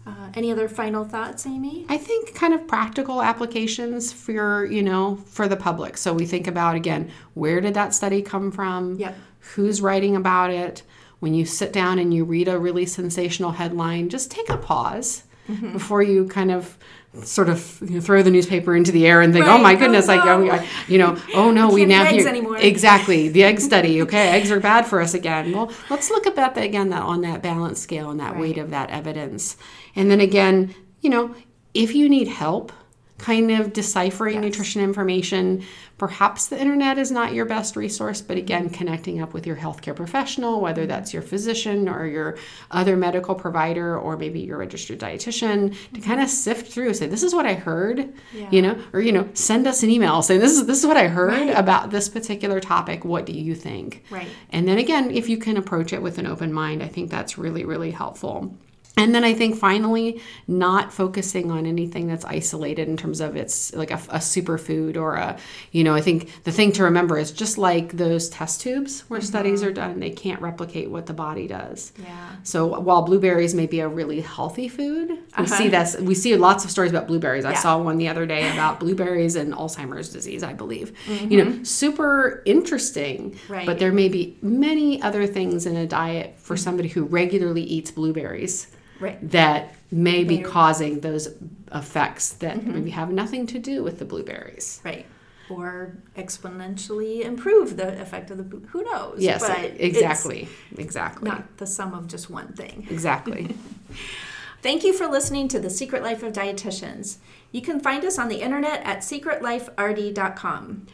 uh, 0.06 0.30
any 0.34 0.52
other 0.52 0.68
final 0.68 1.04
thoughts, 1.04 1.46
Amy? 1.46 1.86
I 1.88 1.96
think 1.96 2.34
kind 2.34 2.52
of 2.54 2.66
practical 2.66 3.22
applications 3.22 4.12
for 4.12 4.64
you 4.66 4.82
know 4.82 5.16
for 5.26 5.48
the 5.48 5.56
public. 5.56 5.96
So 5.96 6.12
we 6.12 6.26
think 6.26 6.46
about 6.46 6.76
again, 6.76 7.10
where 7.34 7.60
did 7.60 7.74
that 7.74 7.94
study 7.94 8.22
come 8.22 8.50
from? 8.50 8.96
Yep. 8.98 9.16
Who's 9.54 9.80
writing 9.80 10.16
about 10.16 10.50
it? 10.50 10.82
When 11.20 11.34
you 11.34 11.46
sit 11.46 11.72
down 11.72 11.98
and 11.98 12.12
you 12.12 12.24
read 12.24 12.48
a 12.48 12.58
really 12.58 12.84
sensational 12.84 13.52
headline, 13.52 14.10
just 14.10 14.30
take 14.30 14.50
a 14.50 14.58
pause 14.58 15.23
mm-hmm. 15.48 15.72
before 15.72 16.02
you 16.02 16.26
kind 16.28 16.50
of 16.50 16.76
sort 17.22 17.48
of 17.48 17.80
you 17.82 17.96
know, 17.96 18.00
throw 18.00 18.22
the 18.22 18.30
newspaper 18.30 18.74
into 18.74 18.90
the 18.90 19.06
air 19.06 19.20
and 19.20 19.32
think, 19.32 19.44
oh 19.44 19.48
right. 19.48 19.60
oh 19.60 19.62
my 19.62 19.74
goodness, 19.74 20.08
oh, 20.08 20.16
no. 20.16 20.44
like 20.44 20.66
you 20.88 20.98
know, 20.98 21.16
oh 21.34 21.50
no, 21.50 21.70
we 21.70 21.84
now 21.84 22.04
hear 22.04 22.56
exactly 22.56 23.28
the 23.28 23.44
egg 23.44 23.60
study. 23.60 23.94
Okay, 24.04 24.28
eggs 24.28 24.50
are 24.50 24.60
bad 24.60 24.86
for 24.86 25.00
us 25.00 25.14
again. 25.14 25.52
Well, 25.52 25.72
let's 25.88 26.10
look 26.10 26.26
about 26.26 26.54
that 26.56 26.64
again, 26.64 26.90
that 26.90 27.02
on 27.02 27.22
that 27.22 27.42
balance 27.42 27.80
scale 27.80 28.10
and 28.10 28.20
that 28.20 28.32
right. 28.32 28.40
weight 28.40 28.58
of 28.58 28.70
that 28.70 28.90
evidence, 28.90 29.56
and 29.96 30.10
then 30.10 30.20
again, 30.20 30.74
you 31.00 31.10
know, 31.10 31.34
if 31.72 31.94
you 31.94 32.08
need 32.08 32.28
help 32.28 32.72
kind 33.18 33.50
of 33.50 33.72
deciphering 33.72 34.34
yes. 34.34 34.44
nutrition 34.44 34.82
information. 34.82 35.62
Perhaps 35.96 36.48
the 36.48 36.60
internet 36.60 36.98
is 36.98 37.12
not 37.12 37.34
your 37.34 37.44
best 37.44 37.76
resource, 37.76 38.20
but 38.20 38.36
again, 38.36 38.68
connecting 38.68 39.22
up 39.22 39.32
with 39.32 39.46
your 39.46 39.54
healthcare 39.54 39.94
professional, 39.94 40.60
whether 40.60 40.86
that's 40.86 41.12
your 41.12 41.22
physician 41.22 41.88
or 41.88 42.04
your 42.04 42.36
other 42.72 42.96
medical 42.96 43.34
provider 43.34 43.96
or 43.96 44.16
maybe 44.16 44.40
your 44.40 44.58
registered 44.58 44.98
dietitian, 44.98 45.76
to 45.92 46.00
kind 46.00 46.20
of 46.20 46.28
sift 46.28 46.72
through, 46.72 46.92
say, 46.94 47.06
this 47.06 47.22
is 47.22 47.32
what 47.32 47.46
I 47.46 47.54
heard, 47.54 48.12
yeah. 48.32 48.48
you 48.50 48.60
know, 48.60 48.76
or, 48.92 49.00
you 49.00 49.12
know, 49.12 49.28
send 49.34 49.68
us 49.68 49.84
an 49.84 49.90
email 49.90 50.20
saying, 50.20 50.40
this 50.40 50.52
is, 50.52 50.66
this 50.66 50.80
is 50.80 50.86
what 50.86 50.96
I 50.96 51.06
heard 51.06 51.30
right. 51.30 51.56
about 51.56 51.90
this 51.90 52.08
particular 52.08 52.58
topic. 52.58 53.04
What 53.04 53.24
do 53.24 53.32
you 53.32 53.54
think? 53.54 54.04
Right. 54.10 54.28
And 54.50 54.66
then 54.66 54.78
again, 54.78 55.12
if 55.12 55.28
you 55.28 55.38
can 55.38 55.56
approach 55.56 55.92
it 55.92 56.02
with 56.02 56.18
an 56.18 56.26
open 56.26 56.52
mind, 56.52 56.82
I 56.82 56.88
think 56.88 57.08
that's 57.08 57.38
really, 57.38 57.64
really 57.64 57.92
helpful. 57.92 58.56
And 58.96 59.12
then 59.12 59.24
I 59.24 59.34
think 59.34 59.56
finally, 59.56 60.20
not 60.46 60.92
focusing 60.92 61.50
on 61.50 61.66
anything 61.66 62.06
that's 62.06 62.24
isolated 62.24 62.88
in 62.88 62.96
terms 62.96 63.20
of 63.20 63.34
it's 63.34 63.74
like 63.74 63.90
a, 63.90 63.94
a 63.94 64.18
superfood 64.18 64.96
or 64.96 65.16
a, 65.16 65.36
you 65.72 65.82
know, 65.82 65.94
I 65.94 66.00
think 66.00 66.44
the 66.44 66.52
thing 66.52 66.70
to 66.72 66.84
remember 66.84 67.18
is 67.18 67.32
just 67.32 67.58
like 67.58 67.92
those 67.92 68.28
test 68.28 68.60
tubes 68.60 69.00
where 69.08 69.18
mm-hmm. 69.18 69.26
studies 69.26 69.64
are 69.64 69.72
done, 69.72 69.98
they 69.98 70.10
can't 70.10 70.40
replicate 70.40 70.90
what 70.90 71.06
the 71.06 71.12
body 71.12 71.48
does. 71.48 71.92
Yeah. 72.00 72.36
So 72.44 72.78
while 72.78 73.02
blueberries 73.02 73.52
may 73.52 73.66
be 73.66 73.80
a 73.80 73.88
really 73.88 74.20
healthy 74.20 74.68
food, 74.68 75.10
uh-huh. 75.10 75.42
we 75.42 75.46
see 75.48 75.68
this, 75.68 75.96
we 75.98 76.14
see 76.14 76.36
lots 76.36 76.64
of 76.64 76.70
stories 76.70 76.92
about 76.92 77.08
blueberries. 77.08 77.44
I 77.44 77.52
yeah. 77.52 77.58
saw 77.58 77.78
one 77.78 77.98
the 77.98 78.08
other 78.08 78.26
day 78.26 78.52
about 78.52 78.78
blueberries 78.78 79.34
and 79.34 79.52
Alzheimer's 79.52 80.10
disease, 80.10 80.44
I 80.44 80.52
believe. 80.52 80.92
Mm-hmm. 81.06 81.32
You 81.32 81.44
know, 81.44 81.62
super 81.64 82.42
interesting. 82.44 83.40
Right. 83.48 83.66
But 83.66 83.80
there 83.80 83.92
may 83.92 84.08
be 84.08 84.38
many 84.40 85.02
other 85.02 85.26
things 85.26 85.66
in 85.66 85.74
a 85.76 85.86
diet 85.86 86.36
for 86.38 86.56
somebody 86.56 86.88
who 86.88 87.04
regularly 87.04 87.62
eats 87.62 87.90
blueberries 87.90 88.68
right. 89.00 89.30
that 89.30 89.74
may 89.90 90.24
be 90.24 90.38
causing 90.38 91.00
those 91.00 91.28
effects 91.72 92.32
that 92.34 92.56
mm-hmm. 92.56 92.74
maybe 92.74 92.90
have 92.90 93.10
nothing 93.10 93.46
to 93.48 93.58
do 93.58 93.82
with 93.82 93.98
the 93.98 94.04
blueberries. 94.04 94.80
Right. 94.84 95.06
Or 95.50 95.98
exponentially 96.16 97.20
improve 97.24 97.76
the 97.76 98.00
effect 98.00 98.30
of 98.30 98.38
the 98.38 98.66
who 98.68 98.82
knows? 98.82 99.20
Yes, 99.20 99.42
but 99.46 99.78
exactly, 99.78 100.48
exactly. 100.78 101.28
Not 101.28 101.58
the 101.58 101.66
sum 101.66 101.92
of 101.92 102.08
just 102.08 102.30
one 102.30 102.54
thing. 102.54 102.86
Exactly. 102.90 103.54
Thank 104.62 104.82
you 104.82 104.94
for 104.94 105.06
listening 105.06 105.48
to 105.48 105.60
The 105.60 105.68
Secret 105.68 106.02
Life 106.02 106.22
of 106.22 106.32
Dietitians. 106.32 107.18
You 107.52 107.60
can 107.60 107.80
find 107.80 108.02
us 108.02 108.18
on 108.18 108.28
the 108.28 108.40
internet 108.40 108.82
at 108.82 109.00
secretliferd.com. 109.00 110.86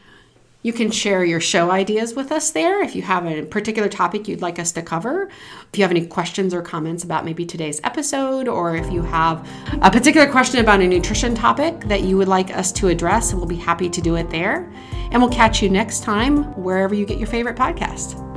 You 0.63 0.75
can 0.75 0.91
share 0.91 1.25
your 1.25 1.41
show 1.41 1.71
ideas 1.71 2.15
with 2.15 2.31
us 2.31 2.51
there 2.51 2.83
if 2.83 2.95
you 2.95 3.01
have 3.01 3.25
a 3.25 3.43
particular 3.45 3.89
topic 3.89 4.29
you'd 4.29 4.43
like 4.43 4.59
us 4.59 4.73
to 4.73 4.83
cover. 4.83 5.31
If 5.73 5.79
you 5.79 5.85
have 5.85 5.91
any 5.91 6.07
questions 6.07 6.53
or 6.53 6.61
comments 6.61 7.03
about 7.03 7.25
maybe 7.25 7.47
today's 7.47 7.81
episode, 7.83 8.47
or 8.47 8.77
if 8.77 8.93
you 8.93 9.01
have 9.03 9.49
a 9.81 9.91
particular 9.91 10.31
question 10.31 10.61
about 10.61 10.83
a 10.83 10.87
nutrition 10.87 11.35
topic 11.35 11.81
that 11.85 12.03
you 12.03 12.19
would 12.19 12.29
like 12.29 12.55
us 12.55 12.73
to 12.73 12.89
address, 12.89 13.33
we'll 13.33 13.47
be 13.47 13.57
happy 13.57 13.89
to 13.89 14.03
do 14.03 14.17
it 14.17 14.29
there. 14.29 14.71
And 15.13 15.23
we'll 15.23 15.33
catch 15.33 15.63
you 15.63 15.71
next 15.71 16.03
time 16.03 16.45
wherever 16.63 16.95
you 16.95 17.07
get 17.07 17.17
your 17.17 17.27
favorite 17.27 17.57
podcast. 17.57 18.30